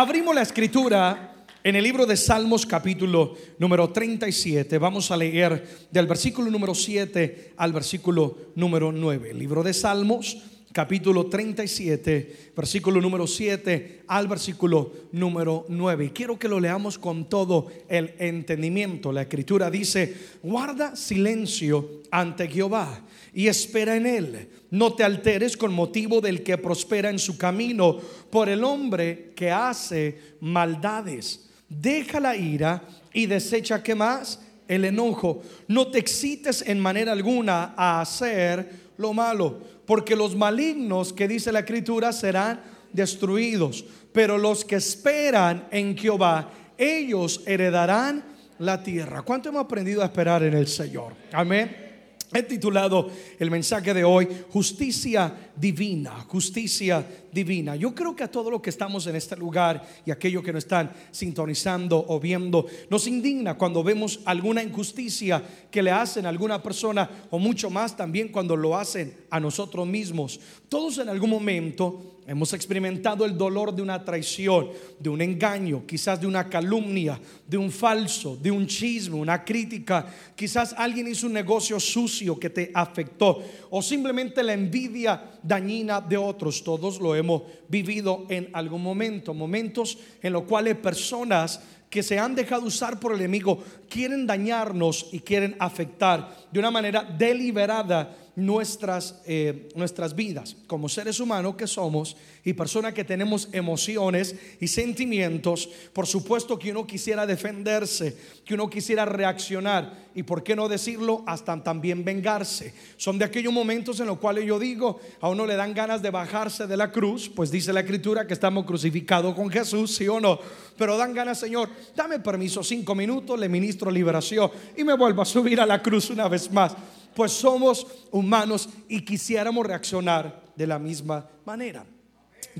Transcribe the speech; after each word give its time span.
Abrimos 0.00 0.32
la 0.32 0.42
escritura 0.42 1.34
en 1.64 1.74
el 1.74 1.82
libro 1.82 2.06
de 2.06 2.16
Salmos 2.16 2.64
capítulo 2.64 3.34
número 3.58 3.90
37. 3.90 4.78
Vamos 4.78 5.10
a 5.10 5.16
leer 5.16 5.88
del 5.90 6.06
versículo 6.06 6.52
número 6.52 6.72
7 6.72 7.54
al 7.56 7.72
versículo 7.72 8.52
número 8.54 8.92
9. 8.92 9.32
El 9.32 9.40
libro 9.40 9.64
de 9.64 9.74
Salmos 9.74 10.38
capítulo 10.78 11.26
37, 11.26 12.52
versículo 12.54 13.00
número 13.00 13.26
7 13.26 14.04
al 14.06 14.28
versículo 14.28 14.92
número 15.10 15.66
9. 15.68 16.04
Y 16.04 16.10
quiero 16.10 16.38
que 16.38 16.46
lo 16.46 16.60
leamos 16.60 17.00
con 17.00 17.28
todo 17.28 17.66
el 17.88 18.14
entendimiento. 18.20 19.10
La 19.10 19.22
escritura 19.22 19.72
dice, 19.72 20.14
guarda 20.40 20.94
silencio 20.94 22.02
ante 22.12 22.46
Jehová 22.46 23.04
y 23.34 23.48
espera 23.48 23.96
en 23.96 24.06
él. 24.06 24.50
No 24.70 24.92
te 24.92 25.02
alteres 25.02 25.56
con 25.56 25.74
motivo 25.74 26.20
del 26.20 26.44
que 26.44 26.56
prospera 26.58 27.10
en 27.10 27.18
su 27.18 27.36
camino 27.36 27.98
por 28.30 28.48
el 28.48 28.62
hombre 28.62 29.32
que 29.34 29.50
hace 29.50 30.36
maldades 30.38 31.48
deja 31.68 32.20
la 32.20 32.36
ira 32.36 32.84
y 33.12 33.26
desecha 33.26 33.82
que 33.82 33.96
más 33.96 34.38
el 34.68 34.84
enojo. 34.84 35.42
No 35.66 35.88
te 35.88 35.98
excites 35.98 36.62
en 36.64 36.78
manera 36.78 37.10
alguna 37.10 37.74
a 37.76 38.00
hacer 38.00 38.86
lo 38.96 39.12
malo, 39.14 39.77
porque 39.88 40.14
los 40.14 40.36
malignos 40.36 41.14
que 41.14 41.26
dice 41.26 41.50
la 41.50 41.60
escritura 41.60 42.12
serán 42.12 42.60
destruidos, 42.92 43.86
pero 44.12 44.36
los 44.36 44.62
que 44.62 44.76
esperan 44.76 45.66
en 45.70 45.96
Jehová, 45.96 46.50
ellos 46.76 47.42
heredarán 47.46 48.22
la 48.58 48.82
tierra. 48.82 49.22
¿Cuánto 49.22 49.48
hemos 49.48 49.64
aprendido 49.64 50.02
a 50.02 50.04
esperar 50.04 50.42
en 50.42 50.52
el 50.52 50.66
Señor? 50.66 51.14
Amén. 51.32 51.87
He 52.32 52.42
titulado 52.42 53.10
el 53.38 53.50
mensaje 53.50 53.94
de 53.94 54.04
hoy 54.04 54.28
Justicia 54.50 55.50
Divina, 55.56 56.26
Justicia 56.28 57.06
Divina. 57.32 57.74
Yo 57.74 57.94
creo 57.94 58.14
que 58.14 58.24
a 58.24 58.30
todos 58.30 58.52
los 58.52 58.60
que 58.60 58.68
estamos 58.68 59.06
en 59.06 59.16
este 59.16 59.34
lugar 59.34 59.82
y 60.04 60.10
aquellos 60.10 60.42
que 60.42 60.52
nos 60.52 60.64
están 60.64 60.92
sintonizando 61.10 62.04
o 62.06 62.20
viendo, 62.20 62.66
nos 62.90 63.06
indigna 63.06 63.56
cuando 63.56 63.82
vemos 63.82 64.20
alguna 64.26 64.62
injusticia 64.62 65.42
que 65.70 65.82
le 65.82 65.90
hacen 65.90 66.26
a 66.26 66.28
alguna 66.28 66.62
persona 66.62 67.08
o 67.30 67.38
mucho 67.38 67.70
más 67.70 67.96
también 67.96 68.28
cuando 68.28 68.56
lo 68.56 68.76
hacen 68.76 69.16
a 69.30 69.40
nosotros 69.40 69.86
mismos. 69.86 70.38
Todos 70.68 70.98
en 70.98 71.08
algún 71.08 71.30
momento 71.30 72.18
Hemos 72.28 72.52
experimentado 72.52 73.24
el 73.24 73.38
dolor 73.38 73.74
de 73.74 73.80
una 73.80 74.04
traición, 74.04 74.68
de 74.98 75.08
un 75.08 75.22
engaño, 75.22 75.86
quizás 75.86 76.20
de 76.20 76.26
una 76.26 76.46
calumnia, 76.46 77.18
de 77.46 77.56
un 77.56 77.70
falso, 77.70 78.36
de 78.36 78.50
un 78.50 78.66
chisme, 78.66 79.16
una 79.16 79.42
crítica. 79.42 80.04
Quizás 80.36 80.74
alguien 80.76 81.08
hizo 81.08 81.26
un 81.26 81.32
negocio 81.32 81.80
sucio 81.80 82.17
que 82.38 82.50
te 82.50 82.70
afectó 82.74 83.42
o 83.70 83.82
simplemente 83.82 84.42
la 84.42 84.52
envidia 84.52 85.38
dañina 85.42 86.00
de 86.00 86.16
otros. 86.16 86.62
Todos 86.62 87.00
lo 87.00 87.14
hemos 87.14 87.42
vivido 87.68 88.26
en 88.28 88.50
algún 88.52 88.82
momento, 88.82 89.34
momentos 89.34 89.98
en 90.22 90.32
los 90.32 90.42
cuales 90.44 90.76
personas 90.76 91.60
que 91.90 92.02
se 92.02 92.18
han 92.18 92.34
dejado 92.34 92.66
usar 92.66 93.00
por 93.00 93.12
el 93.12 93.20
enemigo 93.20 93.62
quieren 93.88 94.26
dañarnos 94.26 95.08
y 95.12 95.20
quieren 95.20 95.56
afectar 95.58 96.36
de 96.50 96.58
una 96.58 96.70
manera 96.70 97.02
deliberada 97.02 98.14
nuestras, 98.38 99.20
eh, 99.26 99.68
nuestras 99.74 100.14
vidas 100.14 100.56
como 100.68 100.88
seres 100.88 101.18
humanos 101.18 101.56
que 101.56 101.66
somos 101.66 102.16
y 102.44 102.52
personas 102.52 102.94
que 102.94 103.04
tenemos 103.04 103.48
emociones 103.52 104.36
y 104.60 104.68
sentimientos. 104.68 105.68
Por 105.92 106.06
supuesto 106.06 106.56
que 106.56 106.70
uno 106.70 106.86
quisiera 106.86 107.26
defenderse, 107.26 108.16
que 108.44 108.54
uno 108.54 108.70
quisiera 108.70 109.04
reaccionar 109.04 110.08
y 110.14 110.22
por 110.22 110.44
qué 110.44 110.54
no 110.54 110.68
decirlo, 110.68 111.24
hasta 111.26 111.62
también 111.62 112.04
vengarse. 112.04 112.72
Son 112.96 113.18
de 113.18 113.24
aquellos 113.24 113.52
momentos 113.52 113.98
en 113.98 114.06
los 114.06 114.18
cuales 114.18 114.46
yo 114.46 114.58
digo, 114.58 115.00
a 115.20 115.28
uno 115.28 115.44
le 115.44 115.56
dan 115.56 115.74
ganas 115.74 116.00
de 116.00 116.10
bajarse 116.10 116.68
de 116.68 116.76
la 116.76 116.92
cruz, 116.92 117.28
pues 117.28 117.50
dice 117.50 117.72
la 117.72 117.80
escritura 117.80 118.26
que 118.26 118.34
estamos 118.34 118.64
crucificados 118.64 119.34
con 119.34 119.50
Jesús, 119.50 119.96
sí 119.96 120.06
o 120.06 120.20
no, 120.20 120.38
pero 120.76 120.96
dan 120.96 121.12
ganas, 121.12 121.40
Señor, 121.40 121.68
dame 121.96 122.20
permiso, 122.20 122.62
cinco 122.62 122.94
minutos, 122.94 123.38
le 123.38 123.48
ministro 123.48 123.90
liberación 123.90 124.50
y 124.76 124.84
me 124.84 124.94
vuelvo 124.96 125.22
a 125.22 125.24
subir 125.24 125.60
a 125.60 125.66
la 125.66 125.82
cruz 125.82 126.10
una 126.10 126.28
vez 126.28 126.50
más 126.52 126.76
pues 127.14 127.32
somos 127.32 127.86
humanos 128.10 128.68
y 128.88 129.04
quisiéramos 129.04 129.66
reaccionar 129.66 130.42
de 130.54 130.66
la 130.66 130.78
misma 130.78 131.28
manera. 131.44 131.84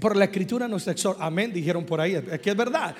Por 0.00 0.16
la 0.16 0.26
escritura 0.26 0.68
nos 0.68 0.86
exhorta, 0.86 1.24
amén, 1.24 1.52
dijeron 1.52 1.84
por 1.84 2.00
ahí, 2.00 2.14
es 2.14 2.40
que 2.40 2.50
es 2.50 2.56
verdad. 2.56 2.94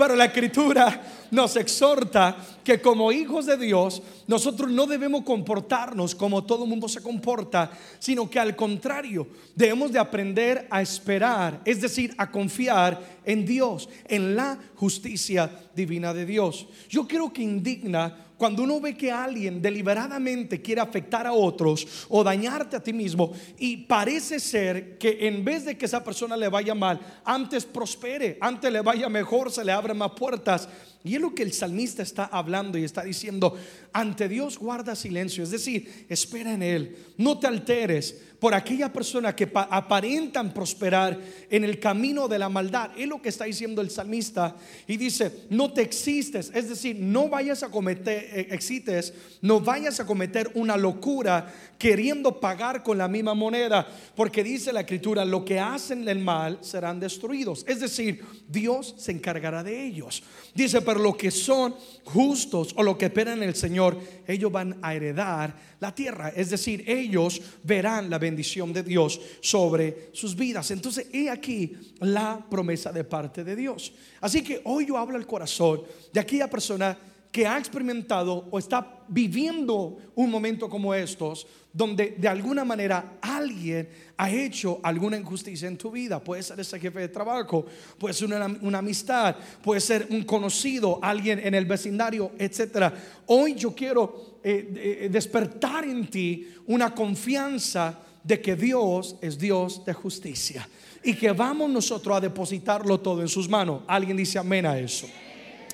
Pero 0.00 0.16
la 0.16 0.24
escritura 0.24 1.02
nos 1.30 1.56
exhorta 1.56 2.34
que 2.64 2.80
como 2.80 3.12
hijos 3.12 3.44
de 3.44 3.58
Dios, 3.58 4.02
nosotros 4.26 4.70
no 4.70 4.86
debemos 4.86 5.24
comportarnos 5.24 6.14
como 6.14 6.42
todo 6.42 6.64
el 6.64 6.70
mundo 6.70 6.88
se 6.88 7.02
comporta, 7.02 7.70
sino 7.98 8.30
que 8.30 8.38
al 8.38 8.56
contrario, 8.56 9.28
debemos 9.54 9.92
de 9.92 9.98
aprender 9.98 10.66
a 10.70 10.80
esperar, 10.80 11.60
es 11.66 11.82
decir, 11.82 12.14
a 12.16 12.30
confiar 12.30 12.98
en 13.26 13.44
Dios, 13.44 13.90
en 14.08 14.34
la 14.34 14.58
justicia 14.80 15.50
divina 15.76 16.14
de 16.14 16.24
Dios. 16.24 16.66
Yo 16.88 17.06
creo 17.06 17.30
que 17.30 17.42
indigna 17.42 18.28
cuando 18.38 18.62
uno 18.62 18.80
ve 18.80 18.96
que 18.96 19.12
alguien 19.12 19.60
deliberadamente 19.60 20.62
quiere 20.62 20.80
afectar 20.80 21.26
a 21.26 21.34
otros 21.34 22.06
o 22.08 22.24
dañarte 22.24 22.76
a 22.76 22.82
ti 22.82 22.94
mismo 22.94 23.34
y 23.58 23.76
parece 23.76 24.40
ser 24.40 24.96
que 24.96 25.28
en 25.28 25.44
vez 25.44 25.66
de 25.66 25.76
que 25.76 25.84
esa 25.84 26.02
persona 26.02 26.34
le 26.34 26.48
vaya 26.48 26.74
mal, 26.74 26.98
antes 27.26 27.66
prospere, 27.66 28.38
antes 28.40 28.72
le 28.72 28.80
vaya 28.80 29.10
mejor, 29.10 29.52
se 29.52 29.62
le 29.62 29.72
abren 29.72 29.98
más 29.98 30.12
puertas. 30.12 30.66
Y 31.04 31.16
es 31.16 31.20
lo 31.20 31.34
que 31.34 31.42
el 31.42 31.52
salmista 31.52 32.02
está 32.02 32.24
hablando 32.24 32.78
y 32.78 32.84
está 32.84 33.02
diciendo, 33.02 33.58
ante 33.92 34.30
Dios 34.30 34.58
guarda 34.58 34.96
silencio, 34.96 35.44
es 35.44 35.50
decir, 35.50 36.06
espera 36.08 36.54
en 36.54 36.62
Él, 36.62 36.96
no 37.18 37.38
te 37.38 37.46
alteres 37.46 38.22
por 38.40 38.54
aquella 38.54 38.90
persona 38.90 39.36
que 39.36 39.50
aparentan 39.52 40.52
prosperar 40.52 41.20
en 41.50 41.62
el 41.62 41.78
camino 41.78 42.26
de 42.26 42.38
la 42.38 42.48
maldad. 42.48 42.90
Es 42.96 43.06
lo 43.06 43.20
que 43.20 43.28
está 43.28 43.44
diciendo 43.44 43.82
el 43.82 43.90
salmista 43.90 44.56
y 44.86 44.96
dice, 44.96 45.44
no 45.50 45.72
te 45.72 45.82
existes, 45.82 46.50
es 46.54 46.68
decir, 46.68 46.96
no 46.98 47.28
vayas 47.28 47.62
a 47.62 47.68
cometer, 47.68 48.28
eh, 48.32 48.48
exites, 48.50 49.12
no 49.42 49.60
vayas 49.60 50.00
a 50.00 50.06
cometer 50.06 50.50
una 50.54 50.78
locura 50.78 51.52
queriendo 51.78 52.40
pagar 52.40 52.82
con 52.82 52.98
la 52.98 53.08
misma 53.08 53.34
moneda, 53.34 53.86
porque 54.16 54.42
dice 54.42 54.72
la 54.72 54.80
escritura, 54.80 55.24
lo 55.24 55.44
que 55.44 55.60
hacen 55.60 56.08
el 56.08 56.18
mal 56.18 56.58
serán 56.62 56.98
destruidos, 56.98 57.64
es 57.68 57.80
decir, 57.80 58.24
Dios 58.48 58.94
se 58.98 59.12
encargará 59.12 59.62
de 59.62 59.86
ellos. 59.86 60.22
Dice, 60.54 60.80
pero 60.82 61.00
lo 61.00 61.16
que 61.16 61.30
son 61.30 61.74
justos 62.04 62.74
o 62.76 62.82
lo 62.82 62.96
que 62.96 63.06
esperan 63.06 63.42
el 63.42 63.54
Señor, 63.54 63.98
ellos 64.26 64.50
van 64.50 64.78
a 64.82 64.94
heredar 64.94 65.54
la 65.80 65.94
tierra. 65.94 66.30
Es 66.34 66.50
decir, 66.50 66.84
ellos 66.86 67.40
verán 67.62 68.10
la 68.10 68.18
bendición 68.18 68.29
de 68.36 68.82
Dios 68.82 69.20
sobre 69.40 70.10
sus 70.12 70.36
vidas. 70.36 70.70
Entonces, 70.70 71.06
he 71.12 71.30
aquí 71.30 71.76
la 72.00 72.44
promesa 72.50 72.92
de 72.92 73.04
parte 73.04 73.44
de 73.44 73.56
Dios. 73.56 73.92
Así 74.20 74.42
que 74.42 74.60
hoy 74.64 74.86
yo 74.86 74.96
hablo 74.96 75.16
al 75.16 75.26
corazón 75.26 75.82
de 76.12 76.20
aquella 76.20 76.48
persona 76.48 76.96
que 77.30 77.46
ha 77.46 77.58
experimentado 77.58 78.48
o 78.50 78.58
está 78.58 79.04
viviendo 79.08 79.98
un 80.16 80.30
momento 80.30 80.68
como 80.68 80.92
estos, 80.92 81.46
donde 81.72 82.16
de 82.18 82.26
alguna 82.26 82.64
manera 82.64 83.18
alguien 83.20 83.88
ha 84.16 84.28
hecho 84.28 84.80
alguna 84.82 85.16
injusticia 85.16 85.68
en 85.68 85.76
tu 85.76 85.92
vida. 85.92 86.22
Puede 86.22 86.42
ser 86.42 86.58
ese 86.58 86.80
jefe 86.80 86.98
de 86.98 87.08
trabajo, 87.08 87.64
puede 87.98 88.14
ser 88.14 88.26
una, 88.26 88.78
amistad, 88.78 89.36
puede 89.62 89.80
ser 89.80 90.08
un 90.10 90.24
conocido, 90.24 90.98
alguien 91.00 91.38
en 91.38 91.54
el 91.54 91.66
vecindario, 91.66 92.32
etc. 92.36 92.92
Hoy 93.26 93.54
yo 93.54 93.72
quiero 93.74 94.40
eh, 94.42 94.72
eh, 95.02 95.08
despertar 95.10 95.84
en 95.84 96.10
ti 96.10 96.48
una 96.66 96.92
confianza 96.92 98.00
de 98.22 98.40
que 98.40 98.56
Dios 98.56 99.16
es 99.20 99.38
Dios 99.38 99.84
de 99.84 99.92
justicia 99.92 100.68
y 101.02 101.14
que 101.14 101.32
vamos 101.32 101.70
nosotros 101.70 102.16
a 102.16 102.20
depositarlo 102.20 103.00
todo 103.00 103.22
en 103.22 103.28
sus 103.28 103.48
manos. 103.48 103.82
Alguien 103.86 104.16
dice 104.16 104.38
amén 104.38 104.66
a 104.66 104.78
eso. 104.78 105.06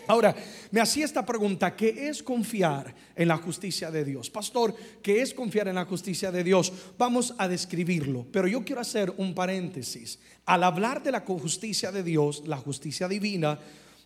Ahora, 0.09 0.37
me 0.70 0.81
hacía 0.81 1.05
esta 1.05 1.26
pregunta, 1.26 1.75
¿qué 1.75 2.09
es 2.09 2.23
confiar 2.23 2.94
en 3.17 3.26
la 3.26 3.37
justicia 3.38 3.91
de 3.91 4.05
Dios? 4.05 4.31
Pastor, 4.31 4.75
¿qué 5.03 5.20
es 5.20 5.35
confiar 5.35 5.67
en 5.67 5.75
la 5.75 5.85
justicia 5.85 6.31
de 6.31 6.44
Dios? 6.44 6.73
Vamos 6.97 7.35
a 7.38 7.49
describirlo, 7.49 8.25
pero 8.31 8.47
yo 8.47 8.65
quiero 8.65 8.81
hacer 8.81 9.12
un 9.17 9.35
paréntesis. 9.35 10.20
Al 10.44 10.62
hablar 10.62 11.03
de 11.03 11.11
la 11.11 11.20
justicia 11.20 11.91
de 11.91 12.05
Dios, 12.05 12.44
la 12.47 12.56
justicia 12.56 13.09
divina, 13.09 13.59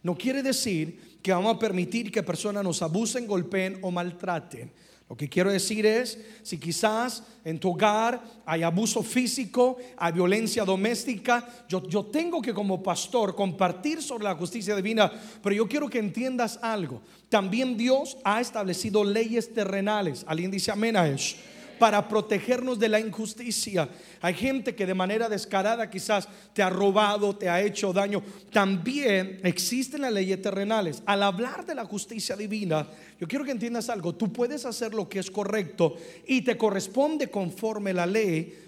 no 0.03 0.17
quiere 0.17 0.43
decir 0.43 1.19
que 1.23 1.33
vamos 1.33 1.57
a 1.57 1.59
permitir 1.59 2.11
que 2.11 2.23
personas 2.23 2.65
nos 2.65 2.81
abusen, 2.81 3.27
golpeen 3.27 3.79
o 3.83 3.91
maltraten. 3.91 4.73
Lo 5.11 5.17
que 5.17 5.29
quiero 5.29 5.51
decir 5.51 5.85
es, 5.87 6.17
si 6.45 6.57
quizás 6.57 7.25
en 7.45 7.59
tu 7.59 7.71
hogar 7.71 8.23
hay 8.47 8.63
abuso 8.63 9.03
físico, 9.03 9.77
hay 9.97 10.13
violencia 10.13 10.65
doméstica, 10.65 11.49
yo, 11.69 11.85
yo 11.89 12.05
tengo 12.05 12.41
que 12.41 12.55
como 12.55 12.81
pastor 12.81 13.35
compartir 13.35 14.01
sobre 14.03 14.23
la 14.23 14.37
justicia 14.37 14.77
divina, 14.77 15.11
pero 15.43 15.57
yo 15.57 15.69
quiero 15.69 15.89
que 15.89 15.99
entiendas 15.99 16.61
algo. 16.63 17.03
También 17.29 17.77
Dios 17.77 18.19
ha 18.23 18.41
establecido 18.41 19.03
leyes 19.03 19.53
terrenales. 19.53 20.25
¿Alguien 20.29 20.53
dice 20.53 20.71
amén 20.71 20.97
a 20.97 21.09
eso? 21.09 21.35
Para 21.81 22.07
protegernos 22.07 22.79
de 22.79 22.91
la 22.91 23.01
injusticia. 23.01 23.89
Hay 24.21 24.35
gente 24.35 24.75
que 24.75 24.85
de 24.85 24.93
manera 24.93 25.31
descarada 25.31 25.89
quizás 25.89 26.29
te 26.53 26.63
ha 26.63 26.69
robado, 26.69 27.35
te 27.35 27.49
ha 27.49 27.63
hecho 27.63 27.91
daño. 27.91 28.23
También 28.53 29.41
existen 29.43 30.03
las 30.03 30.13
leyes 30.13 30.43
terrenales. 30.43 31.03
Al 31.07 31.23
hablar 31.23 31.65
de 31.65 31.75
la 31.75 31.87
justicia 31.87 32.37
divina, 32.37 32.87
yo 33.19 33.27
quiero 33.27 33.47
que 33.47 33.53
entiendas 33.53 33.89
algo. 33.89 34.15
Tú 34.15 34.31
puedes 34.31 34.67
hacer 34.67 34.93
lo 34.93 35.09
que 35.09 35.21
es 35.21 35.31
correcto 35.31 35.97
y 36.27 36.43
te 36.43 36.59
corresponde 36.59 37.31
conforme 37.31 37.95
la 37.95 38.05
ley, 38.05 38.59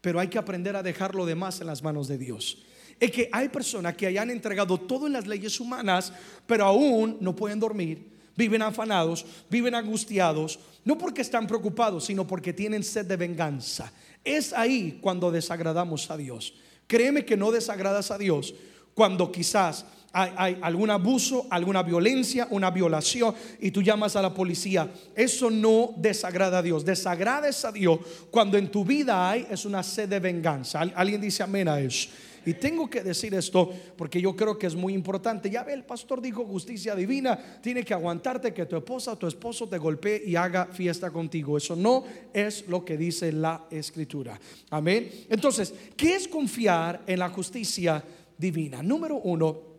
pero 0.00 0.18
hay 0.18 0.28
que 0.28 0.38
aprender 0.38 0.74
a 0.74 0.82
dejar 0.82 1.14
lo 1.14 1.26
demás 1.26 1.60
en 1.60 1.66
las 1.66 1.82
manos 1.82 2.08
de 2.08 2.16
Dios. 2.16 2.64
es 2.98 3.10
que 3.10 3.28
hay 3.30 3.50
personas 3.50 3.94
que 3.94 4.06
hayan 4.06 4.30
entregado 4.30 4.78
todo 4.78 5.06
en 5.06 5.12
las 5.12 5.26
leyes 5.26 5.60
humanas, 5.60 6.14
pero 6.46 6.64
aún 6.64 7.18
no 7.20 7.36
pueden 7.36 7.60
dormir, 7.60 8.08
viven 8.34 8.62
afanados, 8.62 9.26
viven 9.50 9.74
angustiados, 9.74 10.58
no 10.84 10.98
porque 10.98 11.22
están 11.22 11.46
preocupados, 11.46 12.04
sino 12.04 12.26
porque 12.26 12.52
tienen 12.52 12.82
sed 12.82 13.06
de 13.06 13.16
venganza. 13.16 13.92
Es 14.22 14.52
ahí 14.52 14.98
cuando 15.00 15.30
desagradamos 15.30 16.10
a 16.10 16.16
Dios. 16.16 16.54
Créeme 16.86 17.24
que 17.24 17.36
no 17.36 17.50
desagradas 17.50 18.10
a 18.10 18.18
Dios 18.18 18.54
cuando 18.94 19.32
quizás 19.32 19.84
hay, 20.12 20.58
algún 20.62 20.90
abuso, 20.90 21.46
alguna 21.50 21.82
violencia, 21.82 22.46
una 22.50 22.70
violación 22.70 23.34
y 23.60 23.72
tú 23.72 23.82
llamas 23.82 24.14
a 24.14 24.22
la 24.22 24.32
policía. 24.32 24.88
Eso 25.16 25.50
no 25.50 25.92
desagrada 25.96 26.58
a 26.58 26.62
Dios. 26.62 26.84
Desagrada 26.84 27.48
a 27.48 27.72
Dios 27.72 27.98
cuando 28.30 28.56
en 28.56 28.70
tu 28.70 28.84
vida 28.84 29.28
hay 29.28 29.46
es 29.50 29.64
una 29.64 29.82
sed 29.82 30.08
de 30.08 30.20
venganza. 30.20 30.82
Alguien 30.94 31.20
dice 31.20 31.42
amén 31.42 31.68
a 31.68 31.80
eso. 31.80 32.08
Y 32.46 32.54
tengo 32.54 32.88
que 32.88 33.02
decir 33.02 33.34
esto 33.34 33.72
porque 33.96 34.20
yo 34.20 34.36
creo 34.36 34.58
que 34.58 34.66
es 34.66 34.74
muy 34.74 34.94
importante. 34.94 35.50
Ya 35.50 35.64
ve, 35.64 35.72
el 35.72 35.84
pastor 35.84 36.20
dijo 36.20 36.44
justicia 36.44 36.94
divina. 36.94 37.38
Tiene 37.60 37.84
que 37.84 37.94
aguantarte 37.94 38.52
que 38.52 38.66
tu 38.66 38.76
esposa 38.76 39.12
o 39.12 39.18
tu 39.18 39.26
esposo 39.26 39.68
te 39.68 39.78
golpee 39.78 40.22
y 40.26 40.36
haga 40.36 40.66
fiesta 40.66 41.10
contigo. 41.10 41.56
Eso 41.56 41.74
no 41.76 42.04
es 42.32 42.66
lo 42.68 42.84
que 42.84 42.96
dice 42.96 43.32
la 43.32 43.66
escritura. 43.70 44.38
Amén. 44.70 45.10
Entonces, 45.28 45.74
¿qué 45.96 46.16
es 46.16 46.28
confiar 46.28 47.02
en 47.06 47.18
la 47.18 47.30
justicia 47.30 48.04
divina? 48.36 48.82
Número 48.82 49.16
uno 49.16 49.74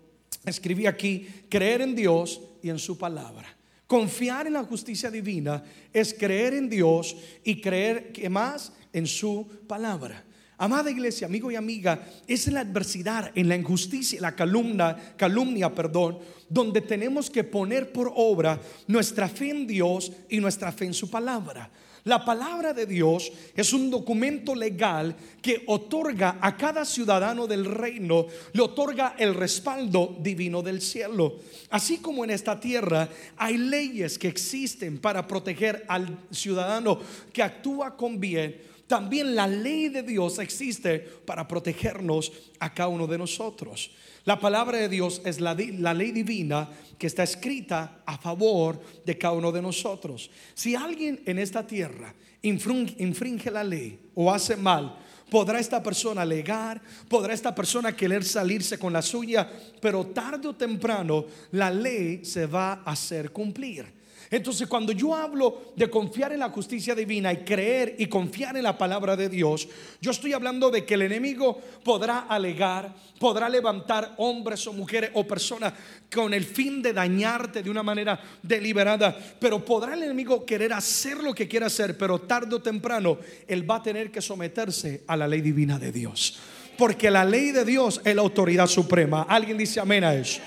escribí 0.46 0.88
aquí, 0.88 1.28
creer 1.50 1.82
en 1.82 1.96
Dios 1.96 2.42
y 2.62 2.70
en 2.70 2.80
su 2.80 2.98
palabra. 2.98 3.56
Confiar 3.88 4.48
en 4.48 4.54
la 4.54 4.64
justicia 4.64 5.12
divina 5.12 5.64
es 5.94 6.14
creer 6.14 6.56
en 6.56 6.70
Dios 6.70 7.16
y 7.44 7.62
creer 7.62 8.12
que 8.12 8.30
más 8.30 8.74
en 8.92 9.06
su 9.06 9.48
palabra. 9.68 10.25
Amada 10.57 10.90
iglesia, 10.90 11.28
amigo 11.28 11.52
y 11.52 11.56
amiga, 11.56 12.07
es 12.28 12.48
en 12.48 12.54
la 12.54 12.62
adversidad, 12.62 13.31
en 13.36 13.50
la 13.50 13.57
injusticia, 13.57 14.22
la 14.22 14.36
calumnia, 14.36 15.13
calumnia, 15.18 15.74
perdón, 15.74 16.19
donde 16.48 16.80
tenemos 16.81 17.30
que 17.30 17.44
poner 17.44 17.92
por 17.92 18.13
obra 18.16 18.60
nuestra 18.88 19.28
fe 19.28 19.50
en 19.50 19.68
Dios 19.68 20.12
y 20.30 20.40
nuestra 20.40 20.72
fe 20.72 20.86
en 20.86 20.94
su 20.94 21.10
palabra. 21.10 21.69
La 22.06 22.24
palabra 22.24 22.72
de 22.72 22.86
Dios 22.86 23.31
es 23.56 23.74
un 23.74 23.90
documento 23.90 24.54
legal 24.54 25.16
que 25.42 25.63
otorga 25.66 26.38
a 26.40 26.56
cada 26.56 26.86
ciudadano 26.86 27.48
del 27.48 27.66
reino, 27.66 28.28
le 28.54 28.62
otorga 28.62 29.16
el 29.18 29.34
respaldo 29.34 30.16
divino 30.22 30.62
del 30.62 30.81
cielo. 30.81 31.40
Así 31.72 31.98
como 31.98 32.24
en 32.24 32.30
esta 32.30 32.60
tierra 32.60 33.10
hay 33.38 33.57
leyes 33.57 34.19
que 34.19 34.28
existen 34.28 35.00
para 35.00 35.25
proteger 35.25 35.84
al 35.88 36.19
ciudadano 36.30 37.00
que 37.34 37.42
actúa 37.42 37.98
con 37.98 38.19
bien, 38.19 38.62
también 38.88 39.36
la 39.36 39.48
ley 39.48 39.90
de 39.90 40.04
Dios 40.04 40.38
existe 40.40 41.00
para 41.00 41.48
protegernos 41.48 42.32
a 42.60 42.74
cada 42.74 42.90
uno 42.90 43.08
de 43.08 43.18
nosotros. 43.18 43.92
La 44.26 44.40
palabra 44.40 44.78
de 44.78 44.90
Dios 44.90 45.22
es 45.26 45.40
la, 45.40 45.54
ley 45.54 46.12
divina 46.12 46.70
que 46.98 47.08
está 47.08 47.24
escrita 47.24 48.02
a 48.06 48.18
favor 48.18 48.80
de 49.06 49.18
cada 49.18 49.34
uno 49.34 49.52
de 49.52 49.62
nosotros. 49.62 50.30
Si 50.54 50.76
alguien 50.76 51.22
en 51.26 51.40
esta 51.40 51.66
tierra 51.66 52.14
infringe, 52.42 53.52
la 53.52 53.64
ley 53.64 54.00
o 54.14 54.32
hace 54.32 54.56
mal, 54.56 54.98
podrá 55.30 55.60
esta 55.60 55.81
persona 55.81 56.22
alegar, 56.22 56.81
podrá 57.08 57.34
esta 57.34 57.54
persona 57.54 57.96
querer 57.96 58.24
salirse 58.24 58.78
con 58.78 58.94
la 58.94 59.02
suya, 59.02 59.48
pero 59.81 60.06
tarde 60.08 60.48
o 60.48 60.56
temprano 60.56 61.26
la 61.52 61.72
ley 61.72 62.24
se 62.24 62.46
va 62.46 62.81
a 62.86 62.92
hacer 62.92 63.31
cumplir. 63.31 64.05
Entonces 64.31 64.68
cuando 64.68 64.92
yo 64.92 65.16
hablo 65.16 65.74
de 65.75 65.89
confiar 65.89 66.33
en 66.33 66.39
la 66.39 66.50
justicia 66.50 66.95
divina 66.95 67.31
y 67.31 67.38
creer 67.38 67.95
y 68.00 68.07
confiar 68.07 68.57
en 68.57 68.63
la 68.63 68.77
palabra 68.77 69.16
de 69.16 69.30
Dios, 69.30 69.68
yo 70.01 70.12
estoy 70.12 70.33
hablando 70.33 70.69
de 70.72 70.86
que 70.86 70.95
el 70.95 71.04
enemigo 71.04 71.60
podrá 71.83 72.22
alegar, 72.22 72.94
podrá 73.19 73.48
levantar 73.50 74.16
hombres 74.18 74.66
o 74.68 74.74
mujeres 74.74 75.12
o 75.13 75.25
personas 75.25 75.74
con 76.13 76.33
el 76.33 76.45
fin 76.45 76.81
de 76.81 76.94
dañarte 76.94 77.62
de 77.62 77.69
una 77.69 77.83
manera 77.83 78.19
deliberada, 78.42 79.16
pero 79.39 79.63
podrá 79.63 79.94
el 79.94 80.04
enemigo 80.04 80.45
querer 80.45 80.74
hacer 80.74 81.18
lo 81.24 81.33
que 81.33 81.48
quiera 81.48 81.68
hacer, 81.68 81.98
pero 81.98 82.21
tarde 82.21 82.56
o 82.56 82.62
temprano 82.62 83.18
él 83.48 83.69
va 83.69 83.78
a 83.78 83.83
tener 83.83 84.12
que 84.12 84.21
someterse 84.21 85.04
a 85.07 85.16
la 85.16 85.28
ley 85.28 85.42
divina 85.42 85.78
de 85.78 85.92
Dios. 85.92 86.39
Porque 86.78 87.10
la 87.10 87.24
ley 87.24 87.51
de 87.51 87.63
Dios 87.63 88.01
es 88.04 88.16
la 88.16 88.21
autoridad 88.21 88.68
suprema. 88.68 89.25
Alguien 89.30 89.57
dice 89.57 89.80
amén 89.80 90.04
a 90.04 90.13
eso. 90.13 90.42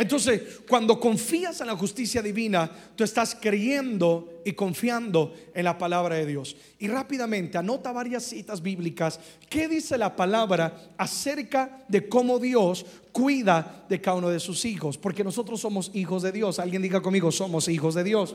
Entonces, 0.00 0.62
cuando 0.66 0.98
confías 0.98 1.60
en 1.60 1.66
la 1.66 1.76
justicia 1.76 2.22
divina, 2.22 2.70
tú 2.96 3.04
estás 3.04 3.36
creyendo 3.38 4.40
y 4.46 4.52
confiando 4.52 5.34
en 5.54 5.64
la 5.64 5.76
palabra 5.76 6.14
de 6.14 6.24
Dios. 6.24 6.56
Y 6.78 6.88
rápidamente, 6.88 7.58
anota 7.58 7.92
varias 7.92 8.22
citas 8.22 8.62
bíblicas. 8.62 9.20
¿Qué 9.50 9.68
dice 9.68 9.98
la 9.98 10.16
palabra 10.16 10.90
acerca 10.96 11.84
de 11.86 12.08
cómo 12.08 12.38
Dios 12.38 12.86
cuida 13.12 13.84
de 13.90 14.00
cada 14.00 14.16
uno 14.16 14.30
de 14.30 14.40
sus 14.40 14.64
hijos? 14.64 14.96
Porque 14.96 15.22
nosotros 15.22 15.60
somos 15.60 15.90
hijos 15.92 16.22
de 16.22 16.32
Dios. 16.32 16.58
Alguien 16.58 16.80
diga 16.80 17.02
conmigo, 17.02 17.30
somos 17.30 17.68
hijos 17.68 17.94
de 17.94 18.04
Dios. 18.04 18.34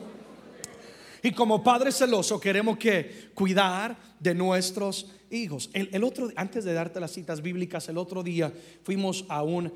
Y 1.26 1.32
como 1.32 1.64
padre 1.64 1.92
celoso 1.92 2.40
queremos 2.40 2.78
que 2.78 3.32
cuidar 3.34 3.98
de 4.20 4.36
nuestros 4.36 5.10
hijos. 5.32 5.72
El, 5.74 6.04
otro, 6.04 6.30
antes 6.36 6.64
de 6.64 6.72
darte 6.72 7.00
las 7.00 7.14
citas 7.14 7.42
bíblicas, 7.42 7.90
el 7.90 7.98
otro 7.98 8.22
día 8.22 8.54
fuimos 8.84 9.26
a 9.28 9.42
un 9.42 9.74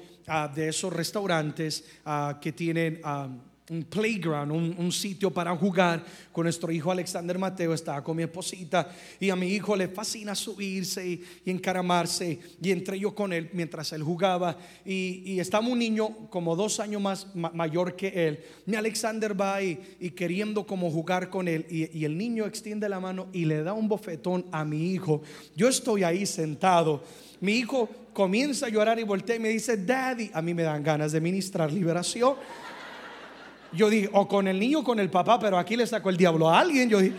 de 0.54 0.70
esos 0.70 0.94
restaurantes 0.94 1.86
que 2.40 2.52
tienen 2.52 3.02
un 3.70 3.84
playground, 3.84 4.52
un, 4.52 4.92
sitio 4.92 5.32
para 5.32 5.56
jugar 5.56 6.04
con 6.32 6.44
nuestro 6.44 6.72
hijo 6.72 6.92
Alexander 6.92 7.38
Mateo. 7.38 7.74
Estaba 7.74 8.04
con 8.04 8.18
mi 8.18 8.24
esposita 8.24 8.90
y 9.20 9.30
a 9.30 9.36
mi 9.36 9.48
hijo 9.48 9.76
le 9.76 9.88
fascina 9.88 10.34
subirse 10.36 11.08
y, 11.08 11.24
encaramarse. 11.46 12.40
Y 12.62 12.72
entré 12.72 13.00
yo 13.00 13.14
con 13.14 13.32
él 13.32 13.50
mientras 13.54 13.94
él 13.94 14.04
jugaba. 14.04 14.58
Y, 14.86 15.40
estaba 15.40 15.68
un 15.68 15.80
niño 15.80 16.30
como 16.30 16.56
dos 16.56 16.80
años 16.80 17.02
más 17.02 17.28
mayor 17.36 17.96
que 17.96 18.28
él. 18.28 18.40
Mi 18.66 18.76
Alexander 18.76 19.40
va 19.40 19.62
y, 19.62 19.78
queriendo 20.16 20.66
como 20.66 20.90
jugar 20.92 21.30
con 21.30 21.48
él. 21.48 21.66
Y, 21.70 22.04
el 22.04 22.18
niño 22.18 22.46
extiende 22.46 22.90
la 22.90 23.00
mano 23.00 23.28
y 23.32 23.46
le 23.46 23.64
da 23.64 23.74
un 23.74 23.88
bofetón 23.88 24.46
a 24.52 24.66
mi 24.66 24.92
hijo. 24.92 25.22
Yo 25.56 25.68
estoy 25.68 26.04
ahí 26.04 26.26
sentado. 26.26 27.04
Mi 27.40 27.54
hijo 27.54 27.88
comienza 28.14 28.66
a 28.66 28.70
llorar 28.70 29.00
y 29.00 29.04
voltea 29.04 29.36
y 29.36 29.40
me 29.40 29.50
dice, 29.50 29.78
Daddy, 29.78 30.32
a 30.34 30.42
mí 30.42 30.54
me 30.54 30.64
dan 30.64 30.84
ganas 30.84 31.12
de 31.12 31.22
ministrar 31.22 31.72
liberación. 31.72 32.36
Yo 33.72 33.90
dije, 33.90 34.10
o 34.14 34.28
con 34.28 34.48
el 34.48 34.60
niño 34.60 34.80
o 34.80 34.84
con 34.84 35.00
el 35.00 35.10
papá, 35.10 35.40
pero 35.40 35.58
aquí 35.58 35.76
le 35.76 35.86
sacó 35.86 36.10
el 36.10 36.18
diablo 36.18 36.50
a 36.50 36.60
alguien. 36.60 36.90
Yo 36.90 37.00
dije, 37.00 37.16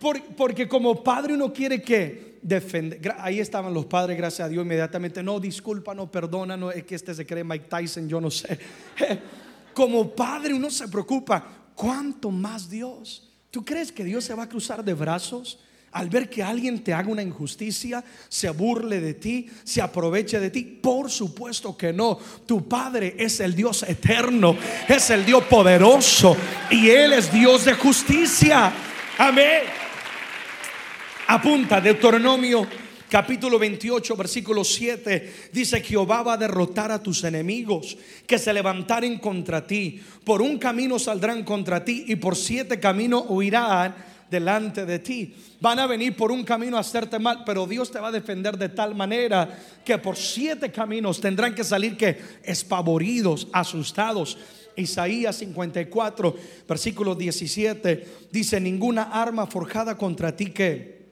porque 0.36 0.68
como 0.68 1.02
padre 1.02 1.34
uno 1.34 1.52
quiere 1.52 1.80
que 1.80 2.38
defender. 2.42 3.14
Ahí 3.18 3.40
estaban 3.40 3.72
los 3.72 3.86
padres, 3.86 4.16
gracias 4.16 4.46
a 4.46 4.48
Dios, 4.48 4.64
inmediatamente. 4.64 5.22
No, 5.22 5.40
disculpa, 5.40 5.94
no, 5.94 6.10
perdona, 6.10 6.56
no, 6.56 6.70
es 6.70 6.84
que 6.84 6.94
este 6.94 7.14
se 7.14 7.26
cree 7.26 7.42
Mike 7.42 7.66
Tyson, 7.68 8.08
yo 8.08 8.20
no 8.20 8.30
sé. 8.30 8.58
Como 9.74 10.10
padre 10.10 10.54
uno 10.54 10.70
se 10.70 10.86
preocupa, 10.88 11.44
¿cuánto 11.74 12.30
más 12.30 12.68
Dios? 12.68 13.30
¿Tú 13.50 13.64
crees 13.64 13.90
que 13.90 14.04
Dios 14.04 14.24
se 14.24 14.34
va 14.34 14.44
a 14.44 14.48
cruzar 14.48 14.84
de 14.84 14.94
brazos? 14.94 15.58
Al 15.94 16.10
ver 16.10 16.28
que 16.28 16.42
alguien 16.42 16.82
te 16.82 16.92
haga 16.92 17.08
una 17.08 17.22
injusticia, 17.22 18.04
se 18.28 18.50
burle 18.50 19.00
de 19.00 19.14
ti, 19.14 19.48
se 19.62 19.80
aproveche 19.80 20.40
de 20.40 20.50
ti? 20.50 20.62
Por 20.62 21.08
supuesto 21.08 21.76
que 21.76 21.92
no. 21.92 22.18
Tu 22.44 22.68
Padre 22.68 23.14
es 23.16 23.38
el 23.38 23.54
Dios 23.54 23.84
eterno, 23.84 24.56
es 24.88 25.08
el 25.10 25.24
Dios 25.24 25.44
poderoso 25.44 26.36
y 26.68 26.90
Él 26.90 27.12
es 27.12 27.32
Dios 27.32 27.64
de 27.64 27.74
justicia. 27.74 28.72
Amén. 29.18 29.62
Apunta 31.28 31.80
Deuteronomio 31.80 32.66
capítulo 33.08 33.60
28, 33.60 34.16
versículo 34.16 34.64
7, 34.64 35.50
dice, 35.52 35.80
Jehová 35.80 36.24
va 36.24 36.32
a 36.32 36.36
derrotar 36.36 36.90
a 36.90 37.00
tus 37.00 37.22
enemigos 37.22 37.96
que 38.26 38.40
se 38.40 38.52
levantaren 38.52 39.20
contra 39.20 39.64
ti. 39.64 40.02
Por 40.24 40.42
un 40.42 40.58
camino 40.58 40.98
saldrán 40.98 41.44
contra 41.44 41.84
ti 41.84 42.06
y 42.08 42.16
por 42.16 42.34
siete 42.34 42.80
caminos 42.80 43.26
huirán 43.28 43.94
delante 44.34 44.84
de 44.84 44.98
ti. 44.98 45.32
Van 45.60 45.78
a 45.78 45.86
venir 45.86 46.16
por 46.16 46.32
un 46.32 46.42
camino 46.42 46.76
a 46.76 46.80
hacerte 46.80 47.20
mal, 47.20 47.44
pero 47.46 47.66
Dios 47.66 47.90
te 47.90 48.00
va 48.00 48.08
a 48.08 48.12
defender 48.12 48.58
de 48.58 48.68
tal 48.68 48.94
manera 48.94 49.48
que 49.84 49.96
por 49.98 50.16
siete 50.16 50.72
caminos 50.72 51.20
tendrán 51.20 51.54
que 51.54 51.62
salir 51.62 51.96
que 51.96 52.18
espavoridos, 52.42 53.46
asustados. 53.52 54.36
Isaías 54.76 55.36
54, 55.36 56.34
versículo 56.66 57.14
17, 57.14 58.28
dice, 58.32 58.58
ninguna 58.58 59.04
arma 59.04 59.46
forjada 59.46 59.96
contra 59.96 60.34
ti 60.34 60.46
que 60.46 61.04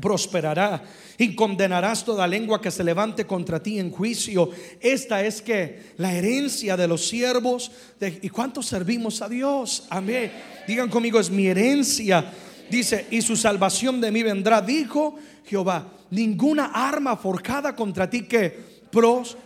prosperará 0.00 0.82
y 1.18 1.34
condenarás 1.34 2.02
toda 2.02 2.26
lengua 2.26 2.62
que 2.62 2.70
se 2.70 2.82
levante 2.82 3.26
contra 3.26 3.62
ti 3.62 3.78
en 3.78 3.90
juicio. 3.90 4.50
Esta 4.80 5.22
es 5.22 5.42
que 5.42 5.92
la 5.98 6.14
herencia 6.14 6.78
de 6.78 6.88
los 6.88 7.06
siervos. 7.06 7.70
¿Y 8.00 8.30
cuántos 8.30 8.66
servimos 8.66 9.20
a 9.20 9.28
Dios? 9.28 9.86
Amén. 9.90 10.32
Digan 10.66 10.88
conmigo, 10.88 11.20
es 11.20 11.30
mi 11.30 11.46
herencia 11.46 12.24
Dice, 12.70 13.06
y 13.10 13.20
su 13.20 13.36
salvación 13.36 14.00
de 14.00 14.12
mí 14.12 14.22
vendrá, 14.22 14.60
dijo 14.60 15.16
Jehová, 15.44 15.92
ninguna 16.10 16.66
arma 16.66 17.16
forjada 17.16 17.74
contra 17.74 18.08
ti 18.08 18.22
que 18.22 18.80
pros. 18.90 19.36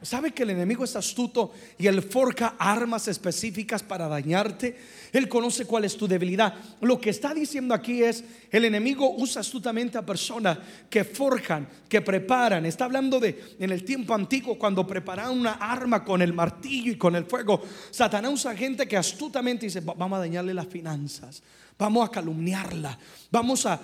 ¿Sabe 0.00 0.30
que 0.30 0.44
el 0.44 0.50
enemigo 0.50 0.84
es 0.84 0.94
astuto 0.94 1.52
y 1.76 1.88
él 1.88 2.02
forja 2.02 2.54
armas 2.56 3.08
específicas 3.08 3.82
para 3.82 4.06
dañarte? 4.06 4.78
Él 5.12 5.28
conoce 5.28 5.64
cuál 5.64 5.84
es 5.84 5.96
tu 5.96 6.06
debilidad. 6.06 6.54
Lo 6.80 7.00
que 7.00 7.10
está 7.10 7.34
diciendo 7.34 7.74
aquí 7.74 8.04
es, 8.04 8.22
el 8.52 8.64
enemigo 8.64 9.16
usa 9.16 9.40
astutamente 9.40 9.98
a 9.98 10.06
personas 10.06 10.58
que 10.88 11.02
forjan, 11.02 11.68
que 11.88 12.00
preparan. 12.00 12.64
Está 12.64 12.84
hablando 12.84 13.18
de 13.18 13.56
en 13.58 13.70
el 13.72 13.82
tiempo 13.82 14.14
antiguo 14.14 14.56
cuando 14.56 14.86
preparaban 14.86 15.36
una 15.36 15.54
arma 15.54 16.04
con 16.04 16.22
el 16.22 16.32
martillo 16.32 16.92
y 16.92 16.96
con 16.96 17.16
el 17.16 17.24
fuego. 17.24 17.60
Satanás 17.90 18.32
usa 18.32 18.54
gente 18.54 18.86
que 18.86 18.96
astutamente 18.96 19.66
dice, 19.66 19.80
vamos 19.80 20.16
a 20.16 20.20
dañarle 20.20 20.54
las 20.54 20.68
finanzas 20.68 21.42
vamos 21.78 22.08
a 22.08 22.10
calumniarla, 22.10 22.98
vamos 23.30 23.64
a, 23.64 23.80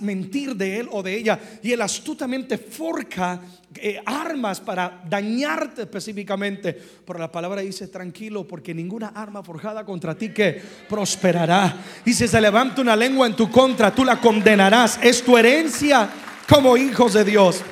mentir 0.00 0.56
de 0.56 0.80
él 0.80 0.88
o 0.90 1.02
de 1.02 1.14
ella. 1.14 1.38
Y 1.62 1.72
él 1.72 1.82
astutamente 1.82 2.56
forja 2.56 3.40
eh, 3.74 4.00
armas 4.06 4.60
para 4.60 5.02
dañarte 5.08 5.82
específicamente. 5.82 6.72
Pero 7.06 7.18
la 7.18 7.30
palabra 7.30 7.60
dice, 7.60 7.88
tranquilo, 7.88 8.46
porque 8.46 8.72
ninguna 8.74 9.08
arma 9.08 9.42
forjada 9.42 9.84
contra 9.84 10.16
ti 10.16 10.30
que 10.30 10.62
prosperará. 10.88 11.76
Y 12.06 12.14
si 12.14 12.26
se 12.26 12.40
levanta 12.40 12.80
una 12.80 12.96
lengua 12.96 13.26
en 13.26 13.36
tu 13.36 13.50
contra, 13.50 13.94
tú 13.94 14.04
la 14.04 14.18
condenarás. 14.18 14.98
Es 15.02 15.22
tu 15.22 15.36
herencia 15.36 16.08
como 16.48 16.76
hijos 16.76 17.12
de 17.12 17.24
Dios. 17.24 17.62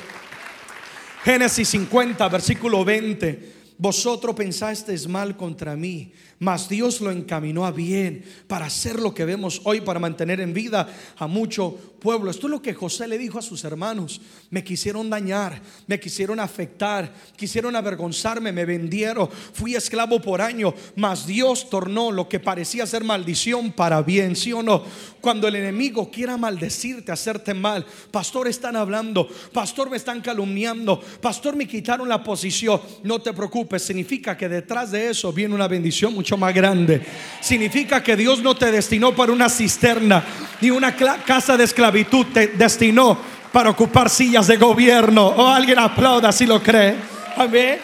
Génesis 1.25 1.69
50, 1.69 2.29
versículo 2.29 2.85
20. 2.85 3.57
Vosotros 3.79 4.35
pensasteis 4.35 5.07
mal 5.07 5.37
contra 5.37 5.77
mí 5.77 6.13
mas 6.39 6.69
Dios 6.69 7.01
lo 7.01 7.11
encaminó 7.11 7.67
a 7.67 7.73
bien 7.73 8.25
para 8.47 8.67
hacer 8.67 9.01
lo 9.01 9.15
que 9.15 9.25
vemos 9.25 9.61
hoy, 9.65 9.81
para 9.81 9.99
mantener 9.99 10.41
en 10.41 10.55
vida 10.55 10.89
a 11.17 11.27
mucho 11.27 11.77
pueblo. 11.99 12.31
Esto 12.31 12.47
es 12.47 12.51
lo 12.53 12.63
que 12.63 12.75
José 12.75 13.09
le 13.09 13.19
dijo 13.19 13.39
a 13.39 13.43
sus 13.43 13.65
hermanos. 13.65 14.21
Me 14.51 14.63
quisieron 14.63 15.11
dañar, 15.11 15.61
me 15.87 15.99
quisieron 15.99 16.41
afectar, 16.41 17.13
quisieron 17.37 17.75
avergonzarme, 17.75 18.53
me 18.53 18.65
vendieron, 18.65 19.29
fui 19.53 19.75
esclavo 19.75 20.21
por 20.21 20.41
año, 20.41 20.75
mas 20.97 21.27
Dios 21.27 21.69
tornó 21.69 22.11
lo 22.11 22.29
que 22.29 22.41
parecía 22.41 22.87
ser 22.87 23.05
maldición 23.05 23.73
para 23.73 24.03
bien, 24.03 24.37
¿sí 24.37 24.53
o 24.53 24.63
no? 24.63 24.85
Cuando 25.21 25.49
el 25.49 25.57
enemigo 25.57 26.11
quiera 26.11 26.37
maldecirte, 26.37 27.11
hacerte 27.11 27.53
mal, 27.53 27.85
pastor 28.11 28.47
están 28.47 28.77
hablando, 28.77 29.29
pastor 29.53 29.91
me 29.91 29.97
están 29.97 30.21
calumniando, 30.21 31.01
pastor 31.21 31.57
me 31.57 31.67
quitaron 31.67 32.09
la 32.09 32.23
posición, 32.23 32.81
no 33.03 33.21
te 33.21 33.33
preocupes, 33.33 33.83
significa 33.83 34.37
que 34.37 34.49
detrás 34.49 34.93
de 34.93 35.11
eso 35.11 35.33
viene 35.33 35.55
una 35.55 35.67
bendición 35.67 36.15
más 36.37 36.55
grande. 36.55 37.01
Significa 37.41 38.03
que 38.03 38.17
Dios 38.17 38.43
no 38.43 38.55
te 38.57 38.71
destinó 38.71 39.15
para 39.15 39.33
una 39.33 39.49
cisterna 39.49 40.25
ni 40.61 40.71
una 40.71 40.95
casa 40.95 41.57
de 41.57 41.65
esclavitud, 41.65 42.27
te 42.33 42.49
destinó 42.49 43.19
para 43.53 43.71
ocupar 43.71 44.11
sillas 44.11 44.47
de 44.47 44.57
gobierno. 44.57 45.29
O 45.29 45.47
alguien 45.47 45.79
aplauda 45.79 46.33
si 46.33 46.47
lo 46.47 46.63
cree. 46.63 46.97
Amén. 47.37 47.79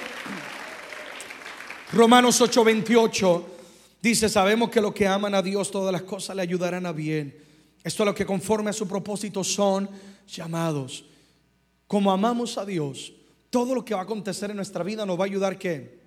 Romanos 1.93 2.41
8:28 2.41 3.45
dice, 4.03 4.29
sabemos 4.29 4.71
que 4.71 4.81
los 4.81 4.93
que 4.93 5.07
aman 5.07 5.35
a 5.35 5.43
Dios 5.43 5.71
todas 5.71 5.93
las 5.93 6.03
cosas 6.03 6.37
le 6.37 6.43
ayudarán 6.43 6.87
a 6.87 6.93
bien. 6.93 7.37
Esto 7.85 8.03
es 8.03 8.07
lo 8.07 8.15
que 8.15 8.27
conforme 8.27 8.71
a 8.71 8.73
su 8.73 8.89
propósito 8.89 9.45
son 9.45 9.89
llamados. 10.27 11.05
Como 11.87 12.11
amamos 12.11 12.59
a 12.59 12.65
Dios, 12.65 13.13
todo 13.51 13.75
lo 13.75 13.85
que 13.85 13.95
va 13.95 14.01
a 14.01 14.05
acontecer 14.05 14.51
en 14.51 14.57
nuestra 14.57 14.83
vida 14.83 15.07
nos 15.07 15.19
va 15.19 15.25
a 15.25 15.27
ayudar 15.27 15.59
que 15.59 16.04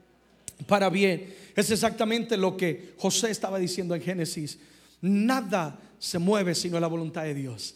para 0.65 0.89
bien. 0.89 1.33
Es 1.55 1.69
exactamente 1.71 2.37
lo 2.37 2.57
que 2.57 2.93
José 2.97 3.29
estaba 3.29 3.59
diciendo 3.59 3.95
en 3.95 4.01
Génesis. 4.01 4.59
Nada 5.01 5.79
se 5.99 6.19
mueve 6.19 6.55
sino 6.55 6.79
la 6.79 6.87
voluntad 6.87 7.23
de 7.23 7.33
Dios. 7.33 7.75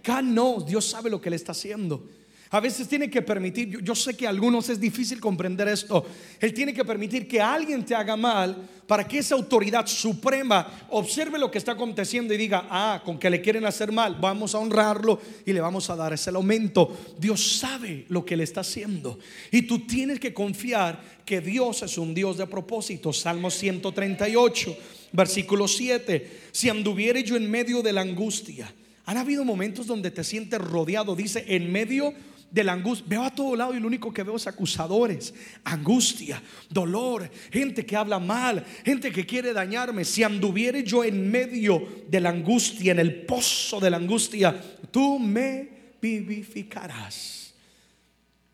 Acá 0.00 0.22
no, 0.22 0.60
Dios 0.60 0.84
sabe 0.86 1.10
lo 1.10 1.20
que 1.20 1.30
le 1.30 1.36
está 1.36 1.52
haciendo. 1.52 2.08
A 2.50 2.60
veces 2.60 2.88
tiene 2.88 3.10
que 3.10 3.20
permitir, 3.20 3.82
yo, 3.82 3.94
sé 3.94 4.16
que 4.16 4.26
a 4.26 4.30
algunos 4.30 4.70
es 4.70 4.80
difícil 4.80 5.20
comprender 5.20 5.68
esto, 5.68 6.06
Él 6.40 6.54
tiene 6.54 6.72
que 6.72 6.84
permitir 6.84 7.28
que 7.28 7.40
alguien 7.40 7.84
te 7.84 7.94
haga 7.94 8.16
mal 8.16 8.56
para 8.86 9.06
que 9.06 9.18
esa 9.18 9.34
autoridad 9.34 9.86
suprema 9.86 10.86
observe 10.88 11.38
lo 11.38 11.50
que 11.50 11.58
está 11.58 11.72
aconteciendo 11.72 12.32
y 12.32 12.38
diga, 12.38 12.66
ah, 12.70 13.02
con 13.04 13.18
que 13.18 13.28
le 13.28 13.42
quieren 13.42 13.66
hacer 13.66 13.92
mal, 13.92 14.16
vamos 14.18 14.54
a 14.54 14.58
honrarlo 14.60 15.20
y 15.44 15.52
le 15.52 15.60
vamos 15.60 15.90
a 15.90 15.96
dar 15.96 16.14
ese 16.14 16.30
aumento. 16.30 16.96
Dios 17.18 17.58
sabe 17.58 18.06
lo 18.08 18.24
que 18.24 18.36
le 18.36 18.44
está 18.44 18.62
haciendo 18.62 19.18
y 19.50 19.62
tú 19.62 19.80
tienes 19.80 20.18
que 20.18 20.32
confiar 20.32 21.18
que 21.26 21.42
Dios 21.42 21.82
es 21.82 21.98
un 21.98 22.14
Dios 22.14 22.38
de 22.38 22.46
propósito. 22.46 23.12
Salmo 23.12 23.50
138, 23.50 24.74
versículo 25.12 25.68
7, 25.68 26.40
si 26.50 26.70
anduviere 26.70 27.22
yo 27.22 27.36
en 27.36 27.50
medio 27.50 27.82
de 27.82 27.92
la 27.92 28.00
angustia, 28.00 28.72
han 29.04 29.18
habido 29.18 29.44
momentos 29.44 29.86
donde 29.86 30.10
te 30.10 30.24
sientes 30.24 30.58
rodeado, 30.58 31.14
dice, 31.14 31.44
en 31.48 31.70
medio 31.70 32.14
de 32.50 32.64
la 32.64 32.72
angustia. 32.72 33.06
Veo 33.08 33.22
a 33.22 33.30
todo 33.30 33.56
lado 33.56 33.74
y 33.74 33.80
lo 33.80 33.86
único 33.86 34.12
que 34.12 34.22
veo 34.22 34.36
es 34.36 34.46
acusadores, 34.46 35.34
angustia, 35.64 36.42
dolor, 36.68 37.30
gente 37.50 37.84
que 37.84 37.96
habla 37.96 38.18
mal, 38.18 38.64
gente 38.84 39.10
que 39.10 39.26
quiere 39.26 39.52
dañarme. 39.52 40.04
Si 40.04 40.22
anduviere 40.22 40.82
yo 40.82 41.04
en 41.04 41.30
medio 41.30 41.86
de 42.08 42.20
la 42.20 42.30
angustia, 42.30 42.92
en 42.92 43.00
el 43.00 43.22
pozo 43.22 43.80
de 43.80 43.90
la 43.90 43.96
angustia, 43.96 44.60
tú 44.90 45.18
me 45.18 45.68
vivificarás. 46.00 47.54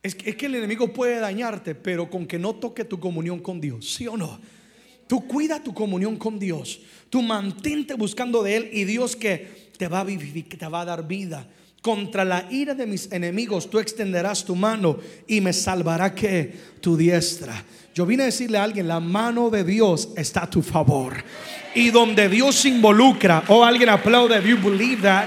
Es 0.03 0.15
que, 0.15 0.31
es 0.31 0.37
que 0.37 0.47
el 0.47 0.57
enemigo 0.57 0.93
puede 0.93 1.19
dañarte, 1.19 1.75
pero 1.75 2.11
con 2.11 2.27
que 2.27 2.39
no 2.39 2.55
toque 2.55 2.85
tu 2.85 3.01
comunión 3.01 3.41
con 3.41 3.61
Dios, 3.61 3.95
¿sí 3.95 4.07
o 4.07 4.17
no? 4.17 4.39
Tú 5.07 5.27
cuida 5.27 5.63
tu 5.63 5.73
comunión 5.73 6.17
con 6.17 6.39
Dios. 6.39 6.81
Tú 7.11 7.23
mantente 7.23 7.95
buscando 7.95 8.43
de 8.43 8.57
Él 8.57 8.71
y 8.73 8.85
Dios 8.85 9.17
que 9.17 9.71
te 9.77 9.89
va 9.89 10.01
a 10.01 10.05
vivificar, 10.05 10.59
te 10.59 10.67
va 10.67 10.81
a 10.81 10.85
dar 10.85 11.07
vida 11.07 11.47
contra 11.85 12.25
la 12.25 12.47
ira 12.51 12.73
de 12.73 12.87
mis 12.87 13.13
enemigos 13.13 13.69
tú 13.69 13.79
extenderás 13.79 14.43
tu 14.43 14.57
mano 14.57 14.97
y 15.27 15.43
me 15.43 15.53
salvará 15.53 16.15
que 16.15 16.51
tu 16.81 16.97
diestra. 16.97 17.63
Yo 17.95 18.07
vine 18.07 18.23
a 18.23 18.27
decirle 18.27 18.57
a 18.57 18.65
alguien, 18.65 18.89
la 18.89 19.01
mano 19.01 19.51
de 19.51 19.65
Dios 19.65 20.09
está 20.17 20.45
a 20.45 20.51
tu 20.51 20.63
favor. 20.63 21.23
Y 21.75 21.91
donde 21.91 22.31
Dios 22.31 22.55
se 22.55 22.71
involucra, 22.71 23.45
o 23.49 23.57
oh, 23.57 23.65
alguien 23.65 23.91
aplaude, 23.91 24.41
you 24.43 24.57
believe 24.57 25.03
that? 25.03 25.27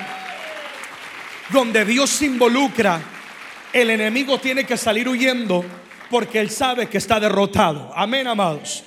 Donde 1.54 1.86
Dios 1.86 2.10
se 2.10 2.26
involucra, 2.26 3.04
el 3.72 3.92
enemigo 3.92 4.40
tiene 4.40 4.64
que 4.64 4.78
salir 4.78 5.08
huyendo 5.08 5.64
porque 6.10 6.40
él 6.40 6.50
sabe 6.50 6.88
que 6.88 6.98
está 6.98 7.20
derrotado. 7.20 7.92
Amén, 7.94 8.26
amados 8.26 8.84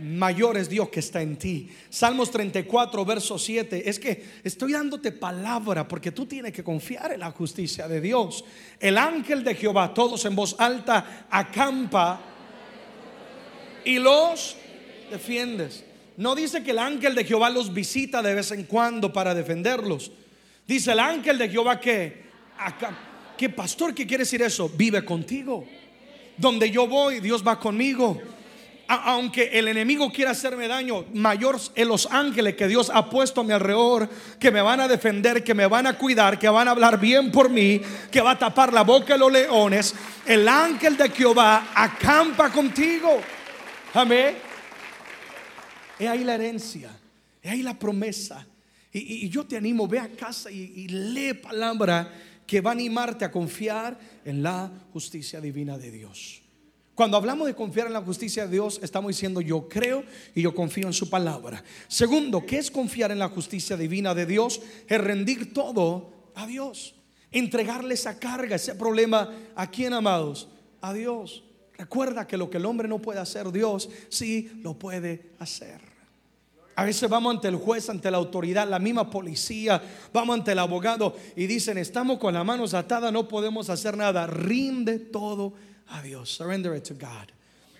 mayor 0.00 0.56
es 0.56 0.68
Dios 0.68 0.88
que 0.88 1.00
está 1.00 1.22
en 1.22 1.36
ti. 1.36 1.70
Salmos 1.88 2.30
34, 2.30 3.04
verso 3.04 3.38
7. 3.38 3.88
Es 3.88 3.98
que 3.98 4.24
estoy 4.42 4.72
dándote 4.72 5.12
palabra 5.12 5.86
porque 5.86 6.10
tú 6.10 6.26
tienes 6.26 6.52
que 6.52 6.64
confiar 6.64 7.12
en 7.12 7.20
la 7.20 7.30
justicia 7.30 7.86
de 7.86 8.00
Dios. 8.00 8.44
El 8.78 8.98
ángel 8.98 9.44
de 9.44 9.54
Jehová, 9.54 9.94
todos 9.94 10.24
en 10.24 10.34
voz 10.34 10.56
alta, 10.58 11.26
acampa 11.30 12.20
y 13.84 13.98
los 13.98 14.56
defiendes. 15.10 15.84
No 16.16 16.34
dice 16.34 16.62
que 16.62 16.72
el 16.72 16.78
ángel 16.78 17.14
de 17.14 17.24
Jehová 17.24 17.50
los 17.50 17.72
visita 17.72 18.22
de 18.22 18.34
vez 18.34 18.50
en 18.52 18.64
cuando 18.64 19.12
para 19.12 19.34
defenderlos. 19.34 20.10
Dice 20.66 20.92
el 20.92 21.00
ángel 21.00 21.38
de 21.38 21.48
Jehová 21.48 21.80
que, 21.80 22.24
¿qué 23.36 23.48
pastor, 23.50 23.94
¿qué 23.94 24.06
quiere 24.06 24.24
decir 24.24 24.42
eso? 24.42 24.68
Vive 24.68 25.04
contigo. 25.04 25.64
Donde 26.36 26.70
yo 26.70 26.86
voy, 26.86 27.20
Dios 27.20 27.46
va 27.46 27.60
conmigo 27.60 28.20
aunque 28.90 29.50
el 29.52 29.68
enemigo 29.68 30.10
quiera 30.10 30.32
hacerme 30.32 30.66
daño, 30.66 31.04
mayor 31.14 31.60
en 31.76 31.86
los 31.86 32.06
ángeles 32.10 32.56
que 32.56 32.66
Dios 32.66 32.90
ha 32.92 33.08
puesto 33.08 33.40
a 33.40 33.44
mi 33.44 33.52
alrededor, 33.52 34.08
que 34.38 34.50
me 34.50 34.60
van 34.60 34.80
a 34.80 34.88
defender, 34.88 35.44
que 35.44 35.54
me 35.54 35.66
van 35.66 35.86
a 35.86 35.96
cuidar, 35.96 36.38
que 36.38 36.48
van 36.48 36.66
a 36.66 36.72
hablar 36.72 36.98
bien 36.98 37.30
por 37.30 37.48
mí, 37.50 37.80
que 38.10 38.20
va 38.20 38.32
a 38.32 38.38
tapar 38.38 38.72
la 38.72 38.82
boca 38.82 39.12
de 39.12 39.20
los 39.20 39.30
leones. 39.30 39.94
El 40.26 40.48
ángel 40.48 40.96
de 40.96 41.08
Jehová 41.10 41.68
acampa 41.74 42.50
contigo. 42.50 43.20
Amén. 43.94 44.36
Es 45.96 46.08
ahí 46.08 46.24
la 46.24 46.34
herencia, 46.34 46.90
es 47.40 47.52
ahí 47.52 47.62
la 47.62 47.78
promesa. 47.78 48.44
Y, 48.92 49.28
yo 49.28 49.46
te 49.46 49.56
animo, 49.56 49.86
ve 49.86 50.00
a 50.00 50.08
casa 50.08 50.50
y, 50.50 50.72
y 50.74 50.88
lee 50.88 51.34
palabra 51.34 52.12
que 52.44 52.60
va 52.60 52.70
a 52.70 52.72
animarte 52.72 53.24
a 53.24 53.30
confiar 53.30 53.96
en 54.24 54.42
la 54.42 54.68
justicia 54.92 55.40
divina 55.40 55.78
de 55.78 55.92
Dios. 55.92 56.39
Cuando 57.00 57.16
hablamos 57.16 57.46
de 57.46 57.54
confiar 57.54 57.86
en 57.86 57.94
la 57.94 58.02
justicia 58.02 58.44
de 58.44 58.52
Dios, 58.52 58.78
estamos 58.82 59.08
diciendo 59.08 59.40
yo 59.40 59.66
creo 59.70 60.04
y 60.34 60.42
yo 60.42 60.54
confío 60.54 60.86
en 60.86 60.92
su 60.92 61.08
palabra. 61.08 61.64
Segundo, 61.88 62.44
¿qué 62.44 62.58
es 62.58 62.70
confiar 62.70 63.10
en 63.10 63.18
la 63.18 63.30
justicia 63.30 63.74
divina 63.74 64.14
de 64.14 64.26
Dios? 64.26 64.60
Es 64.86 65.00
rendir 65.00 65.54
todo 65.54 66.12
a 66.34 66.46
Dios. 66.46 66.94
Entregarle 67.32 67.94
esa 67.94 68.18
carga, 68.18 68.56
ese 68.56 68.74
problema 68.74 69.32
a 69.56 69.70
quién, 69.70 69.94
amados? 69.94 70.50
A 70.82 70.92
Dios. 70.92 71.42
Recuerda 71.78 72.26
que 72.26 72.36
lo 72.36 72.50
que 72.50 72.58
el 72.58 72.66
hombre 72.66 72.86
no 72.86 72.98
puede 72.98 73.18
hacer, 73.18 73.50
Dios 73.50 73.88
sí 74.10 74.60
lo 74.62 74.74
puede 74.74 75.30
hacer. 75.38 75.80
A 76.76 76.84
veces 76.84 77.08
vamos 77.08 77.34
ante 77.34 77.48
el 77.48 77.56
juez, 77.56 77.88
ante 77.88 78.10
la 78.10 78.18
autoridad, 78.18 78.68
la 78.68 78.78
misma 78.78 79.08
policía, 79.08 79.82
vamos 80.12 80.34
ante 80.34 80.52
el 80.52 80.58
abogado 80.58 81.16
y 81.34 81.46
dicen, 81.46 81.78
estamos 81.78 82.18
con 82.18 82.34
las 82.34 82.44
manos 82.44 82.74
atadas, 82.74 83.10
no 83.10 83.26
podemos 83.26 83.70
hacer 83.70 83.96
nada. 83.96 84.26
Rinde 84.26 84.98
todo 84.98 85.54
a 85.90 86.02
Dios. 86.02 86.30
Surrender 86.30 86.74
it 86.74 86.84
to 86.84 86.94
God. 86.94 87.32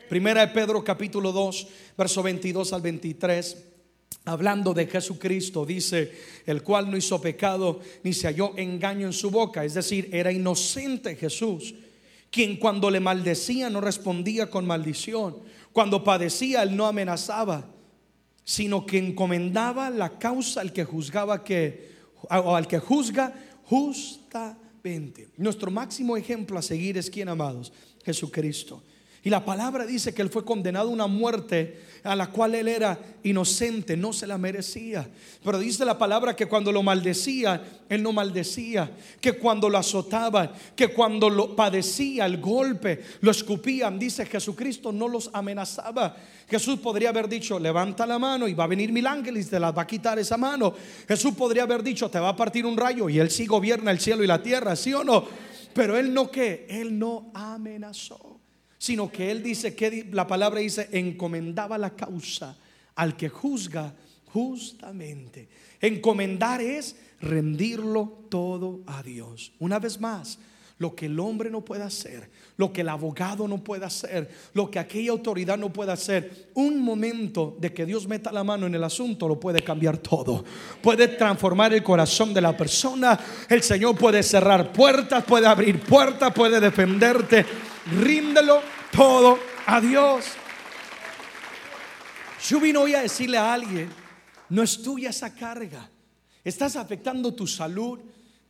Primera 0.09 0.47
de 0.47 0.52
Pedro 0.52 0.83
capítulo 0.83 1.33
2, 1.33 1.67
verso 1.97 2.23
22 2.23 2.73
al 2.73 2.81
23. 2.81 3.67
Hablando 4.26 4.75
de 4.75 4.87
Jesucristo, 4.87 5.64
dice, 5.64 6.12
el 6.45 6.62
cual 6.62 6.90
no 6.90 6.97
hizo 6.97 7.21
pecado 7.21 7.81
ni 8.02 8.12
se 8.12 8.26
halló 8.26 8.52
engaño 8.57 9.07
en 9.07 9.12
su 9.12 9.31
boca, 9.31 9.64
es 9.64 9.75
decir, 9.75 10.11
era 10.12 10.31
inocente 10.31 11.17
Jesús 11.17 11.75
quien 12.31 12.57
cuando 12.57 12.90
le 12.90 13.00
maldecía 13.00 13.69
no 13.71 13.81
respondía 13.81 14.49
con 14.49 14.67
maldición, 14.67 15.38
cuando 15.73 16.05
padecía 16.05 16.62
él 16.62 16.76
no 16.76 16.87
amenazaba, 16.87 17.69
sino 18.45 18.87
que 18.87 18.99
encomendaba 18.99 19.90
la 19.90 20.19
causa 20.19 20.61
al 20.61 20.73
que 20.73 20.85
juzgaba 20.85 21.45
que 21.45 21.90
o 22.29 22.55
al 22.55 22.69
que 22.69 22.79
juzga 22.79 23.35
justamente. 23.64 25.29
Nuestro 25.37 25.71
máximo 25.71 26.17
ejemplo 26.17 26.59
a 26.59 26.62
seguir 26.62 26.97
es 26.97 27.11
quien 27.11 27.29
amados, 27.29 27.73
Jesucristo. 28.04 28.83
Y 29.23 29.28
la 29.28 29.45
palabra 29.45 29.85
dice 29.85 30.14
que 30.14 30.23
él 30.23 30.30
fue 30.30 30.45
condenado 30.45 30.88
a 30.88 30.92
una 30.92 31.07
muerte 31.07 31.78
a 32.04 32.16
la 32.16 32.28
cual 32.28 32.54
él 32.54 32.69
era 32.69 32.99
inocente, 33.23 33.95
no 33.95 34.14
se 34.14 34.26
la 34.26 34.38
merecía. 34.38 35.07
Pero 35.45 35.59
dice 35.59 35.85
la 35.85 35.99
palabra 35.99 36.35
que 36.35 36.47
cuando 36.47 36.73
lo 36.73 36.83
maldecía, 36.83 37.62
él 37.90 38.02
no 38.02 38.14
maldecía, 38.14 38.90
que 39.21 39.35
cuando 39.35 39.69
lo 39.69 39.76
azotaban, 39.76 40.50
que 40.75 40.88
cuando 40.88 41.28
lo 41.28 41.54
padecía 41.54 42.25
el 42.25 42.40
golpe, 42.40 43.02
lo 43.21 43.30
escupían, 43.30 43.99
dice 43.99 44.25
Jesucristo 44.25 44.90
no 44.90 45.07
los 45.07 45.28
amenazaba. 45.35 46.16
Jesús 46.49 46.80
podría 46.80 47.11
haber 47.11 47.28
dicho, 47.28 47.59
levanta 47.59 48.07
la 48.07 48.19
mano 48.19 48.49
y 48.49 48.54
va 48.54 48.64
a 48.64 48.69
venir 48.69 48.90
mil 48.90 49.07
ángeles 49.07 49.47
y 49.47 49.50
te 49.50 49.61
la 49.61 49.71
va 49.71 49.83
a 49.83 49.87
quitar 49.87 50.19
esa 50.19 50.38
mano. 50.38 50.75
Jesús 51.07 51.35
podría 51.35 51.64
haber 51.64 51.83
dicho, 51.83 52.09
te 52.09 52.19
va 52.19 52.30
a 52.30 52.37
partir 52.37 52.64
un 52.64 52.76
rayo 52.76 53.11
y 53.11 53.19
él 53.19 53.30
sí 53.30 53.45
gobierna 53.45 53.90
el 53.90 54.00
cielo 54.00 54.25
y 54.25 54.26
la 54.26 54.42
tierra, 54.42 54.75
¿sí 54.76 54.95
o 54.95 55.04
no? 55.04 55.50
Pero 55.75 55.97
él 55.97 56.12
no 56.12 56.31
que, 56.31 56.67
él 56.69 56.99
no 56.99 57.31
amenazó 57.35 58.41
sino 58.81 59.12
que 59.12 59.31
él 59.31 59.43
dice 59.43 59.75
que 59.75 60.09
la 60.11 60.27
palabra 60.27 60.61
dice, 60.61 60.89
encomendaba 60.93 61.77
la 61.77 61.95
causa 61.95 62.57
al 62.95 63.15
que 63.15 63.29
juzga 63.29 63.93
justamente. 64.33 65.50
Encomendar 65.83 66.62
es 66.62 66.97
rendirlo 67.21 68.25
todo 68.31 68.81
a 68.87 69.03
Dios. 69.03 69.53
Una 69.59 69.79
vez 69.79 70.00
más, 70.00 70.39
lo 70.80 70.96
que 70.96 71.06
el 71.06 71.20
hombre 71.20 71.50
no 71.50 71.60
puede 71.60 71.84
hacer, 71.84 72.28
lo 72.56 72.72
que 72.72 72.80
el 72.80 72.88
abogado 72.88 73.46
no 73.46 73.62
puede 73.62 73.84
hacer, 73.84 74.28
lo 74.54 74.70
que 74.70 74.78
aquella 74.78 75.12
autoridad 75.12 75.56
no 75.56 75.72
puede 75.72 75.92
hacer, 75.92 76.49
un 76.54 76.80
momento 76.80 77.56
de 77.60 77.72
que 77.72 77.87
Dios 77.87 78.08
meta 78.08 78.32
la 78.32 78.42
mano 78.42 78.66
en 78.66 78.75
el 78.75 78.82
asunto 78.82 79.28
lo 79.28 79.38
puede 79.38 79.62
cambiar 79.62 79.99
todo. 79.99 80.42
Puede 80.82 81.06
transformar 81.06 81.75
el 81.75 81.82
corazón 81.82 82.32
de 82.32 82.40
la 82.40 82.56
persona. 82.56 83.20
El 83.49 83.62
Señor 83.62 83.96
puede 83.96 84.22
cerrar 84.22 84.72
puertas, 84.72 85.22
puede 85.25 85.46
abrir 85.46 85.80
puertas, 85.80 86.32
puede 86.32 86.58
defenderte 86.58 87.44
ríndelo 87.99 88.62
todo 88.90 89.38
a 89.66 89.80
Dios. 89.80 90.25
Yo 92.49 92.58
vino 92.58 92.80
hoy 92.80 92.94
a 92.94 93.02
decirle 93.02 93.38
a 93.38 93.52
alguien, 93.52 93.90
no 94.49 94.62
es 94.62 94.82
tuya 94.82 95.10
esa 95.10 95.34
carga. 95.34 95.90
Estás 96.42 96.76
afectando 96.76 97.34
tu 97.34 97.46
salud, 97.46 98.00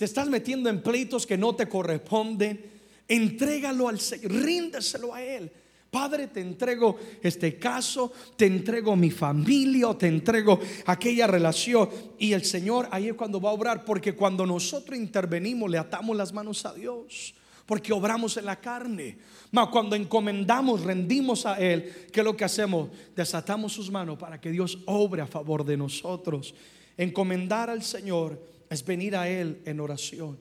te 0.01 0.07
estás 0.07 0.31
metiendo 0.31 0.71
en 0.71 0.83
pleitos 0.83 1.27
que 1.27 1.37
no 1.37 1.55
te 1.55 1.69
corresponden. 1.69 2.59
Entrégalo 3.07 3.87
al 3.87 4.01
Señor, 4.01 4.33
ríndeselo 4.33 5.15
a 5.15 5.23
Él. 5.23 5.53
Padre, 5.91 6.29
te 6.29 6.41
entrego 6.41 6.97
este 7.23 7.59
caso, 7.59 8.11
te 8.35 8.47
entrego 8.47 8.97
mi 8.97 9.11
familia, 9.11 9.93
te 9.99 10.07
entrego 10.07 10.59
aquella 10.87 11.27
relación. 11.27 11.91
Y 12.19 12.33
el 12.33 12.47
Señor 12.47 12.89
ahí 12.91 13.09
es 13.09 13.15
cuando 13.15 13.43
va 13.43 13.51
a 13.51 13.53
obrar, 13.53 13.85
porque 13.85 14.15
cuando 14.15 14.47
nosotros 14.47 14.99
intervenimos, 14.99 15.71
le 15.71 15.77
atamos 15.77 16.17
las 16.17 16.33
manos 16.33 16.65
a 16.65 16.73
Dios 16.73 17.35
porque 17.67 17.93
obramos 17.93 18.39
en 18.39 18.47
la 18.47 18.57
carne. 18.57 19.19
Mas 19.53 19.69
cuando 19.69 19.95
encomendamos, 19.97 20.83
rendimos 20.83 21.45
a 21.45 21.61
Él, 21.61 22.09
¿qué 22.11 22.21
es 22.21 22.25
lo 22.25 22.35
que 22.35 22.45
hacemos? 22.47 22.89
Desatamos 23.15 23.75
sus 23.75 23.91
manos 23.91 24.17
para 24.19 24.41
que 24.41 24.51
Dios 24.51 24.79
obre 24.87 25.21
a 25.21 25.27
favor 25.27 25.63
de 25.63 25.77
nosotros. 25.77 26.55
Encomendar 26.97 27.69
al 27.69 27.83
Señor 27.83 28.60
es 28.71 28.85
venir 28.85 29.17
a 29.17 29.29
Él 29.29 29.61
en 29.67 29.81
oración. 29.81 30.39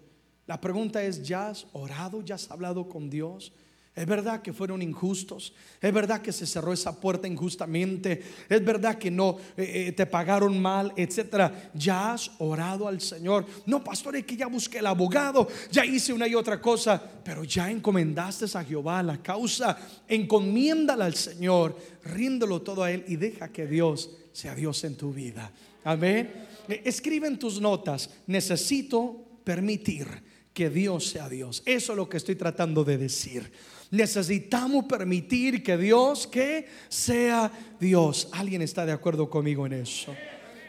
La 0.48 0.62
pregunta 0.62 1.04
es, 1.04 1.24
¿ya 1.24 1.50
has 1.50 1.68
orado? 1.74 2.22
¿Ya 2.22 2.36
has 2.36 2.50
hablado 2.50 2.88
con 2.88 3.10
Dios? 3.10 3.52
Es 3.96 4.06
verdad 4.06 4.42
que 4.42 4.54
fueron 4.54 4.82
injustos. 4.82 5.54
Es 5.82 5.94
verdad 5.94 6.22
que 6.22 6.32
se 6.32 6.48
cerró 6.48 6.72
esa 6.72 7.00
puerta 7.02 7.28
injustamente. 7.28 8.24
Es 8.48 8.64
verdad 8.64 8.98
que 8.98 9.12
no 9.12 9.38
eh, 9.58 9.88
eh, 9.88 9.92
te 9.92 10.06
pagaron 10.06 10.62
mal, 10.62 10.94
etcétera. 10.96 11.72
Ya 11.74 12.14
has 12.14 12.32
orado 12.38 12.88
al 12.88 13.02
Señor. 13.02 13.46
No, 13.66 13.84
pastor, 13.84 14.16
es 14.16 14.26
que 14.26 14.38
ya 14.38 14.48
busqué 14.48 14.78
el 14.78 14.86
abogado. 14.86 15.48
Ya 15.70 15.84
hice 15.84 16.14
una 16.14 16.28
y 16.28 16.36
otra 16.36 16.62
cosa. 16.62 17.02
Pero 17.26 17.44
ya 17.44 17.70
encomendaste 17.70 18.46
a 18.58 18.64
Jehová 18.64 19.04
la 19.04 19.22
causa. 19.22 19.78
Encomiéndala 20.08 21.06
al 21.06 21.16
Señor. 21.16 21.76
Ríndelo 22.06 22.62
todo 22.62 22.84
a 22.84 22.92
Él 22.92 23.04
y 23.08 23.18
deja 23.18 23.50
que 23.50 23.68
Dios 23.68 24.12
sea 24.32 24.56
Dios 24.56 24.84
en 24.86 24.96
tu 24.96 25.12
vida. 25.12 25.52
Amén. 25.84 26.49
Eh, 26.70 26.84
escribe 26.86 27.28
en 27.28 27.40
tus 27.40 27.60
notas. 27.60 28.10
Necesito 28.28 29.42
permitir 29.44 30.08
que 30.54 30.70
Dios 30.70 31.08
sea 31.08 31.28
Dios. 31.28 31.64
Eso 31.66 31.94
es 31.94 31.98
lo 31.98 32.08
que 32.08 32.18
estoy 32.18 32.36
tratando 32.36 32.84
de 32.84 32.98
decir. 32.98 33.52
Necesitamos 33.92 34.86
permitir 34.86 35.64
que 35.64 35.78
Dios 35.78 36.28
que 36.28 36.68
sea 36.90 37.52
Dios. 37.80 38.30
¿Alguien 38.34 38.62
está 38.62 38.86
de 38.86 38.92
acuerdo 38.92 39.30
conmigo 39.30 39.66
en 39.66 39.74
eso? 39.74 40.14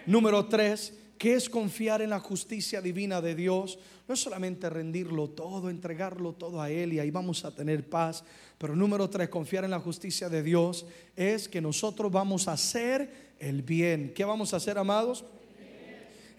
Número 0.06 0.46
tres, 0.46 0.94
¿qué 1.18 1.34
es 1.34 1.50
confiar 1.50 2.00
en 2.00 2.10
la 2.10 2.20
justicia 2.20 2.80
divina 2.80 3.20
de 3.20 3.34
Dios? 3.34 3.78
No 4.08 4.14
es 4.14 4.20
solamente 4.20 4.70
rendirlo 4.70 5.28
todo, 5.28 5.68
entregarlo 5.68 6.32
todo 6.32 6.62
a 6.62 6.70
Él 6.70 6.94
y 6.94 6.98
ahí 6.98 7.10
vamos 7.10 7.44
a 7.44 7.54
tener 7.54 7.88
paz. 7.88 8.24
Pero 8.56 8.74
número 8.74 9.10
tres, 9.10 9.28
confiar 9.28 9.64
en 9.64 9.70
la 9.70 9.80
justicia 9.80 10.30
de 10.30 10.42
Dios 10.42 10.86
es 11.14 11.48
que 11.48 11.60
nosotros 11.60 12.10
vamos 12.10 12.48
a 12.48 12.52
hacer 12.52 13.34
el 13.38 13.62
bien. 13.62 14.12
¿Qué 14.14 14.24
vamos 14.24 14.54
a 14.54 14.56
hacer, 14.56 14.78
amados? 14.78 15.24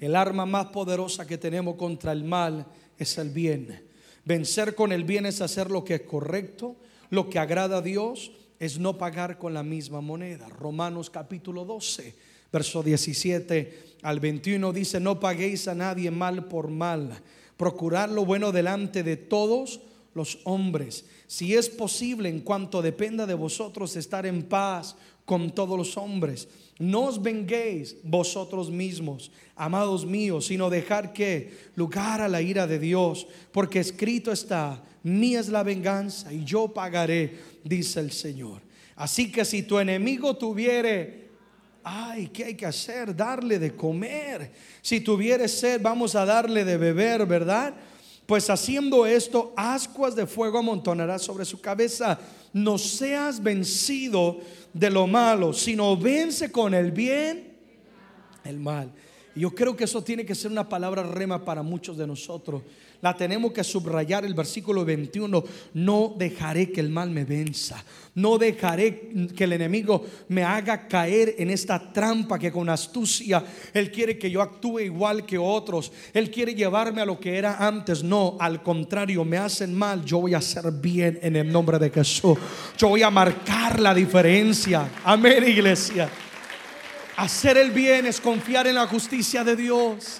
El 0.02 0.16
arma 0.16 0.48
más 0.48 0.66
poderosa 0.68 1.28
que 1.28 1.38
tenemos 1.38 1.76
contra 1.76 2.12
el 2.12 2.24
mal 2.24 2.66
es 2.98 3.20
el 3.20 3.30
bien. 3.30 3.86
Vencer 4.26 4.74
con 4.74 4.92
el 4.92 5.04
bien 5.04 5.28
es 5.28 5.42
hacer 5.42 5.70
lo 5.70 5.84
que 5.84 5.94
es 5.96 6.02
correcto, 6.02 6.76
lo 7.12 7.30
que 7.30 7.38
agrada 7.38 7.78
a 7.78 7.82
Dios 7.82 8.32
es 8.60 8.80
no 8.80 8.98
pagar 8.98 9.38
con 9.38 9.54
la 9.54 9.62
misma 9.62 10.02
moneda. 10.02 10.50
Romanos 10.50 11.12
capítulo 11.12 11.66
12, 11.66 12.16
verso 12.52 12.82
17 12.82 13.98
al 14.02 14.20
21 14.20 14.74
dice, 14.74 15.00
no 15.00 15.20
paguéis 15.20 15.68
a 15.68 15.76
nadie 15.76 16.10
mal 16.10 16.46
por 16.46 16.70
mal, 16.70 17.22
procurad 17.56 18.10
lo 18.10 18.26
bueno 18.26 18.52
delante 18.52 19.04
de 19.04 19.18
todos 19.18 19.82
los 20.16 20.40
hombres. 20.46 21.06
Si 21.28 21.54
es 21.56 21.70
posible, 21.70 22.28
en 22.28 22.42
cuanto 22.42 22.82
dependa 22.82 23.28
de 23.28 23.36
vosotros, 23.36 23.96
estar 23.96 24.26
en 24.26 24.44
paz 24.44 24.96
con 25.26 25.52
todos 25.52 25.78
los 25.78 25.96
hombres. 25.96 26.48
No 26.82 27.06
os 27.06 27.22
venguéis 27.22 27.96
vosotros 28.04 28.72
mismos, 28.72 29.32
amados 29.56 30.04
míos, 30.04 30.48
sino 30.48 30.68
dejar 30.68 31.14
que 31.14 31.54
lugar 31.76 32.22
a 32.22 32.28
la 32.28 32.42
ira 32.42 32.66
de 32.66 32.80
Dios, 32.80 33.28
porque 33.52 33.80
escrito 33.80 34.32
está, 34.32 34.84
mía 35.04 35.40
es 35.40 35.50
la 35.50 35.62
venganza 35.62 36.34
y 36.34 36.44
yo 36.44 36.70
pagaré, 36.70 37.38
dice 37.64 38.00
el 38.00 38.12
Señor. 38.12 38.64
Así 38.96 39.32
que 39.32 39.46
si 39.46 39.62
tu 39.62 39.78
enemigo 39.78 40.36
tuviere, 40.36 41.30
ay, 41.84 42.30
¿qué 42.34 42.46
hay 42.46 42.56
que 42.56 42.66
hacer? 42.66 43.16
Darle 43.16 43.60
de 43.60 43.76
comer. 43.76 44.52
Si 44.82 45.02
tuviere 45.02 45.48
sed, 45.48 45.80
vamos 45.84 46.16
a 46.16 46.26
darle 46.26 46.66
de 46.66 46.78
beber, 46.78 47.28
¿verdad? 47.28 47.76
Pues 48.32 48.50
haciendo 48.50 49.06
esto, 49.06 49.52
ascuas 49.58 50.16
de 50.16 50.26
fuego 50.26 50.60
amontonará 50.60 51.20
sobre 51.20 51.44
su 51.44 51.60
cabeza. 51.60 52.18
No 52.54 52.78
seas 52.78 53.44
vencido 53.44 54.40
de 54.72 54.90
lo 54.90 55.06
malo, 55.06 55.52
sino 55.52 55.98
vence 55.98 56.50
con 56.50 56.74
el 56.74 56.94
bien 56.94 57.58
el 58.46 58.58
mal. 58.58 58.90
Yo 59.36 59.54
creo 59.54 59.76
que 59.76 59.84
eso 59.84 60.02
tiene 60.02 60.26
que 60.26 60.34
ser 60.34 60.50
una 60.50 60.70
palabra 60.70 61.04
rema 61.04 61.44
para 61.44 61.62
muchos 61.62 61.98
de 61.98 62.08
nosotros. 62.08 62.62
La 63.02 63.16
tenemos 63.18 63.52
que 63.52 63.64
subrayar 63.64 64.26
el 64.26 64.34
versículo 64.34 64.86
21. 64.86 65.44
No 65.74 66.14
dejaré 66.18 66.72
que 66.72 66.82
el 66.82 66.90
mal 66.90 67.10
me 67.10 67.26
venza. 67.26 67.84
No 68.14 68.38
dejaré 68.38 69.10
que 69.36 69.46
el 69.46 69.54
enemigo 69.54 70.06
me 70.28 70.44
haga 70.44 70.88
caer 70.88 71.36
en 71.38 71.50
esta 71.50 71.94
trampa 71.94 72.38
que 72.38 72.52
con 72.52 72.68
astucia 72.68 73.42
Él 73.74 73.90
quiere 73.90 74.18
que 74.18 74.30
yo 74.30 74.42
actúe 74.42 74.82
igual 74.82 75.26
que 75.26 75.38
otros. 75.38 75.92
Él 76.14 76.30
quiere 76.30 76.54
llevarme 76.54 77.02
a 77.02 77.06
lo 77.06 77.20
que 77.20 77.38
era 77.38 77.66
antes. 77.66 78.04
No, 78.04 78.38
al 78.40 78.62
contrario, 78.62 79.24
me 79.24 79.38
hacen 79.38 79.74
mal. 79.74 80.04
Yo 80.04 80.20
voy 80.20 80.34
a 80.34 80.40
hacer 80.40 80.70
bien 80.72 81.20
en 81.22 81.38
el 81.38 81.52
nombre 81.52 81.80
de 81.80 81.90
Jesús. 81.90 82.38
Yo 82.78 82.90
voy 82.90 83.02
a 83.02 83.10
marcar 83.10 83.80
la 83.80 83.94
diferencia. 83.94 84.90
Amén, 85.06 85.48
iglesia. 85.48 86.10
Hacer 87.16 87.58
el 87.58 87.72
bien 87.72 88.06
es 88.06 88.20
confiar 88.20 88.68
en 88.68 88.76
la 88.76 88.88
justicia 88.88 89.44
de 89.44 89.56
Dios. 89.56 90.20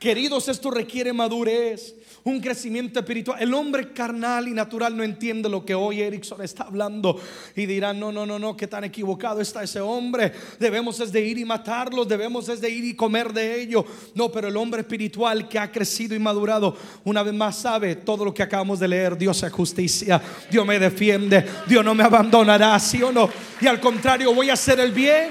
Queridos, 0.00 0.48
esto 0.48 0.70
requiere 0.70 1.12
madurez 1.12 1.94
un 2.24 2.40
crecimiento 2.40 2.98
espiritual. 2.98 3.40
El 3.40 3.52
hombre 3.52 3.92
carnal 3.92 4.48
y 4.48 4.52
natural 4.52 4.96
no 4.96 5.02
entiende 5.02 5.46
lo 5.46 5.62
que 5.62 5.74
hoy 5.74 6.00
Erickson 6.00 6.40
está 6.40 6.64
hablando 6.64 7.20
y 7.54 7.66
dirá, 7.66 7.92
no, 7.92 8.10
no, 8.10 8.24
no, 8.24 8.38
no, 8.38 8.56
que 8.56 8.66
tan 8.66 8.84
equivocado 8.84 9.42
está 9.42 9.62
ese 9.62 9.78
hombre. 9.78 10.32
Debemos 10.58 11.00
es 11.00 11.12
de 11.12 11.20
ir 11.20 11.36
y 11.36 11.44
matarlos, 11.44 12.08
debemos 12.08 12.48
es 12.48 12.62
de 12.62 12.70
ir 12.70 12.82
y 12.82 12.94
comer 12.94 13.34
de 13.34 13.60
ello. 13.60 13.84
No, 14.14 14.32
pero 14.32 14.48
el 14.48 14.56
hombre 14.56 14.80
espiritual 14.80 15.46
que 15.48 15.58
ha 15.58 15.70
crecido 15.70 16.14
y 16.14 16.18
madurado, 16.18 16.74
una 17.04 17.22
vez 17.22 17.34
más 17.34 17.58
sabe 17.58 17.96
todo 17.96 18.24
lo 18.24 18.32
que 18.32 18.42
acabamos 18.42 18.80
de 18.80 18.88
leer, 18.88 19.18
Dios 19.18 19.42
es 19.42 19.52
justicia, 19.52 20.18
Dios 20.50 20.64
me 20.64 20.78
defiende, 20.78 21.44
Dios 21.66 21.84
no 21.84 21.94
me 21.94 22.04
abandonará, 22.04 22.78
sí 22.80 23.02
o 23.02 23.12
no. 23.12 23.28
Y 23.60 23.66
al 23.66 23.78
contrario, 23.78 24.34
voy 24.34 24.48
a 24.48 24.54
hacer 24.54 24.80
el 24.80 24.92
bien. 24.92 25.28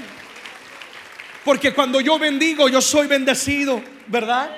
Porque 1.44 1.74
cuando 1.74 2.00
yo 2.02 2.20
bendigo, 2.20 2.70
yo 2.70 2.82
soy 2.82 3.08
bendecido, 3.08 3.82
¿verdad? 4.10 4.50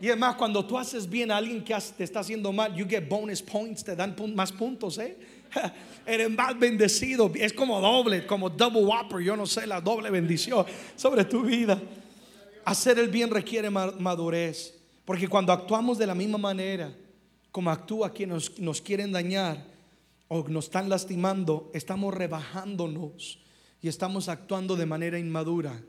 Y 0.00 0.08
es 0.08 0.16
más, 0.16 0.36
cuando 0.36 0.64
tú 0.64 0.78
haces 0.78 1.08
bien 1.08 1.30
a 1.30 1.36
alguien 1.36 1.62
que 1.62 1.76
te 1.96 2.04
está 2.04 2.20
haciendo 2.20 2.52
mal, 2.52 2.74
you 2.74 2.86
get 2.88 3.08
bonus 3.08 3.42
points, 3.42 3.82
te 3.82 3.96
dan 3.96 4.14
más 4.34 4.52
puntos, 4.52 4.98
¿eh? 4.98 5.16
Eres 6.06 6.30
más 6.30 6.58
bendecido. 6.58 7.30
Es 7.34 7.52
como 7.52 7.80
doble, 7.80 8.24
como 8.24 8.48
double 8.48 8.84
whopper, 8.84 9.20
yo 9.20 9.36
no 9.36 9.46
sé, 9.46 9.66
la 9.66 9.80
doble 9.80 10.10
bendición 10.10 10.64
sobre 10.94 11.24
tu 11.24 11.42
vida. 11.42 11.80
Hacer 12.64 12.98
el 12.98 13.08
bien 13.08 13.30
requiere 13.30 13.70
madurez. 13.70 14.74
Porque 15.04 15.26
cuando 15.26 15.52
actuamos 15.52 15.98
de 15.98 16.06
la 16.06 16.14
misma 16.14 16.38
manera 16.38 16.94
como 17.50 17.70
actúa 17.70 18.12
quien 18.12 18.28
nos, 18.28 18.58
nos 18.58 18.80
quieren 18.80 19.10
dañar 19.10 19.64
o 20.28 20.46
nos 20.48 20.66
están 20.66 20.88
lastimando, 20.88 21.70
estamos 21.72 22.14
rebajándonos 22.14 23.40
y 23.80 23.88
estamos 23.88 24.28
actuando 24.28 24.76
de 24.76 24.86
manera 24.86 25.18
inmadura. 25.18 25.82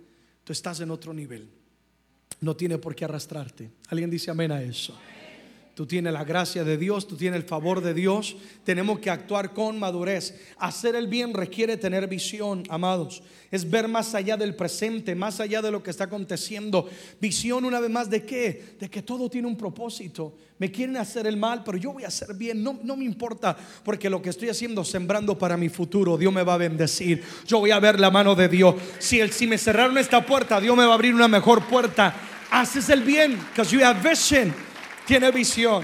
Tú 0.46 0.54
estás 0.54 0.80
en 0.80 0.90
otro 0.90 1.14
nivel 1.14 1.59
no 2.42 2.56
tiene 2.56 2.78
por 2.78 2.96
qué 2.96 3.06
arrastrarte. 3.06 3.70
¿Alguien 3.90 4.10
dice 4.10 4.32
amén 4.32 4.52
a 4.52 4.62
eso? 4.62 4.98
Tú 5.80 5.86
tienes 5.86 6.12
la 6.12 6.26
gracia 6.26 6.66
de 6.66 6.78
Dios, 6.78 7.08
tú 7.08 7.16
tienes 7.16 7.40
el 7.40 7.48
favor 7.48 7.80
de 7.80 7.94
Dios. 7.94 8.36
Tenemos 8.66 9.00
que 9.00 9.10
actuar 9.10 9.54
con 9.54 9.80
madurez. 9.80 10.38
Hacer 10.58 10.94
el 10.94 11.08
bien 11.08 11.34
requiere 11.34 11.78
tener 11.78 12.06
visión, 12.06 12.64
amados. 12.68 13.24
Es 13.50 13.70
ver 13.70 13.88
más 13.88 14.14
allá 14.14 14.36
del 14.36 14.56
presente, 14.56 15.16
más 15.16 15.40
allá 15.40 15.62
de 15.62 15.72
lo 15.72 15.82
que 15.82 15.92
está 15.92 16.04
aconteciendo. 16.04 16.90
Visión 17.22 17.64
una 17.64 17.80
vez 17.80 17.90
más 17.90 18.10
de 18.10 18.26
qué? 18.26 18.76
De 18.78 18.90
que 18.90 19.04
todo 19.04 19.30
tiene 19.30 19.48
un 19.48 19.56
propósito. 19.56 20.36
Me 20.58 20.70
quieren 20.70 20.98
hacer 20.98 21.26
el 21.26 21.38
mal, 21.38 21.64
pero 21.64 21.78
yo 21.78 21.94
voy 21.94 22.04
a 22.04 22.08
hacer 22.08 22.36
bien. 22.36 22.62
No, 22.62 22.78
no 22.84 22.98
me 22.98 23.06
importa, 23.06 23.56
porque 23.86 24.10
lo 24.10 24.22
que 24.22 24.32
estoy 24.32 24.50
haciendo, 24.50 24.84
sembrando 24.84 25.38
para 25.38 25.56
mi 25.56 25.70
futuro, 25.70 26.18
Dios 26.18 26.34
me 26.34 26.44
va 26.44 26.56
a 26.56 26.58
bendecir. 26.58 27.24
Yo 27.48 27.60
voy 27.60 27.72
a 27.72 27.80
ver 27.80 28.02
la 28.02 28.12
mano 28.12 28.36
de 28.36 28.50
Dios. 28.50 28.76
Si, 28.98 29.22
el, 29.22 29.32
si 29.32 29.48
me 29.48 29.58
cerraron 29.58 29.98
esta 29.98 30.26
puerta, 30.26 30.60
Dios 30.60 30.76
me 30.76 30.84
va 30.84 30.92
a 30.92 30.96
abrir 30.96 31.16
una 31.16 31.30
mejor 31.30 31.66
puerta. 31.68 32.14
Haces 32.52 32.90
el 32.90 33.04
bien, 33.04 33.38
because 33.50 33.72
you 33.72 33.84
have 33.84 34.02
vision 34.02 34.54
tiene 35.10 35.32
visión. 35.32 35.84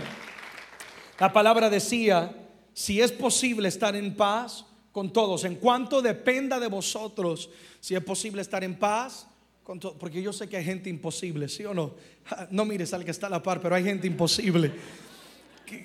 La 1.20 1.34
palabra 1.34 1.68
decía, 1.68 2.32
si 2.76 3.02
es 3.02 3.12
posible 3.12 3.68
estar 3.68 3.96
en 3.96 4.16
paz 4.16 4.66
con 4.92 5.12
todos, 5.12 5.46
en 5.46 5.56
cuanto 5.56 6.00
dependa 6.00 6.60
de 6.60 6.68
vosotros, 6.68 7.50
si 7.80 7.96
es 7.96 8.04
posible 8.04 8.44
estar 8.44 8.64
en 8.64 8.76
paz 8.76 9.26
con 9.64 9.80
todos, 9.80 9.96
porque 10.00 10.22
yo 10.22 10.32
sé 10.32 10.48
que 10.48 10.58
hay 10.58 10.64
gente 10.64 10.92
imposible, 10.92 11.50
¿sí 11.50 11.66
o 11.66 11.74
no? 11.74 11.96
No 12.52 12.66
mires 12.66 12.94
al 12.94 13.04
que 13.04 13.10
está 13.10 13.26
a 13.26 13.32
la 13.32 13.42
par, 13.42 13.60
pero 13.60 13.74
hay 13.74 13.84
gente 13.84 14.06
imposible. 14.06 14.72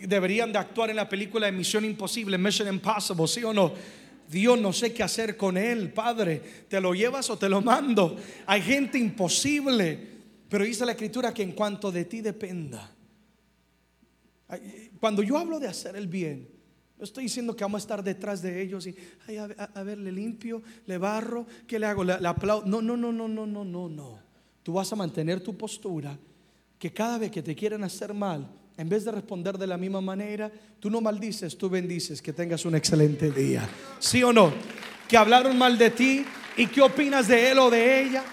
deberían 0.02 0.52
de 0.52 0.58
actuar 0.58 0.90
en 0.90 0.96
la 0.96 1.08
película 1.08 1.46
de 1.46 1.52
Misión 1.52 1.86
Imposible, 1.86 2.36
Mission 2.36 2.68
Impossible, 2.68 3.26
¿sí 3.26 3.42
o 3.42 3.54
no? 3.54 3.72
Dios 4.28 4.60
no 4.60 4.74
sé 4.74 4.92
qué 4.92 5.02
hacer 5.02 5.34
con 5.38 5.56
él, 5.56 5.94
Padre. 5.94 6.42
¿Te 6.68 6.78
lo 6.78 6.92
llevas 6.92 7.30
o 7.30 7.38
te 7.38 7.48
lo 7.48 7.62
mando? 7.62 8.16
Hay 8.46 8.60
gente 8.60 8.98
imposible. 8.98 10.09
Pero 10.50 10.64
dice 10.64 10.84
la 10.84 10.92
escritura 10.92 11.32
que 11.32 11.44
en 11.44 11.52
cuanto 11.52 11.92
de 11.92 12.04
ti 12.04 12.20
dependa, 12.20 12.90
cuando 14.98 15.22
yo 15.22 15.38
hablo 15.38 15.60
de 15.60 15.68
hacer 15.68 15.94
el 15.94 16.08
bien, 16.08 16.48
no 16.98 17.04
estoy 17.04 17.24
diciendo 17.24 17.54
que 17.54 17.62
vamos 17.62 17.80
a 17.80 17.84
estar 17.84 18.02
detrás 18.02 18.42
de 18.42 18.60
ellos 18.60 18.86
y 18.86 18.94
a, 19.36 19.82
ver, 19.84 19.98
le 19.98 20.10
limpio, 20.10 20.60
le 20.86 20.98
barro, 20.98 21.46
¿qué 21.68 21.78
le 21.78 21.86
hago? 21.86 22.02
Le, 22.02 22.14
aplaudo. 22.26 22.66
No, 22.66 22.82
no, 22.82 22.96
no, 22.96 23.12
no, 23.12 23.28
no, 23.28 23.46
no, 23.46 23.64
no, 23.64 23.88
no. 23.88 24.18
Tú 24.64 24.72
vas 24.72 24.92
a 24.92 24.96
mantener 24.96 25.40
tu 25.40 25.56
postura 25.56 26.18
que 26.78 26.92
cada 26.92 27.16
vez 27.16 27.30
que 27.30 27.42
te 27.42 27.54
quieren 27.54 27.84
hacer 27.84 28.12
mal, 28.12 28.50
en 28.76 28.88
vez 28.88 29.04
de 29.04 29.12
responder 29.12 29.56
de 29.56 29.68
la 29.68 29.78
misma 29.78 30.00
manera, 30.00 30.50
tú 30.80 30.90
no 30.90 31.00
maldices, 31.00 31.56
tú 31.56 31.70
bendices, 31.70 32.20
que 32.20 32.32
tengas 32.32 32.64
un 32.64 32.74
excelente 32.74 33.30
día. 33.30 33.68
¿Sí 34.00 34.22
o 34.24 34.32
no? 34.32 34.52
Que 35.08 35.16
hablaron 35.16 35.56
mal 35.56 35.78
de 35.78 35.90
ti 35.90 36.24
y 36.56 36.66
qué 36.66 36.82
opinas 36.82 37.28
de 37.28 37.52
él 37.52 37.58
o 37.60 37.70
de 37.70 38.02
ella. 38.02 38.24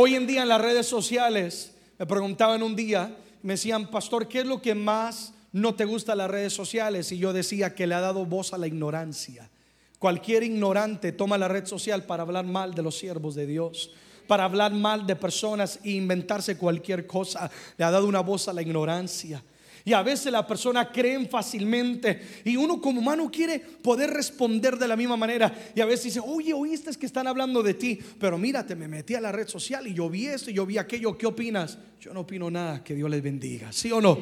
Hoy 0.00 0.14
en 0.14 0.28
día 0.28 0.42
en 0.42 0.48
las 0.48 0.60
redes 0.60 0.86
sociales, 0.86 1.72
me 1.98 2.06
preguntaban 2.06 2.62
un 2.62 2.76
día, 2.76 3.16
me 3.42 3.54
decían, 3.54 3.90
pastor, 3.90 4.28
¿qué 4.28 4.38
es 4.38 4.46
lo 4.46 4.62
que 4.62 4.76
más 4.76 5.34
no 5.50 5.74
te 5.74 5.84
gusta 5.86 6.14
las 6.14 6.30
redes 6.30 6.52
sociales? 6.52 7.10
Y 7.10 7.18
yo 7.18 7.32
decía 7.32 7.74
que 7.74 7.84
le 7.88 7.96
ha 7.96 8.00
dado 8.00 8.24
voz 8.24 8.52
a 8.52 8.58
la 8.58 8.68
ignorancia. 8.68 9.50
Cualquier 9.98 10.44
ignorante 10.44 11.10
toma 11.10 11.36
la 11.36 11.48
red 11.48 11.66
social 11.66 12.04
para 12.04 12.22
hablar 12.22 12.44
mal 12.44 12.74
de 12.74 12.82
los 12.82 12.96
siervos 12.96 13.34
de 13.34 13.46
Dios, 13.46 13.90
para 14.28 14.44
hablar 14.44 14.72
mal 14.72 15.04
de 15.04 15.16
personas 15.16 15.80
e 15.82 15.90
inventarse 15.90 16.56
cualquier 16.56 17.04
cosa. 17.08 17.50
Le 17.76 17.84
ha 17.84 17.90
dado 17.90 18.06
una 18.06 18.20
voz 18.20 18.46
a 18.46 18.52
la 18.52 18.62
ignorancia. 18.62 19.42
Y 19.88 19.94
a 19.94 20.02
veces 20.02 20.30
la 20.30 20.46
persona 20.46 20.92
creen 20.92 21.30
fácilmente 21.30 22.42
y 22.44 22.56
uno 22.56 22.78
como 22.78 23.00
humano 23.00 23.30
quiere 23.30 23.58
poder 23.58 24.10
responder 24.10 24.76
de 24.76 24.86
la 24.86 24.96
misma 24.96 25.16
manera. 25.16 25.50
Y 25.74 25.80
a 25.80 25.86
veces 25.86 26.04
dice, 26.04 26.20
oye, 26.22 26.52
oíste 26.52 26.90
que 26.94 27.06
están 27.06 27.26
hablando 27.26 27.62
de 27.62 27.72
ti, 27.72 27.98
pero 28.20 28.36
mírate, 28.36 28.76
me 28.76 28.86
metí 28.86 29.14
a 29.14 29.20
la 29.22 29.32
red 29.32 29.48
social 29.48 29.86
y 29.86 29.94
yo 29.94 30.10
vi 30.10 30.26
esto 30.26 30.50
y 30.50 30.52
yo 30.52 30.66
vi 30.66 30.76
aquello, 30.76 31.16
¿qué 31.16 31.24
opinas? 31.24 31.78
Yo 32.02 32.12
no 32.12 32.20
opino 32.20 32.50
nada, 32.50 32.84
que 32.84 32.94
Dios 32.94 33.08
les 33.08 33.22
bendiga, 33.22 33.72
¿sí 33.72 33.90
o 33.90 33.98
no? 33.98 34.18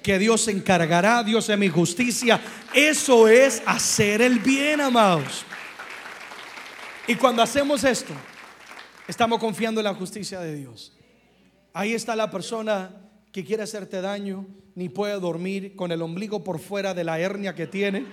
Que 0.00 0.16
Dios 0.16 0.42
se 0.42 0.52
encargará, 0.52 1.24
Dios 1.24 1.48
es 1.48 1.58
mi 1.58 1.68
justicia. 1.68 2.40
Eso 2.72 3.26
es 3.26 3.64
hacer 3.66 4.22
el 4.22 4.38
bien, 4.38 4.80
amados. 4.80 5.44
Y 7.08 7.16
cuando 7.16 7.42
hacemos 7.42 7.82
esto, 7.82 8.12
estamos 9.08 9.40
confiando 9.40 9.80
en 9.80 9.86
la 9.86 9.94
justicia 9.94 10.38
de 10.38 10.54
Dios. 10.54 10.96
Ahí 11.72 11.94
está 11.94 12.14
la 12.14 12.30
persona 12.30 12.94
que 13.32 13.44
quiere 13.44 13.62
hacerte 13.62 14.00
daño, 14.00 14.46
ni 14.80 14.88
puede 14.88 15.20
dormir 15.20 15.76
con 15.76 15.92
el 15.92 16.00
ombligo 16.00 16.42
por 16.42 16.58
fuera 16.58 16.94
de 16.94 17.04
la 17.04 17.18
hernia 17.18 17.54
que 17.54 17.66
tiene, 17.66 18.06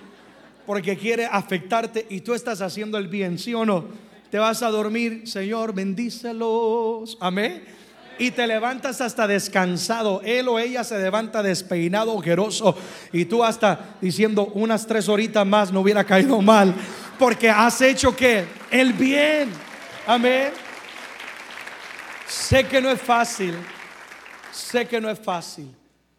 porque 0.66 0.98
quiere 0.98 1.26
afectarte 1.26 2.06
y 2.10 2.20
tú 2.20 2.34
estás 2.34 2.60
haciendo 2.60 2.98
el 2.98 3.08
bien, 3.08 3.40
¿sí 3.40 3.54
o 3.54 3.66
no? 3.66 3.86
Te 4.30 4.38
vas 4.38 4.62
a 4.62 4.70
dormir, 4.70 5.30
Señor, 5.30 5.74
bendícelos, 5.74 7.18
amén. 7.22 7.64
Y 8.20 8.32
te 8.32 8.46
levantas 8.46 9.00
hasta 9.00 9.28
descansado. 9.28 10.20
Él 10.26 10.50
o 10.50 10.60
ella 10.60 10.84
se 10.84 11.00
levanta 11.00 11.42
despeinado, 11.42 12.14
ojeroso. 12.14 12.76
Y 13.14 13.24
tú 13.24 13.46
hasta 13.46 13.96
diciendo 14.02 14.52
unas 14.54 14.86
tres 14.86 15.08
horitas 15.08 15.48
más 15.48 15.72
no 15.72 15.80
hubiera 15.80 16.04
caído 16.04 16.42
mal. 16.42 16.76
Porque 17.18 17.50
has 17.50 17.80
hecho 17.80 18.14
que 18.14 18.44
el 18.72 18.92
bien. 18.92 19.52
Amén. 20.06 20.50
Sé 22.28 22.66
que 22.66 22.82
no 22.82 22.92
es 22.92 23.00
fácil. 23.00 23.54
Sé 24.52 24.86
que 24.86 25.00
no 25.00 25.10
es 25.10 25.18
fácil. 25.18 25.77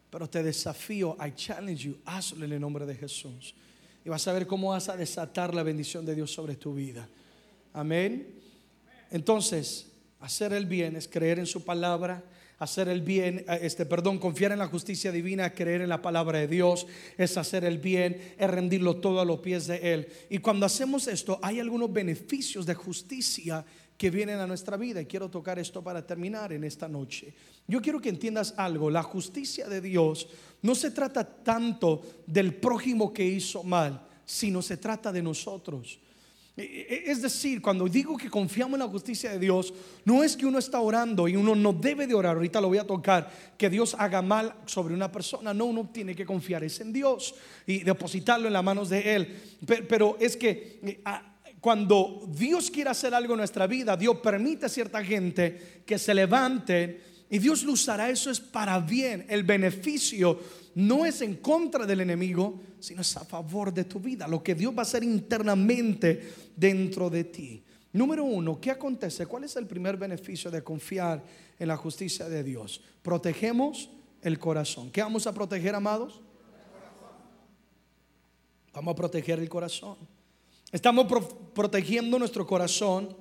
Pero 0.09 0.29
te 0.29 0.41
desafío, 0.41 1.15
I 1.25 1.33
challenge 1.35 1.83
you, 1.83 1.97
hazlo 2.05 2.45
en 2.45 2.53
el 2.53 2.59
nombre 2.59 2.85
de 2.85 2.95
Jesús. 2.95 3.53
Y 4.03 4.09
vas 4.09 4.27
a 4.27 4.33
ver 4.33 4.47
cómo 4.47 4.69
vas 4.69 4.89
a 4.89 4.97
desatar 4.97 5.53
la 5.53 5.63
bendición 5.63 6.05
de 6.05 6.15
Dios 6.15 6.31
sobre 6.31 6.55
tu 6.55 6.73
vida. 6.73 7.07
Amén. 7.73 8.39
Entonces, 9.11 9.87
hacer 10.19 10.53
el 10.53 10.65
bien 10.65 10.95
es 10.95 11.07
creer 11.07 11.39
en 11.39 11.45
su 11.45 11.63
palabra, 11.63 12.23
hacer 12.59 12.89
el 12.89 13.01
bien, 13.01 13.45
eh, 13.47 13.59
este, 13.63 13.85
perdón, 13.85 14.19
confiar 14.19 14.51
en 14.51 14.59
la 14.59 14.67
justicia 14.67 15.11
divina, 15.11 15.53
creer 15.53 15.81
en 15.81 15.89
la 15.89 16.01
palabra 16.01 16.39
de 16.39 16.47
Dios, 16.47 16.85
es 17.17 17.37
hacer 17.37 17.63
el 17.63 17.79
bien, 17.79 18.35
es 18.37 18.49
rendirlo 18.49 18.97
todo 18.97 19.19
a 19.19 19.25
los 19.25 19.39
pies 19.39 19.67
de 19.67 19.93
Él. 19.93 20.07
Y 20.29 20.37
cuando 20.39 20.65
hacemos 20.65 21.07
esto, 21.07 21.39
hay 21.41 21.59
algunos 21.59 21.91
beneficios 21.91 22.65
de 22.65 22.75
justicia 22.75 23.65
que 23.97 24.09
vienen 24.09 24.39
a 24.39 24.47
nuestra 24.47 24.77
vida. 24.77 25.01
Y 25.01 25.05
quiero 25.05 25.29
tocar 25.29 25.59
esto 25.59 25.83
para 25.83 26.05
terminar 26.05 26.53
en 26.53 26.63
esta 26.63 26.87
noche. 26.87 27.33
Yo 27.67 27.81
quiero 27.81 27.99
que 27.99 28.09
entiendas 28.09 28.53
algo. 28.55 28.89
La 28.89 29.03
justicia 29.03 29.67
de 29.67 29.81
Dios 29.81 30.27
no 30.61 30.73
se 30.73 30.91
trata 30.91 31.25
tanto 31.25 32.01
del 32.25 32.55
prójimo 32.55 33.11
que 33.11 33.25
hizo 33.25 33.63
mal, 33.63 34.07
sino 34.25 34.61
se 34.61 34.77
trata 34.77 35.11
de 35.11 35.21
nosotros. 35.21 35.99
E, 36.61 36.87
e, 37.07 37.11
es 37.11 37.21
decir, 37.21 37.61
cuando 37.61 37.87
digo 37.87 38.17
que 38.17 38.29
confiamos 38.29 38.73
en 38.73 38.85
la 38.85 38.91
justicia 38.91 39.31
de 39.31 39.39
Dios, 39.39 39.73
no 40.03 40.23
es 40.23 40.35
que 40.35 40.45
uno 40.45 40.59
está 40.59 40.81
orando 40.81 41.27
y 41.27 41.37
uno 41.37 41.55
no 41.55 41.71
debe 41.71 42.05
de 42.05 42.13
orar, 42.13 42.35
ahorita 42.35 42.59
lo 42.59 42.67
voy 42.67 42.79
a 42.79 42.85
tocar, 42.85 43.31
que 43.57 43.69
Dios 43.69 43.95
haga 43.97 44.21
mal 44.21 44.53
sobre 44.65 44.93
una 44.93 45.09
persona, 45.09 45.53
no, 45.53 45.65
uno 45.65 45.89
tiene 45.93 46.13
que 46.13 46.25
confiar 46.25 46.63
en 46.63 46.91
Dios 46.91 47.33
y 47.65 47.79
depositarlo 47.79 48.47
en 48.47 48.53
las 48.53 48.63
manos 48.63 48.89
de 48.89 49.15
Él. 49.15 49.41
Pero, 49.87 50.17
es 50.19 50.35
que 50.35 50.79
eh, 50.83 51.01
cuando 51.61 52.27
Dios 52.27 52.69
quiere 52.69 52.89
hacer 52.89 53.13
algo 53.13 53.33
en 53.33 53.39
nuestra 53.39 53.65
vida, 53.65 53.95
Dios 53.95 54.17
permite 54.17 54.65
a 54.65 54.69
cierta 54.69 55.03
gente 55.03 55.83
que 55.85 55.97
se 55.97 56.13
levante 56.13 57.01
y 57.29 57.39
Dios 57.39 57.63
lo 57.63 57.73
usará. 57.73 58.09
Eso 58.09 58.29
es 58.29 58.39
para 58.39 58.79
bien. 58.79 59.25
El 59.29 59.43
beneficio 59.43 60.39
no 60.79 61.05
es 61.05 61.21
en 61.21 61.35
contra 61.35 61.85
del 61.85 61.99
enemigo, 61.99 62.61
sino 62.79 63.01
es 63.01 63.17
a 63.17 63.25
favor 63.25 63.73
de 63.73 63.83
tu 63.83 63.99
vida. 63.99 64.27
Lo 64.27 64.41
que 64.41 64.55
Dios 64.55 64.73
va 64.73 64.79
a 64.79 64.81
hacer 64.83 65.03
internamente 65.03 66.33
dentro 66.55 67.09
de 67.09 67.25
ti. 67.25 67.61
Número 67.91 68.23
uno, 68.23 68.61
¿qué 68.61 68.71
acontece? 68.71 69.25
¿Cuál 69.25 69.43
es 69.43 69.57
el 69.57 69.67
primer 69.67 69.97
beneficio 69.97 70.49
de 70.49 70.63
confiar 70.63 71.21
en 71.57 71.67
la 71.67 71.75
justicia 71.75 72.29
de 72.29 72.43
Dios? 72.43 72.81
Protegemos 73.01 73.89
el 74.21 74.39
corazón. 74.39 74.89
¿Qué 74.89 75.01
vamos 75.01 75.27
a 75.27 75.33
proteger, 75.33 75.75
amados? 75.75 76.21
Vamos 78.71 78.93
a 78.93 78.95
proteger 78.95 79.39
el 79.39 79.49
corazón. 79.49 79.97
Estamos 80.71 81.07
protegiendo 81.53 82.17
nuestro 82.17 82.47
corazón 82.47 83.17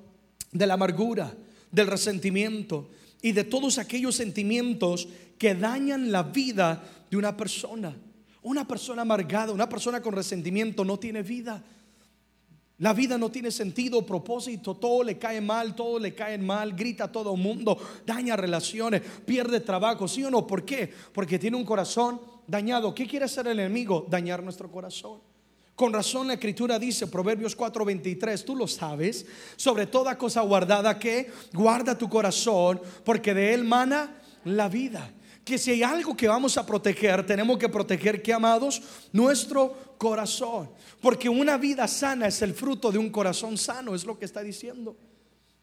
de 0.53 0.67
la 0.67 0.75
amargura, 0.75 1.35
del 1.73 1.89
resentimiento 1.89 2.91
y 3.21 3.33
de 3.33 3.43
todos 3.43 3.79
aquellos 3.79 4.15
sentimientos 4.15 5.09
que 5.39 5.55
dañan 5.55 6.13
la 6.13 6.23
vida 6.23 6.83
de 7.11 7.17
una 7.17 7.37
persona. 7.37 7.97
Una 8.43 8.67
persona 8.67 9.03
amargada, 9.03 9.53
una 9.53 9.69
persona 9.69 10.01
con 10.01 10.15
resentimiento 10.15 10.85
no 10.85 10.99
tiene 10.99 11.23
vida. 11.23 11.63
La 12.79 12.93
vida 12.93 13.19
no 13.19 13.29
tiene 13.29 13.51
sentido, 13.51 14.07
propósito, 14.07 14.77
todo 14.77 15.03
le 15.03 15.19
cae 15.19 15.41
mal, 15.41 15.75
todo 15.75 15.99
le 15.99 16.15
cae 16.15 16.39
mal, 16.39 16.75
grita 16.75 17.05
a 17.05 17.13
todo 17.13 17.35
mundo, 17.35 17.77
daña 18.07 18.37
relaciones, 18.37 19.03
pierde 19.27 19.59
trabajo, 19.59 20.07
¿sí 20.07 20.23
o 20.23 20.31
no? 20.31 20.47
¿Por 20.47 20.65
qué? 20.65 20.93
Porque 21.13 21.41
tiene 21.41 21.57
un 21.57 21.65
corazón 21.65 22.21
dañado. 22.47 22.95
¿Qué 22.95 23.09
quiere 23.09 23.25
hacer 23.25 23.49
el 23.49 23.59
enemigo? 23.59 24.07
Dañar 24.09 24.45
nuestro 24.45 24.71
corazón. 24.71 25.21
Con 25.75 25.93
razón 25.93 26.29
la 26.29 26.35
escritura 26.35 26.79
dice, 26.79 27.09
Proverbios 27.09 27.57
4:23, 27.57 28.45
tú 28.45 28.55
lo 28.55 28.69
sabes, 28.69 29.27
sobre 29.57 29.87
toda 29.87 30.17
cosa 30.17 30.41
guardada 30.43 30.99
que 30.99 31.33
guarda 31.53 31.99
tu 31.99 32.09
corazón, 32.09 32.81
porque 33.05 33.35
de 33.35 33.55
él 33.55 33.65
mana 33.65 34.21
la 34.45 34.69
vida 34.69 35.13
que 35.49 35.57
si 35.57 35.71
hay 35.71 35.83
algo 35.83 36.15
que 36.15 36.29
vamos 36.29 36.59
a 36.59 36.67
proteger, 36.67 37.25
tenemos 37.25 37.57
que 37.57 37.71
proteger, 37.71 38.21
que 38.21 38.35
amados, 38.35 38.83
nuestro 39.15 39.97
corazón. 39.97 40.69
Porque 41.01 41.27
una 41.27 41.57
vida 41.57 41.89
sana 41.89 42.27
es 42.27 42.43
el 42.43 42.53
fruto 42.53 42.93
de 42.93 42.99
un 42.99 43.09
corazón 43.09 43.57
sano, 43.57 43.95
es 43.95 44.05
lo 44.05 44.19
que 44.19 44.27
está 44.27 44.43
diciendo. 44.43 44.95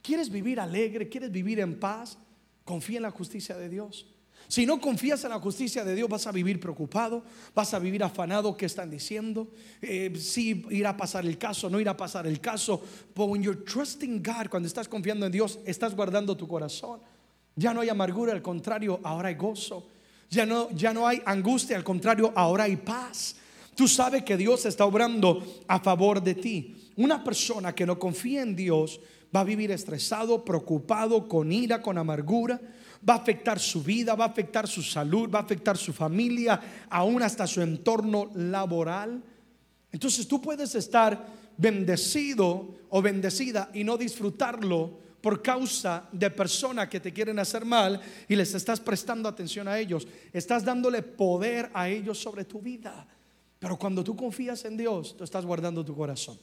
¿Quieres 0.01 0.31
vivir 0.31 0.59
alegre? 0.59 1.07
¿Quieres 1.07 1.31
vivir 1.31 1.59
en 1.59 1.79
paz? 1.79 2.17
Confía 2.63 2.97
en 2.97 3.03
la 3.03 3.11
justicia 3.11 3.55
de 3.55 3.69
Dios. 3.69 4.07
Si 4.47 4.65
no 4.65 4.81
confías 4.81 5.23
en 5.23 5.29
la 5.29 5.39
justicia 5.39 5.83
de 5.83 5.93
Dios, 5.93 6.09
vas 6.09 6.25
a 6.25 6.31
vivir 6.31 6.59
preocupado, 6.59 7.23
vas 7.53 7.71
a 7.75 7.79
vivir 7.79 8.03
afanado. 8.03 8.57
¿Qué 8.57 8.65
están 8.65 8.89
diciendo? 8.89 9.51
Eh, 9.83 10.13
si 10.15 10.65
irá 10.71 10.91
a 10.91 10.97
pasar 10.97 11.27
el 11.27 11.37
caso, 11.37 11.69
no 11.69 11.79
irá 11.79 11.91
a 11.91 11.97
pasar 11.97 12.25
el 12.25 12.41
caso. 12.41 12.81
But 13.15 13.29
when 13.29 13.43
you're 13.43 13.63
trusting 13.63 14.23
God, 14.23 14.49
cuando 14.49 14.65
estás 14.65 14.87
confiando 14.87 15.27
en 15.27 15.31
Dios, 15.31 15.59
estás 15.63 15.95
guardando 15.95 16.35
tu 16.35 16.47
corazón. 16.47 17.01
Ya 17.55 17.73
no 17.73 17.81
hay 17.81 17.89
amargura, 17.89 18.33
al 18.33 18.41
contrario, 18.41 18.99
ahora 19.03 19.29
hay 19.29 19.35
gozo. 19.35 19.87
Ya 20.29 20.45
no, 20.45 20.69
ya 20.71 20.93
no 20.93 21.07
hay 21.07 21.21
angustia, 21.25 21.77
al 21.77 21.83
contrario, 21.83 22.33
ahora 22.35 22.65
hay 22.65 22.75
paz. 22.75 23.35
Tú 23.75 23.87
sabes 23.87 24.23
que 24.23 24.37
Dios 24.37 24.65
está 24.65 24.85
obrando 24.85 25.43
a 25.67 25.79
favor 25.79 26.21
de 26.21 26.35
ti. 26.35 26.91
Una 26.97 27.23
persona 27.23 27.73
que 27.73 27.85
no 27.85 27.99
confía 27.99 28.41
en 28.41 28.55
Dios 28.55 28.99
va 29.35 29.41
a 29.41 29.45
vivir 29.45 29.71
estresado, 29.71 30.43
preocupado, 30.43 31.27
con 31.27 31.51
ira, 31.51 31.81
con 31.81 31.97
amargura. 31.97 32.59
Va 33.07 33.15
a 33.15 33.17
afectar 33.17 33.59
su 33.59 33.83
vida, 33.83 34.15
va 34.15 34.25
a 34.25 34.29
afectar 34.29 34.67
su 34.67 34.81
salud, 34.81 35.29
va 35.29 35.39
a 35.39 35.43
afectar 35.43 35.77
su 35.77 35.93
familia, 35.93 36.87
aún 36.89 37.21
hasta 37.21 37.45
su 37.45 37.61
entorno 37.61 38.31
laboral. 38.33 39.21
Entonces 39.91 40.27
tú 40.27 40.41
puedes 40.41 40.73
estar 40.75 41.25
bendecido 41.57 42.75
o 42.89 43.01
bendecida 43.01 43.69
y 43.73 43.83
no 43.83 43.97
disfrutarlo 43.97 45.04
por 45.25 45.41
causa 45.41 46.07
de 46.11 46.29
personas 46.29 46.87
que 46.87 46.99
te 46.99 47.11
quieren 47.11 47.39
hacer 47.39 47.65
mal 47.65 47.99
y 48.29 48.35
les 48.35 48.53
estás 48.53 48.79
prestando 48.79 49.27
atención 49.27 49.67
a 49.67 49.79
ellos. 49.79 50.07
Estás 50.31 50.63
dándole 50.63 51.01
poder 51.01 51.71
a 51.73 51.89
ellos 51.89 52.19
sobre 52.19 52.45
tu 52.45 52.61
vida. 52.61 53.07
Pero 53.57 53.75
cuando 53.75 54.03
tú 54.03 54.15
confías 54.15 54.63
en 54.65 54.77
Dios, 54.77 55.17
tú 55.17 55.23
estás 55.23 55.43
guardando 55.43 55.83
tu 55.83 55.95
corazón. 55.95 56.37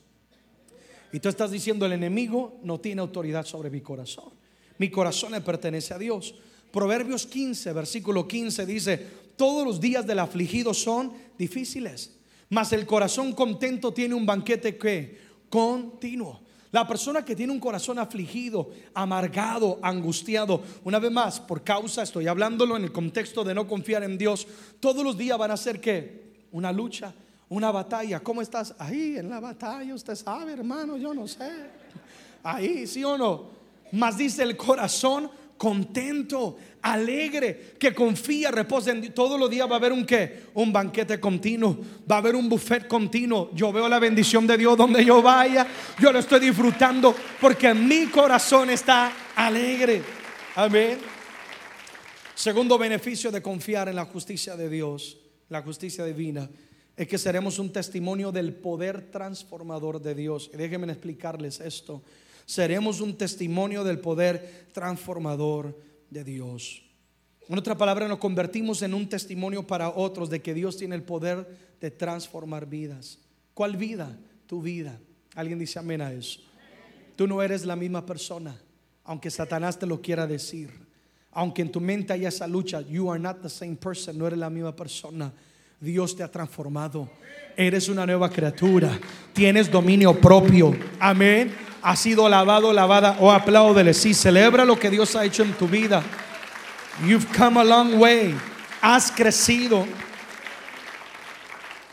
Y 1.13 1.21
tú 1.21 1.29
estás 1.29 1.53
diciendo, 1.53 1.87
el 1.87 1.93
enemigo 1.93 2.59
no 2.65 2.81
tiene 2.81 3.03
autoridad 3.03 3.47
sobre 3.47 3.71
mi 3.71 3.81
corazón. 3.81 4.31
Mi 4.79 4.91
corazón 4.91 5.31
le 5.31 5.43
pertenece 5.43 5.95
a 5.95 5.99
Dios. 5.99 6.35
Proverbios 6.73 7.25
15, 7.25 7.73
versículo 7.73 8.27
15 8.27 8.67
dice, 8.67 9.07
todos 9.37 9.65
los 9.65 9.81
días 9.81 10.05
del 10.09 10.19
afligido 10.19 10.75
son 10.75 11.13
difíciles, 11.39 12.19
mas 12.49 12.73
el 12.73 12.85
corazón 12.85 13.33
contento 13.33 13.95
tiene 13.95 14.17
un 14.17 14.27
banquete 14.27 14.77
que 14.77 15.21
continuo. 15.49 16.43
La 16.73 16.89
persona 16.89 17.23
que 17.23 17.37
tiene 17.37 17.53
un 17.53 17.61
corazón 17.61 17.99
afligido, 17.99 18.71
amargado, 18.95 19.79
angustiado, 19.83 20.63
una 20.85 20.99
vez 20.99 21.13
más, 21.13 21.39
por 21.39 21.63
causa, 21.63 22.03
estoy 22.03 22.27
hablándolo 22.27 22.77
en 22.77 22.85
el 22.85 22.93
contexto 22.93 23.45
de 23.45 23.55
no 23.55 23.69
confiar 23.69 24.03
en 24.03 24.17
Dios, 24.17 24.47
todos 24.81 25.05
los 25.05 25.19
días 25.19 25.37
van 25.37 25.51
a 25.51 25.57
ser 25.59 25.81
que 25.83 26.47
una 26.51 26.73
lucha, 26.73 27.15
una 27.51 27.71
batalla. 27.71 28.21
¿Cómo 28.21 28.41
estás? 28.41 28.75
Ahí 28.79 29.19
en 29.19 29.29
la 29.29 29.39
batalla, 29.39 29.95
usted 29.95 30.15
sabe, 30.15 30.55
hermano, 30.55 30.97
yo 30.97 31.13
no 31.13 31.29
sé. 31.29 31.51
Ahí, 32.43 32.87
sí 32.87 33.05
o 33.05 33.19
no. 33.19 33.51
Mas 33.93 34.17
dice 34.17 34.43
el 34.43 34.57
corazón 34.57 35.31
contento, 35.63 36.57
alegre, 36.83 37.75
que 37.79 37.95
confía, 37.95 38.51
reposa 38.51 38.91
en 38.91 39.01
Dios. 39.01 39.15
Todos 39.15 39.39
los 39.39 39.49
días 39.49 39.71
va 39.71 39.75
a 39.75 39.77
haber 39.77 39.93
un 39.93 40.05
qué? 40.05 40.47
Un 40.55 40.73
banquete 40.73 41.21
continuo, 41.21 41.79
va 42.11 42.17
a 42.17 42.19
haber 42.19 42.35
un 42.35 42.49
buffet 42.49 42.89
continuo. 42.89 43.53
Yo 43.55 43.73
veo 43.73 43.89
la 43.89 44.01
bendición 44.01 44.45
de 44.45 44.59
Dios 44.59 44.77
donde 44.77 45.05
yo 45.05 45.23
vaya, 45.23 45.65
yo 46.01 46.11
lo 46.11 46.19
estoy 46.19 46.41
disfrutando 46.41 47.15
porque 47.41 47.73
mi 47.75 48.07
corazón 48.07 48.71
está 48.71 49.13
alegre. 49.37 50.03
Amén. 50.57 50.99
Segundo 52.35 52.77
beneficio 52.77 53.31
de 53.31 53.41
confiar 53.41 53.89
en 53.89 53.95
la 53.95 54.07
justicia 54.07 54.57
de 54.57 54.69
Dios, 54.69 55.17
la 55.49 55.63
justicia 55.63 56.05
divina, 56.05 56.51
es 56.97 57.07
que 57.07 57.19
seremos 57.19 57.61
un 57.61 57.73
testimonio 57.73 58.33
del 58.33 58.53
poder 58.53 59.13
transformador 59.13 60.03
de 60.03 60.17
Dios. 60.17 60.51
Y 60.53 60.57
déjenme 60.57 60.91
explicarles 60.91 61.61
esto 61.61 62.03
seremos 62.47 63.01
un 63.01 63.17
testimonio 63.17 63.85
del 63.85 63.99
poder 63.99 64.67
transformador 64.73 65.79
de 66.11 66.25
Dios. 66.25 66.83
En 67.49 67.59
otra 67.59 67.77
palabra, 67.77 68.09
nos 68.09 68.19
convertimos 68.19 68.83
en 68.83 68.95
un 68.95 69.09
testimonio 69.09 69.67
para 69.67 69.91
otros 69.91 70.31
de 70.31 70.41
que 70.41 70.55
Dios 70.55 70.77
tiene 70.77 70.95
el 70.95 71.03
poder 71.03 71.47
de 71.81 71.91
transformar 71.91 72.67
vidas. 72.67 73.19
¿Cuál 73.55 73.77
vida? 73.77 74.17
Tu 74.47 74.63
vida. 74.63 74.99
Alguien 75.35 75.59
dice 75.59 75.79
amén 75.79 76.01
a 76.01 76.13
eso. 76.13 76.41
Tú 77.17 77.27
no 77.27 77.43
eres 77.43 77.65
la 77.65 77.77
misma 77.77 78.07
persona, 78.07 78.59
aunque 79.05 79.31
Satanás 79.31 79.79
te 79.79 79.87
lo 79.87 80.01
quiera 80.01 80.27
decir. 80.27 80.71
Aunque 81.33 81.63
en 81.63 81.73
tu 81.73 81.81
mente 81.81 82.13
haya 82.13 82.29
esa 82.29 82.47
lucha, 82.47 82.83
you 82.83 83.11
are 83.11 83.21
not 83.21 83.41
the 83.43 83.49
same 83.49 83.77
person, 83.77 84.17
no 84.19 84.27
eres 84.27 84.39
la 84.39 84.51
misma 84.51 84.75
persona. 84.75 85.33
Dios 85.81 86.15
te 86.15 86.23
ha 86.23 86.31
transformado. 86.31 87.11
Eres 87.57 87.89
una 87.89 88.07
nueva 88.07 88.31
criatura. 88.31 88.99
Tienes 89.33 89.71
dominio 89.71 90.19
propio. 90.21 90.75
Amén 91.01 91.53
ha 91.83 91.97
sido 91.97 92.29
lavado, 92.29 92.73
lavada 92.73 93.17
o 93.21 93.33
apláudele. 93.33 93.93
Sí, 93.93 94.15
celebra 94.15 94.65
lo 94.65 94.79
que 94.79 94.91
Dios 94.91 95.17
ha 95.17 95.25
hecho 95.25 95.43
en 95.43 95.53
tu 95.55 95.67
vida. 95.67 96.03
You've 97.07 97.27
come 97.37 97.61
a 97.61 97.65
long 97.65 98.01
way. 98.01 98.35
Has 98.81 99.11
crecido. 99.11 99.87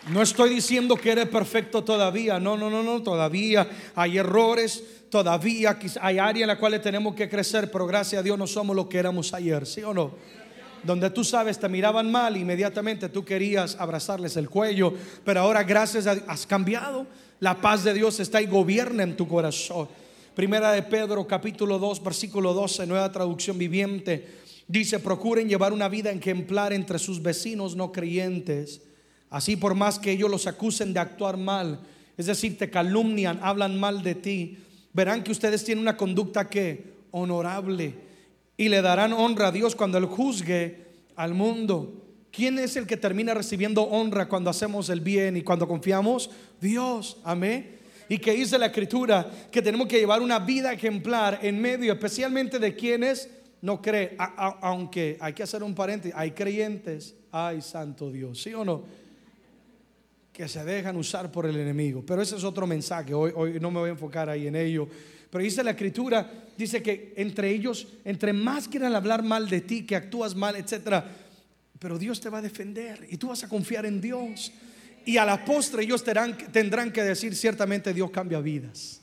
No 0.09 0.21
estoy 0.21 0.49
diciendo 0.49 0.95
que 0.95 1.11
eres 1.11 1.27
perfecto 1.27 1.83
todavía. 1.83 2.39
No, 2.39 2.57
no, 2.57 2.69
no, 2.69 2.83
no. 2.83 3.01
Todavía 3.01 3.67
hay 3.95 4.17
errores. 4.17 4.83
Todavía 5.09 5.77
hay 6.01 6.19
áreas 6.19 6.43
en 6.43 6.47
las 6.47 6.57
cuales 6.57 6.81
tenemos 6.81 7.15
que 7.15 7.27
crecer. 7.27 7.71
Pero 7.71 7.87
gracias 7.87 8.19
a 8.19 8.23
Dios 8.23 8.37
no 8.37 8.45
somos 8.45 8.75
lo 8.75 8.87
que 8.87 8.99
éramos 8.99 9.33
ayer. 9.33 9.65
¿Sí 9.65 9.81
o 9.83 9.93
no? 9.93 10.11
Donde 10.83 11.09
tú 11.09 11.23
sabes, 11.23 11.59
te 11.59 11.67
miraban 11.69 12.11
mal, 12.11 12.37
inmediatamente 12.37 13.09
tú 13.09 13.25
querías 13.25 13.75
abrazarles 13.79 14.37
el 14.37 14.49
cuello. 14.49 14.93
Pero 15.23 15.41
ahora, 15.41 15.63
gracias 15.63 16.07
a 16.07 16.15
Dios, 16.15 16.25
has 16.27 16.45
cambiado 16.45 17.05
la 17.39 17.61
paz 17.61 17.83
de 17.83 17.93
Dios 17.93 18.19
está 18.19 18.41
y 18.41 18.47
gobierna 18.47 19.03
en 19.03 19.15
tu 19.15 19.27
corazón. 19.27 19.87
Primera 20.35 20.71
de 20.71 20.83
Pedro 20.83 21.25
capítulo 21.25 21.79
2 21.79 22.03
versículo 22.03 22.53
12, 22.53 22.85
nueva 22.85 23.11
traducción 23.11 23.57
viviente, 23.57 24.27
dice, 24.67 24.99
procuren 24.99 25.47
llevar 25.47 25.73
una 25.73 25.89
vida 25.89 26.11
ejemplar 26.11 26.73
entre 26.73 26.99
sus 26.99 27.21
vecinos 27.21 27.75
no 27.75 27.91
creyentes. 27.91 28.81
Así 29.29 29.55
por 29.55 29.75
más 29.75 29.99
que 29.99 30.11
ellos 30.11 30.29
los 30.29 30.47
acusen 30.47 30.93
de 30.93 30.99
actuar 30.99 31.37
mal, 31.37 31.79
es 32.17 32.25
decir, 32.25 32.57
te 32.57 32.69
calumnian, 32.69 33.39
hablan 33.41 33.79
mal 33.79 34.03
de 34.03 34.15
ti, 34.15 34.57
verán 34.93 35.23
que 35.23 35.31
ustedes 35.31 35.63
tienen 35.63 35.83
una 35.83 35.95
conducta 35.95 36.49
que 36.49 36.93
honorable 37.11 38.08
y 38.59 38.67
le 38.67 38.81
darán 38.81 39.13
honra 39.13 39.47
a 39.47 39.51
Dios 39.53 39.73
cuando 39.73 39.97
él 39.97 40.03
juzgue 40.03 40.83
al 41.15 41.33
mundo. 41.33 42.03
¿Quién 42.29 42.59
es 42.59 42.75
el 42.75 42.85
que 42.85 42.97
termina 42.97 43.33
recibiendo 43.33 43.83
honra 43.83 44.27
cuando 44.27 44.49
hacemos 44.49 44.89
el 44.89 44.99
bien 44.99 45.37
y 45.37 45.43
cuando 45.43 45.65
confiamos? 45.65 46.29
Dios, 46.59 47.15
amén. 47.23 47.77
Y 48.09 48.17
que 48.17 48.33
dice 48.33 48.57
la 48.57 48.65
escritura 48.65 49.31
que 49.49 49.61
tenemos 49.61 49.87
que 49.87 49.97
llevar 49.97 50.21
una 50.21 50.39
vida 50.39 50.73
ejemplar 50.73 51.39
en 51.41 51.61
medio, 51.61 51.93
especialmente 51.93 52.59
de 52.59 52.75
quienes 52.75 53.29
no 53.61 53.81
creen, 53.81 54.17
aunque 54.17 55.17
hay 55.21 55.31
que 55.31 55.43
hacer 55.43 55.63
un 55.63 55.73
paréntesis, 55.73 56.13
hay 56.13 56.31
creyentes, 56.31 57.15
ay 57.31 57.61
santo 57.61 58.11
Dios, 58.11 58.41
¿sí 58.41 58.53
o 58.53 58.65
no? 58.65 58.83
Que 60.33 60.49
se 60.49 60.65
dejan 60.65 60.97
usar 60.97 61.31
por 61.31 61.45
el 61.45 61.55
enemigo. 61.55 62.03
Pero 62.05 62.21
ese 62.21 62.35
es 62.35 62.43
otro 62.43 62.67
mensaje, 62.67 63.13
hoy, 63.13 63.31
hoy 63.33 63.57
no 63.61 63.71
me 63.71 63.79
voy 63.79 63.87
a 63.87 63.93
enfocar 63.93 64.29
ahí 64.29 64.47
en 64.47 64.57
ello. 64.57 64.89
Pero 65.29 65.43
dice 65.43 65.63
la 65.63 65.71
escritura, 65.71 66.29
dice 66.57 66.81
que 66.81 67.13
entre 67.17 67.51
ellos, 67.51 67.87
entre 68.03 68.33
más 68.33 68.67
quieran 68.67 68.95
hablar 68.95 69.23
mal 69.23 69.47
de 69.47 69.61
ti, 69.61 69.85
que 69.85 69.95
actúas 69.95 70.35
mal, 70.35 70.55
etcétera, 70.55 71.05
pero 71.77 71.97
Dios 71.97 72.19
te 72.19 72.29
va 72.29 72.39
a 72.39 72.41
defender 72.41 73.07
y 73.09 73.17
tú 73.17 73.29
vas 73.29 73.43
a 73.43 73.49
confiar 73.49 73.85
en 73.85 74.01
Dios. 74.01 74.51
Y 75.05 75.17
a 75.17 75.25
la 75.25 75.45
postre 75.45 75.83
ellos 75.83 76.03
tendrán, 76.03 76.91
que 76.91 77.03
decir, 77.03 77.35
ciertamente 77.35 77.93
Dios 77.93 78.11
cambia 78.11 78.39
vidas. 78.41 79.01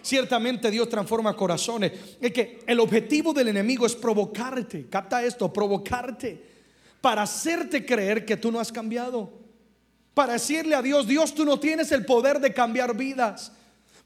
Ciertamente 0.00 0.70
Dios 0.70 0.88
transforma 0.88 1.34
corazones. 1.34 1.92
Es 2.20 2.32
que 2.32 2.60
el 2.66 2.78
objetivo 2.78 3.32
del 3.32 3.48
enemigo 3.48 3.84
es 3.84 3.96
provocarte. 3.96 4.86
Capta 4.88 5.24
esto, 5.24 5.52
provocarte. 5.52 6.40
Para 7.00 7.22
hacerte 7.22 7.84
creer 7.84 8.24
que 8.24 8.36
tú 8.36 8.52
no 8.52 8.60
has 8.60 8.70
cambiado. 8.70 9.32
Para 10.12 10.34
decirle 10.34 10.76
a 10.76 10.82
Dios, 10.82 11.08
Dios, 11.08 11.34
tú 11.34 11.44
no 11.44 11.58
tienes 11.58 11.90
el 11.90 12.04
poder 12.04 12.38
de 12.38 12.54
cambiar 12.54 12.96
vidas. 12.96 13.52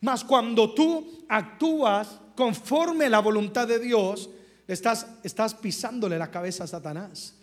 Mas 0.00 0.24
cuando 0.24 0.74
tú 0.74 1.24
actúas 1.28 2.20
conforme 2.36 3.08
la 3.08 3.18
voluntad 3.18 3.66
de 3.66 3.78
Dios, 3.78 4.30
estás, 4.66 5.06
estás 5.22 5.54
pisándole 5.54 6.18
la 6.18 6.30
cabeza 6.30 6.64
a 6.64 6.68
Satanás 6.68 7.34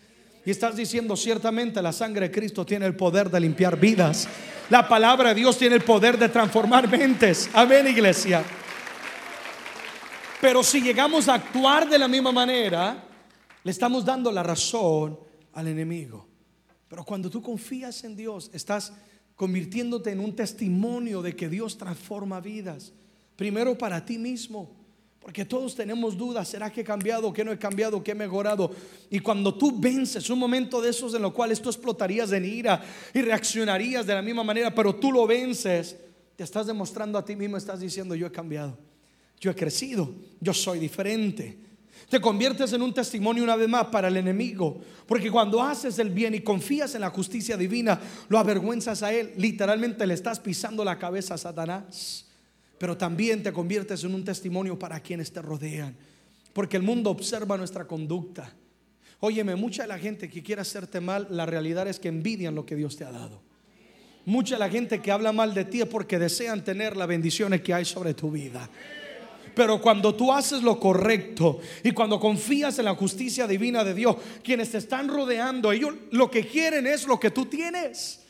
Y 0.44 0.50
estás 0.50 0.76
diciendo 0.76 1.16
ciertamente 1.16 1.82
la 1.82 1.92
sangre 1.92 2.28
de 2.28 2.34
Cristo 2.34 2.64
tiene 2.64 2.86
el 2.86 2.96
poder 2.96 3.30
de 3.30 3.40
limpiar 3.40 3.78
vidas. 3.78 4.28
La 4.70 4.88
palabra 4.88 5.30
de 5.30 5.34
Dios 5.34 5.58
tiene 5.58 5.76
el 5.76 5.82
poder 5.82 6.18
de 6.18 6.28
transformar 6.28 6.88
mentes. 6.88 7.50
Amén, 7.52 7.88
iglesia. 7.88 8.42
Pero 10.40 10.62
si 10.62 10.80
llegamos 10.80 11.28
a 11.28 11.34
actuar 11.34 11.88
de 11.88 11.98
la 11.98 12.08
misma 12.08 12.30
manera, 12.30 13.04
le 13.64 13.70
estamos 13.70 14.04
dando 14.04 14.30
la 14.30 14.42
razón 14.42 15.18
al 15.52 15.68
enemigo. 15.68 16.28
Pero 16.88 17.04
cuando 17.04 17.28
tú 17.28 17.42
confías 17.42 18.04
en 18.04 18.14
Dios, 18.14 18.50
estás 18.52 18.92
convirtiéndote 19.36 20.10
en 20.10 20.20
un 20.20 20.34
testimonio 20.34 21.22
de 21.22 21.36
que 21.36 21.48
Dios 21.48 21.78
transforma 21.78 22.40
vidas. 22.40 22.92
Primero 23.36 23.78
para 23.78 24.04
ti 24.04 24.18
mismo 24.18 24.86
porque 25.26 25.44
todos 25.44 25.74
tenemos 25.74 26.16
dudas, 26.16 26.46
¿será 26.46 26.70
que 26.70 26.82
he 26.82 26.84
cambiado? 26.84 27.32
¿Qué 27.32 27.44
no 27.44 27.50
he 27.50 27.58
cambiado? 27.58 28.00
¿Qué 28.00 28.12
he 28.12 28.14
mejorado? 28.14 28.70
Y 29.10 29.18
cuando 29.18 29.52
tú 29.52 29.76
vences 29.76 30.30
un 30.30 30.38
momento 30.38 30.80
de 30.80 30.90
esos 30.90 31.12
en 31.14 31.22
los 31.22 31.32
cuales 31.32 31.60
tú 31.60 31.68
explotarías 31.68 32.30
en 32.30 32.44
ira 32.44 32.80
y 33.12 33.22
reaccionarías 33.22 34.06
de 34.06 34.14
la 34.14 34.22
misma 34.22 34.44
manera, 34.44 34.72
pero 34.72 34.94
tú 34.94 35.10
lo 35.10 35.26
vences, 35.26 35.96
te 36.36 36.44
estás 36.44 36.68
demostrando 36.68 37.18
a 37.18 37.24
ti 37.24 37.34
mismo, 37.34 37.56
estás 37.56 37.80
diciendo, 37.80 38.14
yo 38.14 38.28
he 38.28 38.30
cambiado, 38.30 38.78
yo 39.40 39.50
he 39.50 39.56
crecido, 39.56 40.14
yo 40.40 40.54
soy 40.54 40.78
diferente. 40.78 41.58
Te 42.08 42.20
conviertes 42.20 42.72
en 42.72 42.82
un 42.82 42.94
testimonio 42.94 43.42
una 43.42 43.56
vez 43.56 43.68
más 43.68 43.86
para 43.86 44.08
el 44.08 44.16
enemigo. 44.16 44.80
Porque 45.06 45.30
cuando 45.30 45.62
haces 45.62 45.98
el 45.98 46.10
bien 46.10 46.34
y 46.34 46.40
confías 46.40 46.94
en 46.94 47.00
la 47.00 47.10
justicia 47.10 47.56
divina, 47.56 48.00
lo 48.28 48.38
avergüenzas 48.38 49.02
a 49.02 49.12
él. 49.12 49.32
Literalmente 49.36 50.06
le 50.06 50.14
estás 50.14 50.40
pisando 50.40 50.84
la 50.84 50.98
cabeza 50.98 51.34
a 51.34 51.38
Satanás 51.38 52.26
pero 52.78 52.96
también 52.96 53.42
te 53.42 53.52
conviertes 53.52 54.04
en 54.04 54.14
un 54.14 54.24
testimonio 54.24 54.78
para 54.78 55.00
quienes 55.00 55.32
te 55.32 55.42
rodean, 55.42 55.96
porque 56.52 56.76
el 56.76 56.82
mundo 56.82 57.10
observa 57.10 57.56
nuestra 57.56 57.86
conducta. 57.86 58.52
Óyeme, 59.20 59.56
mucha 59.56 59.82
de 59.82 59.88
la 59.88 59.98
gente 59.98 60.28
que 60.28 60.42
quiere 60.42 60.60
hacerte 60.60 61.00
mal, 61.00 61.26
la 61.30 61.46
realidad 61.46 61.88
es 61.88 61.98
que 61.98 62.08
envidian 62.08 62.54
lo 62.54 62.66
que 62.66 62.76
Dios 62.76 62.96
te 62.96 63.04
ha 63.04 63.10
dado. 63.10 63.42
Mucha 64.26 64.56
de 64.56 64.60
la 64.60 64.68
gente 64.68 65.00
que 65.00 65.10
habla 65.10 65.32
mal 65.32 65.54
de 65.54 65.64
ti 65.64 65.80
es 65.80 65.86
porque 65.86 66.18
desean 66.18 66.64
tener 66.64 66.96
las 66.96 67.08
bendiciones 67.08 67.62
que 67.62 67.72
hay 67.72 67.84
sobre 67.84 68.12
tu 68.12 68.30
vida. 68.30 68.68
Pero 69.56 69.80
cuando 69.80 70.14
tú 70.14 70.30
haces 70.30 70.62
lo 70.62 70.78
correcto 70.78 71.60
y 71.82 71.92
cuando 71.92 72.20
confías 72.20 72.78
en 72.78 72.84
la 72.84 72.94
justicia 72.94 73.46
divina 73.46 73.84
de 73.84 73.94
Dios, 73.94 74.16
quienes 74.44 74.70
te 74.70 74.76
están 74.76 75.08
rodeando, 75.08 75.72
ellos 75.72 75.94
lo 76.10 76.30
que 76.30 76.46
quieren 76.46 76.86
es 76.86 77.06
lo 77.06 77.18
que 77.18 77.30
tú 77.30 77.46
tienes. 77.46 78.20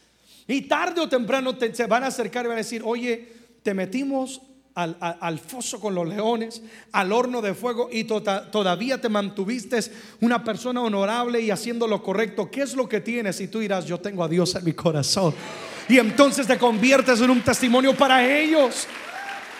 Y 0.46 0.62
tarde 0.62 1.00
o 1.00 1.08
temprano 1.08 1.56
te, 1.56 1.74
se 1.74 1.86
van 1.86 2.04
a 2.04 2.06
acercar 2.06 2.44
y 2.44 2.48
van 2.48 2.58
a 2.58 2.58
decir, 2.58 2.80
oye, 2.84 3.28
te 3.64 3.74
metimos 3.74 4.40
al, 4.76 5.40
foso 5.40 5.80
con 5.80 5.96
los 5.96 6.06
leones, 6.06 6.62
al 6.92 7.10
horno 7.10 7.42
de 7.42 7.54
fuego 7.54 7.88
y 7.90 8.04
tota, 8.04 8.48
todavía 8.48 9.00
te 9.00 9.08
mantuviste 9.08 9.80
una 10.20 10.44
persona 10.44 10.80
honorable 10.80 11.40
y 11.40 11.50
haciendo 11.50 11.88
lo 11.88 12.04
correcto. 12.04 12.52
¿Qué 12.52 12.62
es 12.62 12.74
lo 12.74 12.88
que 12.88 13.00
tienes? 13.00 13.40
Y 13.40 13.48
tú 13.48 13.58
dirás, 13.58 13.84
yo 13.84 13.98
tengo 13.98 14.22
a 14.22 14.28
Dios 14.28 14.54
en 14.54 14.64
mi 14.64 14.74
corazón. 14.74 15.34
Y 15.88 15.98
entonces 15.98 16.46
te 16.46 16.56
conviertes 16.56 17.20
en 17.20 17.30
un 17.30 17.42
testimonio 17.42 17.96
para 17.96 18.24
ellos. 18.24 18.86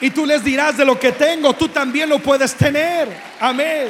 Y 0.01 0.11
tú 0.11 0.27
les 0.27 0.45
dirás 0.45 0.77
de 0.77 0.85
lo 0.85 0.99
que 0.99 1.13
tengo, 1.13 1.55
tú 1.55 1.69
también 1.69 2.09
lo 2.09 2.19
puedes 2.19 2.55
tener. 2.55 3.09
Amén. 3.41 3.89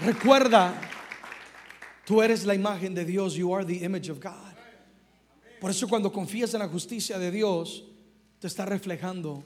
Recuerda, 0.00 0.78
tú 2.04 2.22
eres 2.22 2.44
la 2.44 2.54
imagen 2.54 2.94
de 2.94 3.04
Dios. 3.04 3.34
You 3.34 3.54
are 3.54 3.64
the 3.64 3.84
image 3.84 4.10
of 4.10 4.22
God. 4.22 4.54
Por 5.60 5.70
eso 5.70 5.88
cuando 5.88 6.12
confías 6.12 6.52
en 6.54 6.60
la 6.60 6.68
justicia 6.68 7.18
de 7.18 7.30
Dios, 7.30 7.84
te 8.38 8.46
está 8.46 8.64
reflejando 8.64 9.42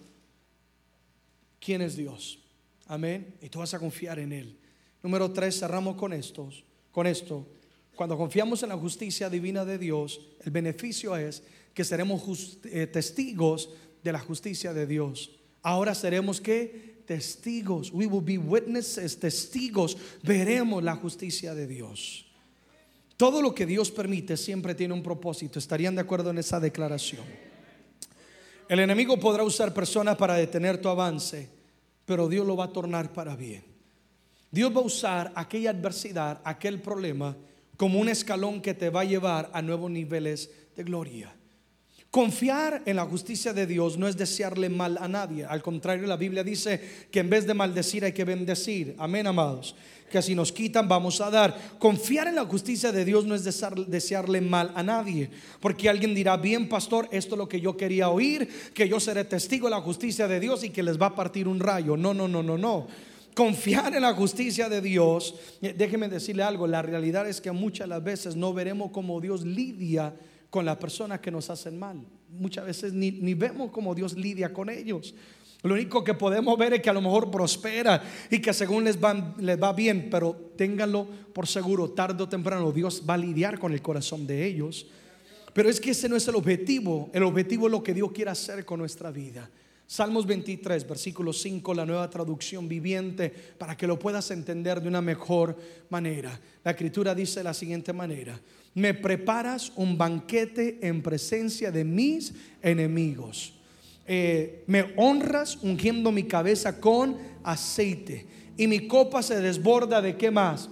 quién 1.60 1.80
es 1.80 1.96
Dios. 1.96 2.38
Amén. 2.86 3.34
Y 3.40 3.48
tú 3.48 3.60
vas 3.60 3.72
a 3.72 3.78
confiar 3.78 4.18
en 4.18 4.32
Él. 4.32 4.58
Número 5.02 5.32
tres, 5.32 5.58
cerramos 5.58 5.96
con 5.96 6.12
estos, 6.12 6.64
con 6.90 7.06
esto. 7.06 7.46
Cuando 7.94 8.16
confiamos 8.16 8.62
en 8.62 8.70
la 8.70 8.76
justicia 8.76 9.30
divina 9.30 9.64
de 9.64 9.78
Dios, 9.78 10.20
el 10.44 10.50
beneficio 10.50 11.16
es 11.16 11.42
que 11.72 11.84
seremos 11.84 12.58
eh, 12.64 12.86
testigos 12.86 13.70
de 14.02 14.12
la 14.12 14.18
justicia 14.18 14.72
de 14.72 14.86
Dios. 14.86 15.30
Ahora 15.62 15.94
seremos 15.94 16.40
que 16.40 17.02
testigos. 17.06 17.92
We 17.92 18.06
will 18.06 18.24
be 18.24 18.38
witnesses, 18.38 19.18
testigos. 19.18 19.96
Veremos 20.22 20.82
la 20.82 20.96
justicia 20.96 21.54
de 21.54 21.66
Dios. 21.66 22.26
Todo 23.16 23.40
lo 23.40 23.54
que 23.54 23.66
Dios 23.66 23.90
permite 23.90 24.36
siempre 24.36 24.74
tiene 24.74 24.94
un 24.94 25.02
propósito. 25.02 25.58
¿Estarían 25.58 25.94
de 25.94 26.00
acuerdo 26.00 26.30
en 26.30 26.38
esa 26.38 26.58
declaración? 26.58 27.24
El 28.68 28.80
enemigo 28.80 29.18
podrá 29.20 29.44
usar 29.44 29.74
personas 29.74 30.16
para 30.16 30.34
detener 30.34 30.80
tu 30.80 30.88
avance, 30.88 31.48
pero 32.04 32.28
Dios 32.28 32.46
lo 32.46 32.56
va 32.56 32.64
a 32.64 32.72
tornar 32.72 33.12
para 33.12 33.36
bien. 33.36 33.62
Dios 34.50 34.74
va 34.74 34.80
a 34.80 34.84
usar 34.84 35.32
aquella 35.34 35.70
adversidad, 35.70 36.40
aquel 36.44 36.80
problema, 36.80 37.36
como 37.76 38.00
un 38.00 38.08
escalón 38.08 38.60
que 38.60 38.74
te 38.74 38.90
va 38.90 39.02
a 39.02 39.04
llevar 39.04 39.50
a 39.52 39.62
nuevos 39.62 39.90
niveles 39.90 40.50
de 40.76 40.84
gloria. 40.84 41.34
Confiar 42.12 42.82
en 42.84 42.96
la 42.96 43.06
justicia 43.06 43.54
de 43.54 43.66
Dios 43.66 43.96
no 43.96 44.06
es 44.06 44.18
desearle 44.18 44.68
mal 44.68 44.98
a 45.00 45.08
nadie. 45.08 45.46
Al 45.46 45.62
contrario, 45.62 46.06
la 46.06 46.18
Biblia 46.18 46.44
dice 46.44 46.78
que 47.10 47.20
en 47.20 47.30
vez 47.30 47.46
de 47.46 47.54
maldecir 47.54 48.04
hay 48.04 48.12
que 48.12 48.26
bendecir. 48.26 48.94
Amén, 48.98 49.26
amados 49.26 49.74
que 50.10 50.20
si 50.20 50.34
nos 50.34 50.52
quitan 50.52 50.86
vamos 50.86 51.22
a 51.22 51.30
dar. 51.30 51.56
Confiar 51.78 52.28
en 52.28 52.34
la 52.34 52.44
justicia 52.44 52.92
de 52.92 53.06
Dios 53.06 53.24
no 53.24 53.34
es 53.34 53.44
desearle 53.44 54.42
mal 54.42 54.70
a 54.74 54.82
nadie, 54.82 55.30
porque 55.58 55.88
alguien 55.88 56.14
dirá, 56.14 56.36
bien 56.36 56.68
pastor, 56.68 57.08
esto 57.10 57.34
es 57.34 57.38
lo 57.38 57.48
que 57.48 57.62
yo 57.62 57.78
quería 57.78 58.10
oír, 58.10 58.46
que 58.74 58.86
yo 58.86 59.00
seré 59.00 59.24
testigo 59.24 59.68
de 59.68 59.70
la 59.70 59.80
justicia 59.80 60.28
de 60.28 60.38
Dios 60.38 60.64
y 60.64 60.68
que 60.68 60.82
les 60.82 61.00
va 61.00 61.06
a 61.06 61.14
partir 61.14 61.48
un 61.48 61.60
rayo. 61.60 61.96
No, 61.96 62.12
no, 62.12 62.28
no, 62.28 62.42
no, 62.42 62.58
no. 62.58 62.88
Confiar 63.34 63.94
en 63.94 64.02
la 64.02 64.12
justicia 64.12 64.68
de 64.68 64.82
Dios, 64.82 65.34
déjeme 65.62 66.10
decirle 66.10 66.42
algo, 66.42 66.66
la 66.66 66.82
realidad 66.82 67.26
es 67.26 67.40
que 67.40 67.50
muchas 67.50 67.88
las 67.88 68.04
veces 68.04 68.36
no 68.36 68.52
veremos 68.52 68.90
cómo 68.90 69.18
Dios 69.18 69.46
lidia 69.46 70.12
con 70.52 70.66
las 70.66 70.76
personas 70.76 71.20
que 71.20 71.30
nos 71.30 71.48
hacen 71.48 71.78
mal. 71.78 72.04
Muchas 72.28 72.66
veces 72.66 72.92
ni, 72.92 73.10
ni 73.10 73.32
vemos 73.32 73.70
cómo 73.70 73.94
Dios 73.94 74.12
lidia 74.12 74.52
con 74.52 74.68
ellos. 74.68 75.14
Lo 75.62 75.72
único 75.72 76.04
que 76.04 76.12
podemos 76.12 76.58
ver 76.58 76.74
es 76.74 76.82
que 76.82 76.90
a 76.90 76.92
lo 76.92 77.00
mejor 77.00 77.30
prospera 77.30 78.02
y 78.30 78.38
que 78.38 78.52
según 78.52 78.84
les, 78.84 78.98
les 79.38 79.62
va 79.62 79.72
bien, 79.72 80.08
pero 80.10 80.52
ténganlo 80.54 81.08
por 81.32 81.46
seguro, 81.46 81.92
tarde 81.92 82.24
o 82.24 82.28
temprano 82.28 82.70
Dios 82.70 83.02
va 83.08 83.14
a 83.14 83.16
lidiar 83.16 83.58
con 83.58 83.72
el 83.72 83.80
corazón 83.80 84.26
de 84.26 84.44
ellos. 84.44 84.86
Pero 85.54 85.70
es 85.70 85.80
que 85.80 85.92
ese 85.92 86.06
no 86.06 86.16
es 86.16 86.28
el 86.28 86.34
objetivo, 86.34 87.08
el 87.14 87.22
objetivo 87.22 87.68
es 87.68 87.72
lo 87.72 87.82
que 87.82 87.94
Dios 87.94 88.12
quiere 88.12 88.30
hacer 88.30 88.66
con 88.66 88.78
nuestra 88.78 89.10
vida. 89.10 89.48
Salmos 89.86 90.26
23, 90.26 90.86
versículo 90.86 91.32
5, 91.32 91.72
la 91.72 91.86
nueva 91.86 92.10
traducción 92.10 92.68
viviente, 92.68 93.32
para 93.56 93.74
que 93.74 93.86
lo 93.86 93.98
puedas 93.98 94.30
entender 94.30 94.82
de 94.82 94.88
una 94.88 95.00
mejor 95.00 95.56
manera. 95.88 96.38
La 96.62 96.72
escritura 96.72 97.14
dice 97.14 97.40
de 97.40 97.44
la 97.44 97.54
siguiente 97.54 97.94
manera, 97.94 98.38
me 98.74 98.94
preparas 98.94 99.72
un 99.76 99.98
banquete 99.98 100.78
en 100.82 101.02
presencia 101.02 101.70
de 101.70 101.84
mis 101.84 102.34
enemigos 102.62 103.54
eh, 104.04 104.64
me 104.66 104.92
honras 104.96 105.58
ungiendo 105.62 106.10
mi 106.10 106.24
cabeza 106.24 106.80
con 106.80 107.16
aceite 107.44 108.26
y 108.56 108.66
mi 108.66 108.88
copa 108.88 109.22
se 109.22 109.40
desborda 109.40 110.02
de 110.02 110.16
qué 110.16 110.30
más. 110.30 110.68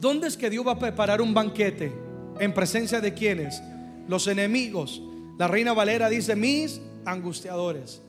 ¿Dónde 0.00 0.28
es 0.28 0.36
que 0.36 0.50
Dios 0.50 0.66
va 0.66 0.72
a 0.72 0.78
preparar 0.78 1.22
un 1.22 1.32
banquete? 1.32 1.92
¿En 2.38 2.52
presencia 2.52 3.00
de 3.00 3.14
quienes? 3.14 3.62
Los 4.08 4.26
enemigos. 4.26 5.02
La 5.38 5.48
reina 5.48 5.72
Valera 5.72 6.08
dice, 6.08 6.36
mis 6.36 6.80
angustiadores, 7.04 8.02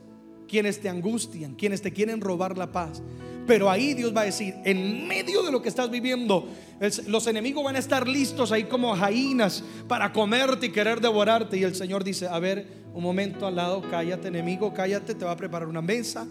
quienes 0.53 0.79
te 0.79 0.87
angustian, 0.87 1.55
quienes 1.55 1.81
te 1.81 1.91
quieren 1.91 2.21
robar 2.21 2.59
la 2.59 2.71
paz. 2.71 3.01
Pero 3.47 3.71
ahí 3.71 3.95
Dios 3.95 4.15
va 4.15 4.21
a 4.21 4.25
decir, 4.25 4.53
en 4.65 5.07
medio 5.07 5.41
de 5.41 5.51
lo 5.51 5.63
que 5.63 5.67
estás 5.67 5.89
viviendo, 5.89 6.47
los 7.07 7.25
enemigos 7.25 7.63
van 7.63 7.75
a 7.75 7.79
estar 7.79 8.07
listos 8.07 8.51
ahí 8.51 8.65
como 8.65 8.95
jainas 8.95 9.63
para 9.87 10.13
comerte 10.13 10.67
y 10.67 10.69
querer 10.69 11.01
devorarte. 11.01 11.57
Y 11.57 11.63
el 11.63 11.73
Señor 11.73 12.03
dice, 12.03 12.27
a 12.27 12.37
ver, 12.37 12.67
un 12.93 13.01
momento 13.01 13.47
al 13.47 13.55
lado, 13.55 13.81
cállate 13.89 14.27
enemigo, 14.27 14.71
cállate, 14.75 15.15
te 15.15 15.25
va 15.25 15.31
a 15.31 15.35
preparar 15.35 15.67
una 15.67 15.81
mesa. 15.81 16.27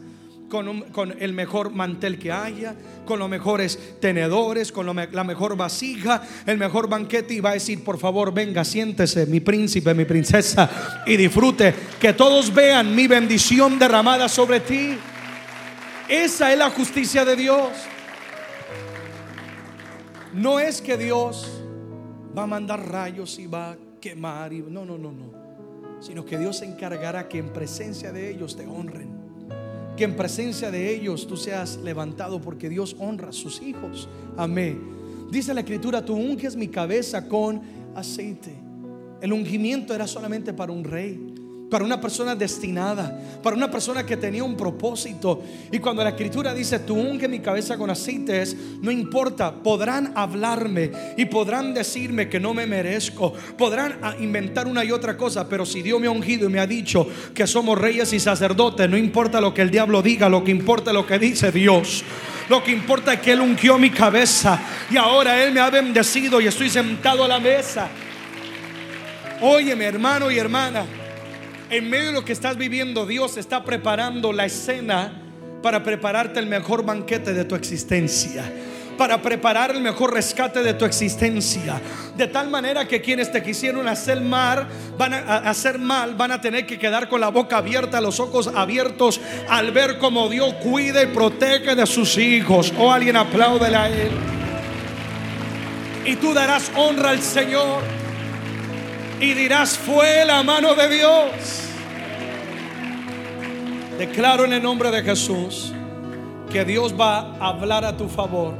Con, 0.49 1.15
el 1.19 1.33
mejor 1.33 1.71
mantel 1.71 2.19
que 2.19 2.31
haya, 2.31 2.75
con 3.07 3.19
los 3.19 3.29
mejores 3.29 3.99
tenedores, 4.01 4.71
con 4.71 4.85
la 4.85 5.25
mejor 5.25 5.57
vasija, 5.57 6.23
el 6.45 6.59
mejor 6.59 6.91
banquete 6.91 7.33
y 7.33 7.41
va 7.41 7.51
a 7.51 7.55
decir, 7.55 7.83
por 7.83 7.99
favor, 7.99 8.35
venga, 8.35 8.63
siéntese, 8.63 9.25
mi 9.25 9.41
príncipe, 9.41 9.95
mi 9.95 10.05
princesa, 10.05 11.03
y 11.07 11.17
disfrute, 11.17 11.75
que 11.99 12.13
todos 12.13 12.53
vean 12.53 12.95
mi 12.95 13.07
bendición 13.07 13.79
derramada 13.79 14.29
sobre 14.29 14.61
ti. 14.61 14.99
Esa 16.07 16.53
es 16.53 16.59
la 16.59 16.69
justicia 16.69 17.25
de 17.25 17.35
Dios. 17.35 17.71
No 20.35 20.61
es 20.61 20.83
que 20.83 20.97
Dios 20.97 21.63
va 22.37 22.45
a 22.45 22.47
mandar 22.47 22.89
rayos 22.91 23.39
y 23.39 23.47
va 23.47 23.73
a 23.73 23.77
quemar. 24.01 24.53
Y, 24.53 24.63
no, 24.63 24.85
no, 24.85 24.99
no, 24.99 25.13
no. 25.13 26.01
Sino 26.01 26.25
que 26.25 26.39
Dios 26.39 26.59
se 26.59 26.65
encargará 26.65 27.29
que 27.29 27.39
en 27.39 27.53
presencia 27.53 28.13
de 28.13 28.31
ellos 28.31 28.57
te 28.57 28.67
honren. 28.67 29.22
Que 30.03 30.07
en 30.07 30.17
presencia 30.17 30.73
de 30.73 30.93
ellos 30.93 31.29
tú 31.29 31.37
seas 31.37 31.77
levantado 31.77 32.41
porque 32.41 32.69
Dios 32.69 32.97
honra 32.99 33.29
a 33.29 33.33
sus 33.33 33.63
hijos. 33.63 34.09
Amén. 34.37 34.83
Dice 35.31 35.55
la 35.55 35.61
escritura, 35.61 36.05
tú 36.05 36.17
unges 36.17 36.57
mi 36.57 36.67
cabeza 36.67 37.29
con 37.29 37.63
aceite. 37.95 38.53
El 39.21 39.33
ungimiento 39.33 39.95
era 39.95 40.09
solamente 40.09 40.53
para 40.53 40.73
un 40.73 40.83
rey. 40.83 41.32
Para 41.73 41.87
una 41.87 41.99
persona 41.99 42.37
destinada, 42.37 43.19
para 43.43 43.57
una 43.57 43.71
persona 43.71 44.05
que 44.05 44.19
tenía 44.19 44.45
un 44.45 44.59
propósito. 44.59 45.43
Y 45.71 45.79
cuando 45.79 46.05
la 46.05 46.11
escritura 46.11 46.53
dice, 46.53 46.81
tú 46.81 46.97
unge 46.97 47.29
mi 47.29 47.39
cabeza 47.39 47.79
con 47.79 47.89
aceites, 47.89 48.55
no 48.83 48.91
importa, 48.91 49.51
podrán 49.51 50.13
hablarme 50.15 50.93
y 51.17 51.25
podrán 51.25 51.73
decirme 51.73 52.29
que 52.29 52.39
no 52.39 52.53
me 52.53 52.67
merezco, 52.67 53.33
podrán 53.57 54.01
ah, 54.03 54.15
inventar 54.21 54.67
una 54.67 54.85
y 54.85 54.93
otra 54.93 55.17
cosa, 55.17 55.49
pero 55.49 55.65
si 55.65 55.81
Dios 55.81 55.99
me 55.99 56.09
ha 56.09 56.11
ungido 56.11 56.47
y 56.47 56.53
me 56.53 56.61
ha 56.61 56.67
dicho 56.67 57.09
que 57.33 57.47
somos 57.47 57.79
reyes 57.79 58.13
y 58.13 58.21
sacerdotes, 58.21 58.91
no 58.91 58.99
importa 58.99 59.41
lo 59.41 59.55
que 59.55 59.63
el 59.63 59.71
diablo 59.71 60.03
diga, 60.03 60.29
lo 60.29 60.45
que 60.45 60.51
importa 60.51 60.91
es 60.91 60.95
lo 60.95 61.07
que 61.07 61.19
dice 61.19 61.51
Dios. 61.53 62.05
Lo 62.51 62.63
que 62.63 62.71
importa 62.71 63.15
es 63.15 63.21
que 63.21 63.33
Él 63.33 63.41
ungió 63.41 63.79
mi 63.79 63.89
cabeza 63.89 64.61
y 64.91 64.99
ahora 64.99 65.43
Él 65.43 65.55
me 65.55 65.61
ha 65.61 65.71
bendecido 65.71 66.39
y 66.39 66.49
estoy 66.49 66.69
sentado 66.69 67.25
a 67.25 67.29
la 67.29 67.41
mesa. 67.41 67.89
Oye, 69.41 69.75
mi 69.75 69.87
hermano 69.87 70.31
y 70.31 70.39
hermana, 70.39 70.85
en 71.73 71.89
medio 71.89 72.09
de 72.09 72.13
lo 72.13 72.25
que 72.25 72.33
estás 72.33 72.59
viviendo, 72.59 73.07
Dios 73.07 73.39
está 73.39 73.65
preparando 73.65 74.33
la 74.33 74.45
escena 74.45 75.23
para 75.63 75.83
prepararte 75.83 76.39
el 76.39 76.47
mejor 76.47 76.85
banquete 76.85 77.33
de 77.33 77.45
tu 77.45 77.55
existencia 77.55 78.45
para 78.99 79.23
preparar 79.23 79.71
el 79.73 79.81
mejor 79.81 80.13
rescate 80.13 80.63
de 80.63 80.75
tu 80.75 80.85
existencia. 80.85 81.81
De 82.17 82.29
tal 82.29 82.51
manera 82.51 82.87
que 82.87 83.01
quienes 83.01 83.33
te 83.33 83.43
quisieron 83.43 83.89
hacer 83.89 84.21
mal, 84.21 84.69
van 84.99 85.15
a 85.15 85.39
hacer 85.39 85.79
mal, 85.79 86.15
van 86.15 86.31
a 86.31 86.41
tener 86.41 86.67
que 86.67 86.79
quedar 86.79 87.09
con 87.09 87.21
la 87.21 87.29
boca 87.29 87.57
abierta, 87.57 88.01
los 88.01 88.21
ojos 88.21 88.51
abiertos 88.55 89.21
al 89.49 89.73
ver 89.73 89.99
cómo 89.99 90.29
Dios 90.29 90.55
cuida 90.63 91.03
y 91.03 91.07
protege 91.07 91.75
de 91.75 91.87
sus 91.87 92.17
hijos. 92.19 92.73
O 92.79 92.85
oh, 92.85 92.93
alguien 92.93 93.17
aplaude 93.17 93.75
a 93.75 93.89
él. 93.89 94.11
Y 96.05 96.17
tú 96.17 96.35
darás 96.35 96.71
honra 96.77 97.11
al 97.11 97.23
Señor 97.23 98.02
y 99.23 99.35
dirás, 99.35 99.79
fue 99.79 100.25
la 100.25 100.43
mano 100.43 100.75
de 100.75 100.89
Dios. 100.89 101.31
Declaro 103.97 104.45
en 104.45 104.53
el 104.53 104.63
nombre 104.63 104.91
de 104.91 105.01
Jesús 105.01 105.73
que 106.51 106.65
Dios 106.65 106.93
va 106.99 107.37
a 107.39 107.51
hablar 107.51 107.85
a 107.85 107.97
tu 107.97 108.09
favor 108.09 108.55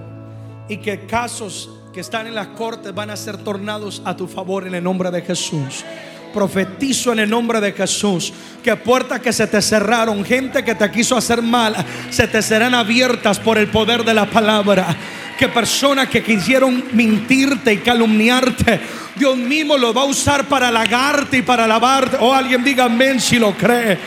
y 0.69 0.77
que 0.77 1.05
casos 1.07 1.69
que 1.93 1.99
están 1.99 2.29
en 2.29 2.37
las 2.37 2.47
cortes 2.49 2.95
van 2.95 3.11
a 3.11 3.17
ser 3.17 3.39
tornados 3.39 4.03
a 4.05 4.17
tu 4.17 4.29
favor 4.29 4.65
en 4.65 4.77
el 4.77 4.85
nombre 4.85 5.11
de 5.11 5.23
Jesús. 5.23 5.85
Profetizo 6.33 7.13
en 7.13 7.21
el 7.21 7.31
nombre 7.31 7.61
de 7.61 7.73
Jesús 7.73 8.33
que 8.63 8.77
puertas 8.77 9.21
que 9.21 9.33
se 9.33 9.47
te 9.47 9.61
cerraron, 9.61 10.25
gente 10.25 10.65
que 10.65 10.75
te 10.75 10.91
quiso 10.91 11.17
hacer 11.17 11.43
mal, 11.43 11.75
se 12.11 12.29
te 12.29 12.41
serán 12.41 12.75
abiertas 12.75 13.39
por 13.39 13.59
el 13.59 13.69
poder 13.69 14.05
de 14.05 14.15
la 14.15 14.27
palabra. 14.27 14.97
Que 15.39 15.49
personas 15.49 16.09
que 16.09 16.23
quisieron 16.23 16.85
mentirte 16.93 17.73
y 17.73 17.79
calumniarte, 17.79 18.81
Dios 19.17 19.37
mismo 19.37 19.77
lo 19.77 19.93
va 19.93 20.03
a 20.03 20.07
usar 20.07 20.45
para 20.45 20.69
halagarte 20.69 21.39
y 21.39 21.43
para 21.43 21.65
alabarte. 21.65 22.17
O 22.21 22.33
alguien 22.33 22.63
diga 22.63 22.85
amén 22.85 23.21
si 23.21 23.39
lo 23.39 23.53
cree. 23.57 23.99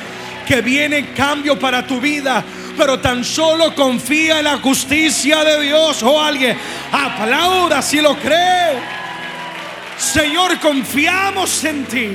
Que 0.47 0.61
viene 0.61 1.13
cambio 1.13 1.59
para 1.59 1.85
tu 1.85 1.99
vida 1.99 2.43
pero 2.77 2.99
tan 2.99 3.23
solo 3.23 3.73
confía 3.73 4.39
en 4.39 4.45
la 4.45 4.57
justicia 4.57 5.43
de 5.43 5.61
Dios. 5.61 6.03
O 6.03 6.21
alguien 6.21 6.57
aplauda 6.91 7.81
si 7.81 8.01
lo 8.01 8.15
cree. 8.17 9.04
Señor, 9.97 10.59
confiamos 10.59 11.63
en 11.63 11.85
ti. 11.85 12.07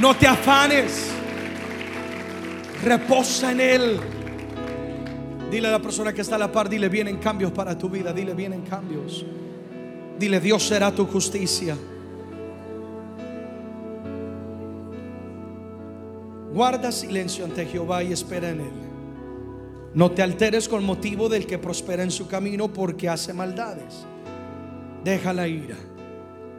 No 0.00 0.16
te 0.16 0.26
afanes. 0.26 1.10
Reposa 2.84 3.52
en 3.52 3.60
Él. 3.60 4.00
Dile 5.50 5.68
a 5.68 5.72
la 5.72 5.82
persona 5.82 6.12
que 6.12 6.20
está 6.20 6.36
a 6.36 6.38
la 6.38 6.52
par, 6.52 6.68
dile, 6.68 6.88
vienen 6.88 7.18
cambios 7.18 7.50
para 7.52 7.76
tu 7.76 7.90
vida. 7.90 8.12
Dile, 8.12 8.34
vienen 8.34 8.62
cambios. 8.62 9.24
Dile, 10.18 10.38
Dios 10.38 10.62
será 10.62 10.94
tu 10.94 11.06
justicia. 11.06 11.76
Guarda 16.52 16.92
silencio 16.92 17.44
ante 17.44 17.66
Jehová 17.66 18.02
y 18.02 18.12
espera 18.12 18.50
en 18.50 18.60
Él. 18.60 18.72
No 19.94 20.12
te 20.12 20.22
alteres 20.22 20.68
con 20.68 20.84
motivo 20.84 21.28
del 21.28 21.46
que 21.46 21.58
prospera 21.58 22.02
en 22.02 22.10
su 22.10 22.28
camino 22.28 22.72
porque 22.72 23.08
hace 23.08 23.32
maldades. 23.32 24.06
Deja 25.04 25.32
la 25.32 25.48
ira. 25.48 25.76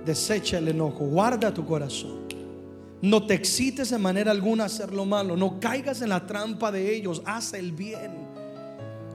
Desecha 0.05 0.57
el 0.57 0.67
enojo. 0.69 1.05
Guarda 1.05 1.53
tu 1.53 1.65
corazón. 1.65 2.21
No 3.01 3.25
te 3.25 3.33
excites 3.33 3.89
de 3.89 3.97
manera 3.97 4.31
alguna 4.31 4.63
a 4.63 4.67
hacer 4.67 4.93
lo 4.93 5.05
malo. 5.05 5.35
No 5.35 5.59
caigas 5.59 6.01
en 6.01 6.09
la 6.09 6.25
trampa 6.25 6.71
de 6.71 6.95
ellos. 6.95 7.21
Haz 7.25 7.53
el 7.53 7.71
bien. 7.71 8.11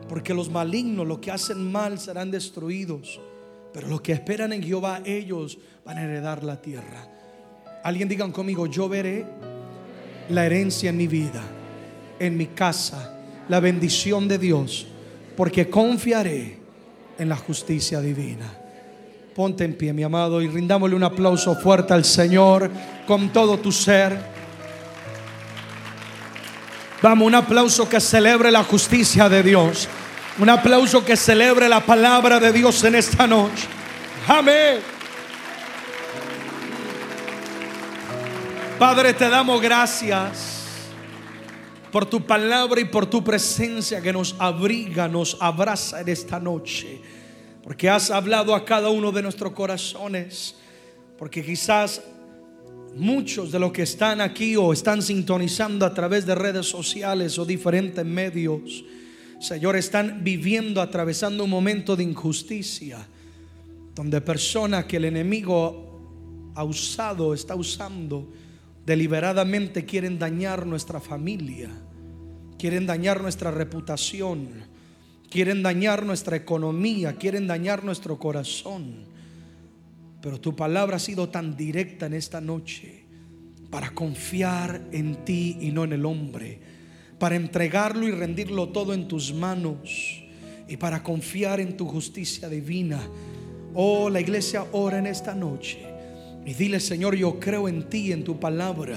Porque 0.09 0.35
los 0.35 0.51
malignos, 0.51 1.07
los 1.07 1.19
que 1.19 1.31
hacen 1.31 1.71
mal, 1.71 1.99
serán 1.99 2.31
destruidos. 2.31 3.21
Pero 3.73 3.89
los 3.89 4.01
que 4.01 4.13
esperan 4.13 4.53
en 4.53 4.63
Jehová, 4.63 5.03
ellos 5.05 5.59
van 5.85 5.99
a 5.99 6.05
heredar 6.05 6.43
la 6.43 6.61
tierra. 6.61 7.09
Alguien 7.83 8.09
digan 8.09 8.33
conmigo, 8.33 8.67
yo 8.67 8.89
veré 8.89 9.27
la 10.29 10.47
herencia 10.47 10.91
en 10.91 10.97
mi 10.97 11.07
vida, 11.07 11.43
en 12.19 12.37
mi 12.37 12.47
casa, 12.47 13.17
la 13.49 13.61
bendición 13.61 14.27
de 14.27 14.39
Dios, 14.39 14.87
porque 15.37 15.71
confiaré 15.71 16.59
en 17.19 17.29
la 17.29 17.37
justicia 17.37 18.01
divina. 18.01 18.66
Ponte 19.37 19.65
en 19.65 19.75
pie, 19.75 19.93
mi 19.93 20.03
amado, 20.03 20.41
y 20.41 20.49
rindámosle 20.49 20.97
un 20.97 21.05
aplauso 21.05 21.55
fuerte 21.57 21.93
al 21.93 22.07
Señor 22.07 22.71
con 23.07 23.29
todo 23.29 23.59
tu 23.59 23.71
ser. 23.71 24.19
Vamos, 27.03 27.27
un 27.27 27.35
aplauso 27.35 27.87
que 27.87 28.01
celebre 28.01 28.51
la 28.51 28.65
justicia 28.65 29.29
de 29.29 29.43
Dios. 29.43 29.89
Un 30.39 30.49
aplauso 30.49 31.05
que 31.05 31.19
celebre 31.19 31.69
la 31.69 31.85
palabra 31.85 32.41
de 32.41 32.51
Dios 32.51 32.83
en 32.85 32.95
esta 32.95 33.27
noche. 33.27 33.67
Amén. 34.27 34.79
Padre, 38.79 39.13
te 39.13 39.29
damos 39.29 39.61
gracias 39.61 40.79
por 41.93 42.07
tu 42.07 42.25
palabra 42.25 42.81
y 42.81 42.87
por 42.87 43.05
tu 43.05 43.23
presencia 43.23 44.01
que 44.01 44.15
nos 44.15 44.35
abriga, 44.39 45.09
nos 45.09 45.37
abraza 45.41 46.01
en 46.01 46.09
esta 46.09 46.41
noche. 46.41 47.03
Porque 47.67 47.91
has 47.91 48.11
hablado 48.11 48.55
a 48.55 48.65
cada 48.65 48.89
uno 48.89 49.11
de 49.11 49.21
nuestros 49.21 49.53
corazones. 49.53 50.55
Porque 51.19 51.45
quizás 51.45 52.01
muchos 52.95 53.51
de 53.51 53.59
los 53.59 53.73
que 53.73 53.83
están 53.83 54.23
aquí 54.23 54.55
o 54.55 54.73
están 54.73 55.03
sintonizando 55.03 55.85
a 55.85 55.93
través 55.93 56.25
de 56.25 56.35
redes 56.35 56.67
sociales 56.67 57.39
o 57.39 57.45
diferentes 57.45 58.07
medios 58.07 58.85
Señor, 59.41 59.77
están 59.77 60.25
viviendo, 60.25 60.81
atravesando 60.81 61.45
un 61.45 61.51
momento 61.51 61.95
de 61.95 62.05
injusticia, 62.05 63.07
donde 63.95 64.21
personas 64.21 64.87
que 64.87 64.97
el 64.97 65.05
enemigo 65.05 66.53
ha 66.55 66.65
usado, 66.65 67.35
está 67.35 67.55
usando, 67.55 68.33
deliberadamente 68.85 69.85
quieren 69.85 70.19
dañar 70.19 70.67
nuestra 70.67 71.01
familia, 71.01 71.71
quieren 72.59 72.87
dañar 72.87 73.21
nuestra 73.21 73.51
reputación, 73.51 74.49
quieren 75.31 75.63
dañar 75.63 76.05
nuestra 76.05 76.37
economía, 76.37 77.17
quieren 77.17 77.47
dañar 77.47 77.85
nuestro 77.85 78.19
corazón. 78.19 79.05
Pero 80.21 80.41
tu 80.41 80.57
palabra 80.57 80.97
ha 80.97 81.01
sido 81.01 81.29
tan 81.29 81.57
directa 81.57 82.07
en 82.07 82.15
esta 82.15 82.41
noche 82.41 83.05
para 83.71 83.91
confiar 83.91 84.83
en 84.93 85.25
ti 85.25 85.59
y 85.61 85.71
no 85.71 85.85
en 85.85 85.93
el 85.93 86.05
hombre 86.07 86.77
para 87.19 87.37
entregarlo 87.37 88.07
y 88.07 88.11
rendirlo 88.11 88.69
todo 88.69 88.93
en 88.93 89.09
tus 89.09 89.33
manos 89.33 90.23
y 90.69 90.77
para 90.77 91.03
confiar 91.03 91.61
en 91.61 91.77
tu 91.77 91.87
justicia 91.87 92.49
divina. 92.49 93.01
Oh, 93.75 94.11
la 94.11 94.21
iglesia 94.21 94.67
ora 94.73 94.99
en 94.99 95.07
esta 95.07 95.35
noche 95.35 95.79
y 96.45 96.55
dile, 96.55 96.81
Señor, 96.81 97.17
yo 97.17 97.41
creo 97.41 97.69
en 97.69 97.89
ti, 97.89 98.13
en 98.13 98.25
tu 98.25 98.39
palabra. 98.39 98.97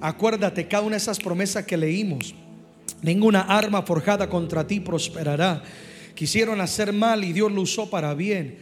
Acuérdate 0.00 0.68
cada 0.68 0.82
una 0.82 0.92
de 0.92 0.98
esas 0.98 1.18
promesas 1.18 1.64
que 1.64 1.76
leímos. 1.76 2.34
Ninguna 3.04 3.42
arma 3.42 3.82
forjada 3.82 4.30
contra 4.30 4.66
ti 4.66 4.80
prosperará. 4.80 5.62
Quisieron 6.14 6.62
hacer 6.62 6.90
mal 6.90 7.22
y 7.22 7.34
Dios 7.34 7.52
lo 7.52 7.60
usó 7.60 7.90
para 7.90 8.14
bien. 8.14 8.56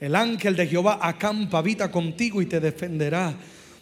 El 0.00 0.16
ángel 0.16 0.56
de 0.56 0.66
Jehová 0.66 0.98
acampa, 1.00 1.58
habita 1.58 1.88
contigo 1.88 2.42
y 2.42 2.46
te 2.46 2.58
defenderá. 2.58 3.36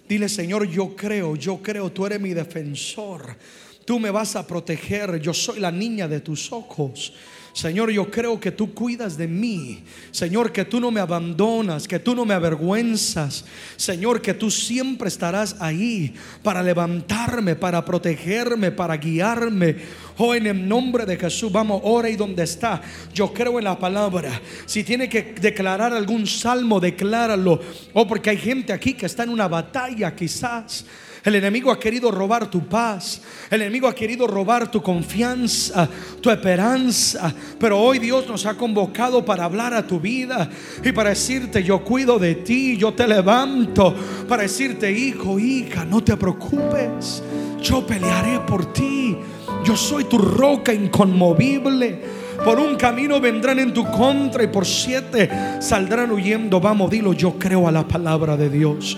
Dile, 0.07 0.29
Señor, 0.29 0.69
yo 0.69 0.95
creo, 0.95 1.35
yo 1.35 1.63
creo, 1.63 1.91
tú 1.91 2.05
eres 2.05 2.21
mi 2.21 2.35
defensor. 2.35 3.39
Tú 3.87 3.99
me 3.99 4.11
vas 4.11 4.37
a 4.37 4.47
proteger. 4.47 5.19
Yo 5.21 5.33
soy 5.33 5.61
la 5.61 5.71
niña 5.71 6.07
de 6.09 6.21
tus 6.21 6.53
ojos. 6.53 7.15
Señor, 7.57 7.91
yo 7.91 8.11
creo 8.11 8.39
que 8.39 8.51
tú 8.51 8.75
cuidas 8.75 9.17
de 9.17 9.27
mí. 9.27 9.83
Señor, 10.11 10.53
que 10.53 10.67
tú 10.67 10.79
no 10.79 10.91
me 10.91 11.01
abandonas, 11.01 11.89
que 11.89 11.99
tú 11.99 12.15
no 12.15 12.27
me 12.27 12.35
avergüenzas. 12.35 13.47
Señor, 13.79 14.21
que 14.21 14.35
tú 14.35 14.51
siempre 14.51 15.09
estarás 15.09 15.57
ahí 15.59 16.13
para 16.43 16.63
levantarme, 16.63 17.57
para 17.57 17.83
protegerme, 17.83 18.73
para 18.73 18.99
guiarme. 18.99 19.77
Oh, 20.19 20.35
en 20.35 20.49
el 20.49 20.69
nombre 20.69 21.07
de 21.07 21.17
Jesús, 21.17 21.51
vamos, 21.51 21.81
ora 21.85 22.11
y 22.11 22.17
donde 22.17 22.43
está. 22.43 22.83
Yo 23.15 23.33
creo 23.33 23.59
en 23.59 23.65
la 23.65 23.79
palabra. 23.79 24.39
Si 24.67 24.85
tiene 24.85 25.09
que 25.09 25.35
declarar 25.41 25.95
algún 25.95 26.27
salmo, 26.27 26.79
decláralo. 26.79 27.59
Oh, 27.95 28.07
porque 28.07 28.29
hay 28.29 28.37
gente 28.37 28.75
aquí 28.75 28.93
que 28.93 29.07
está 29.07 29.23
en 29.23 29.31
una 29.31 29.49
batalla 29.49 30.15
quizás 30.15 30.85
El 31.27 31.35
enemigo 31.35 31.73
ha 31.73 31.81
querido 31.81 32.13
robar 32.13 32.49
tu 32.49 32.69
paz. 32.69 33.21
El 33.51 33.63
enemigo 33.63 33.89
ha 33.89 33.95
querido 33.97 34.29
robar 34.29 34.71
tu 34.71 34.81
confianza, 34.81 35.89
tu 36.21 36.31
esperanza. 36.31 37.35
Pero 37.59 37.81
hoy 37.81 37.99
Dios 37.99 38.29
nos 38.29 38.47
ha 38.47 38.57
convocado 38.57 39.25
para 39.25 39.43
hablar 39.43 39.75
a 39.75 39.85
tu 39.85 39.99
vida 39.99 40.49
y 40.85 40.93
para 40.93 41.11
decirte, 41.11 41.65
yo 41.65 41.83
cuido 41.83 42.21
de 42.21 42.37
ti, 42.37 42.77
yo 42.77 42.95
te 42.95 43.09
levanto. 43.09 43.93
Para 44.29 44.45
decirte, 44.45 44.93
hijo, 44.93 45.37
hija, 45.41 45.85
no 45.85 46.01
te 46.01 46.17
preocupes. 46.17 47.25
Yo 47.61 47.85
pelearé 47.85 48.39
por 48.47 48.73
ti. 48.73 49.17
Yo 49.65 49.77
soy 49.77 50.05
tu 50.05 50.19
roca 50.19 50.73
inconmovible. 50.73 52.03
Por 52.45 52.61
un 52.61 52.77
camino 52.77 53.21
vendrán 53.21 53.59
en 53.59 53.75
tu 53.75 53.85
contra 53.91 54.45
y 54.45 54.47
por 54.47 54.65
siete 54.65 55.29
saldrán 55.61 56.13
huyendo. 56.13 56.61
Vamos, 56.61 56.89
dilo, 56.89 57.13
yo 57.15 57.37
creo 57.37 57.67
a 57.67 57.73
la 57.73 57.89
palabra 57.89 58.37
de 58.37 58.49
Dios. 58.49 58.97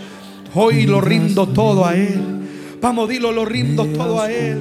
Hoy 0.55 0.87
lo 0.87 1.01
rindo 1.01 1.47
todo 1.49 1.85
a 1.85 1.95
Él. 1.95 2.21
Vamos, 2.81 3.09
dilo, 3.09 3.33
lo 3.33 3.45
rindo 3.45 3.85
todo 3.87 4.21
a 4.21 4.31
Él. 4.31 4.61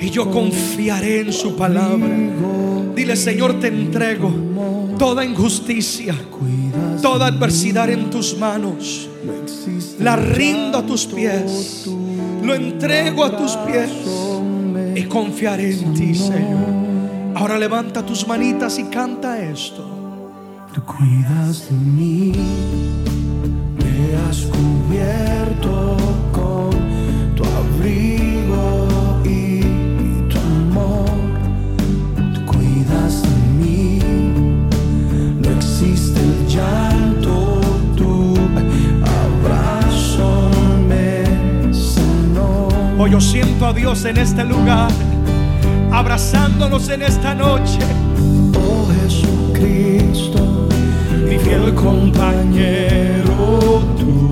Y 0.00 0.10
yo 0.10 0.30
confiaré 0.30 1.20
en 1.20 1.32
su 1.32 1.56
palabra. 1.56 2.08
Dile, 2.94 3.16
Señor, 3.16 3.60
te 3.60 3.68
entrego 3.68 4.30
toda 4.98 5.24
injusticia, 5.24 6.14
toda 7.00 7.26
adversidad 7.26 7.88
en 7.90 8.10
tus 8.10 8.36
manos. 8.38 9.08
La 9.98 10.16
rindo 10.16 10.78
a 10.78 10.86
tus 10.86 11.06
pies. 11.06 11.88
Lo 12.42 12.54
entrego 12.54 13.24
a 13.24 13.36
tus 13.36 13.56
pies. 13.58 13.90
Y 14.94 15.04
confiaré 15.04 15.72
en 15.72 15.94
ti, 15.94 16.14
Señor. 16.14 16.82
Ahora 17.34 17.58
levanta 17.58 18.04
tus 18.04 18.26
manitas 18.26 18.78
y 18.78 18.84
canta 18.84 19.42
esto. 19.42 19.88
Tú 20.74 20.82
cuidas 20.84 21.68
de 21.70 21.76
mí, 21.76 22.32
yo 43.12 43.20
siento 43.20 43.66
a 43.66 43.74
Dios 43.74 44.06
en 44.06 44.16
este 44.16 44.42
lugar, 44.42 44.90
abrazándonos 45.90 46.88
en 46.88 47.02
esta 47.02 47.34
noche. 47.34 47.78
Oh 48.54 48.88
Jesucristo, 49.02 50.66
Mi 51.28 51.36
fiel 51.36 51.74
compañero 51.74 53.82
tú. 53.98 54.30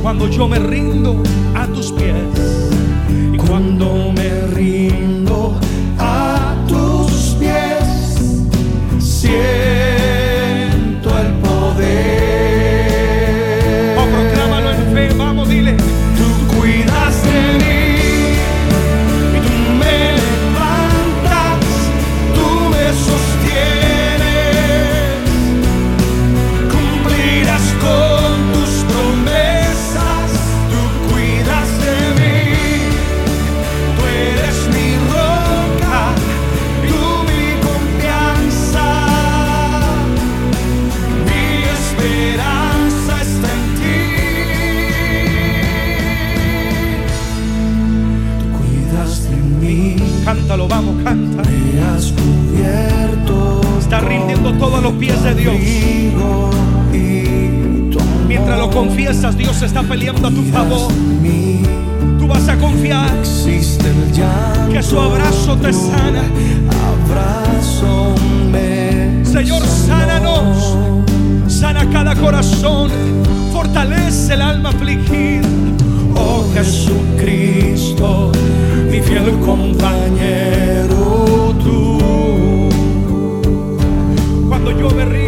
Cuando 0.00 0.30
yo 0.30 0.48
me 0.48 0.58
rindo 0.58 1.22
a 1.54 1.66
tus 1.66 1.92
pies 1.92 2.14
y 3.34 3.36
Cuando 3.36 4.10
me 4.10 4.46
rindo 4.54 5.09
Cántalo, 50.30 50.68
vamos, 50.68 50.94
canta. 51.02 51.42
me 51.42 51.80
has 51.82 52.12
cubierto. 52.12 53.60
Está 53.80 53.98
rindiendo 53.98 54.52
todo 54.52 54.76
a 54.76 54.80
los 54.80 54.92
pies 54.92 55.20
de 55.24 55.34
Dios. 55.34 55.56
Mientras 58.28 58.56
lo 58.56 58.70
confiesas, 58.70 59.36
Dios 59.36 59.60
está 59.60 59.82
peleando 59.82 60.28
a 60.28 60.30
tu 60.30 60.44
favor. 60.44 60.92
Tú 62.20 62.28
vas 62.28 62.48
a 62.48 62.56
confiar 62.58 63.10
que 64.72 64.82
su 64.84 65.00
abrazo 65.00 65.56
te 65.56 65.72
sana. 65.72 66.22
Señor, 69.24 69.66
sánanos. 69.66 70.76
Sana 71.48 71.90
cada 71.90 72.14
corazón. 72.14 72.92
Fortalece 73.52 74.34
el 74.34 74.42
alma 74.42 74.68
afligida. 74.68 75.48
Jesucristo, 76.54 78.32
mi 78.90 79.00
fiel 79.00 79.38
compañero 79.40 80.96
tú. 81.62 81.98
Cuando 84.48 84.70
yo 84.72 84.90
me 84.90 85.19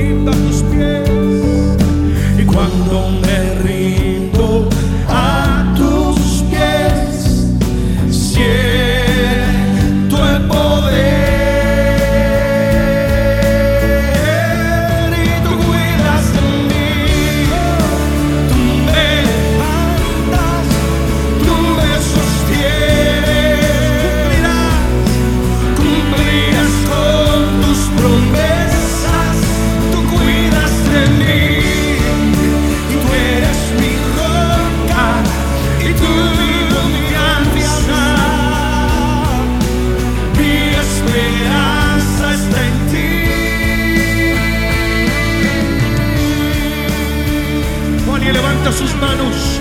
levanta 48.62 48.72
sus 48.78 48.94
manos 48.96 49.60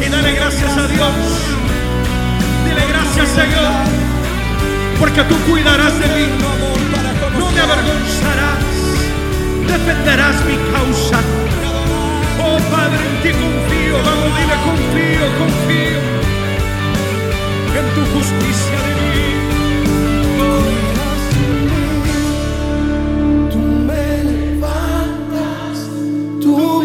y 0.00 0.08
dale 0.08 0.32
gracias 0.32 0.76
a 0.76 0.86
Dios. 0.86 1.14
Dile 2.64 2.86
gracias, 2.88 3.28
Señor, 3.28 3.72
porque 4.98 5.22
tú 5.24 5.36
cuidarás 5.50 5.98
de 5.98 6.06
mí. 6.06 6.26
No 7.38 7.50
me 7.50 7.60
avergonzarás, 7.60 8.64
defenderás 9.66 10.36
mi 10.46 10.56
causa. 10.72 11.20
Oh 12.40 12.58
Padre, 12.70 13.00
en 13.06 13.22
ti 13.22 13.30
confío. 13.30 13.96
Vamos, 14.04 14.30
dile 14.38 14.56
confío, 14.64 15.24
confío 15.38 16.00
en 17.78 17.86
tu 17.94 18.02
justicia 18.14 18.78
de 18.86 18.92
mí. 18.94 19.26
Tú 26.40 26.82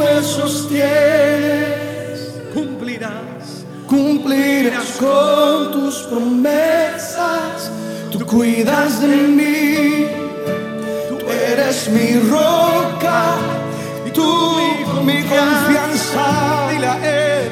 con 5.00 5.72
tus 5.72 5.96
promesas, 6.04 7.72
tú 8.12 8.26
cuidas 8.26 9.02
de 9.02 9.08
mí, 9.08 10.08
tú 11.10 11.18
eres 11.30 11.90
mi 11.90 12.20
roca 12.30 13.36
y 14.06 14.12
tú 14.12 14.58
mi 15.04 15.24
confianza, 15.24 16.70
dile 16.72 16.88
a 16.88 16.98
él, 17.04 17.52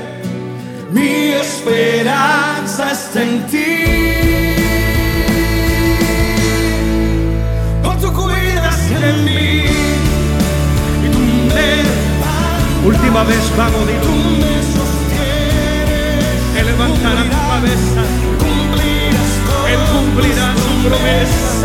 mi 0.92 1.34
esperanza 1.34 2.92
está 2.92 3.22
en 3.22 3.48
ti. 3.48 3.84
Oh, 7.84 7.96
tú 8.02 8.12
cuidas 8.14 8.90
de 8.90 9.14
mí 9.24 9.66
y 11.04 11.10
tú 11.12 11.20
me. 11.54 12.88
Última 12.88 13.24
vez, 13.24 13.58
vamos, 13.58 13.88
dile. 13.88 14.00
Tú 14.00 14.36
promesa. 17.66 18.04
Él 19.68 19.80
cumplirá 19.92 20.54
su 20.56 20.88
promesa. 20.88 21.65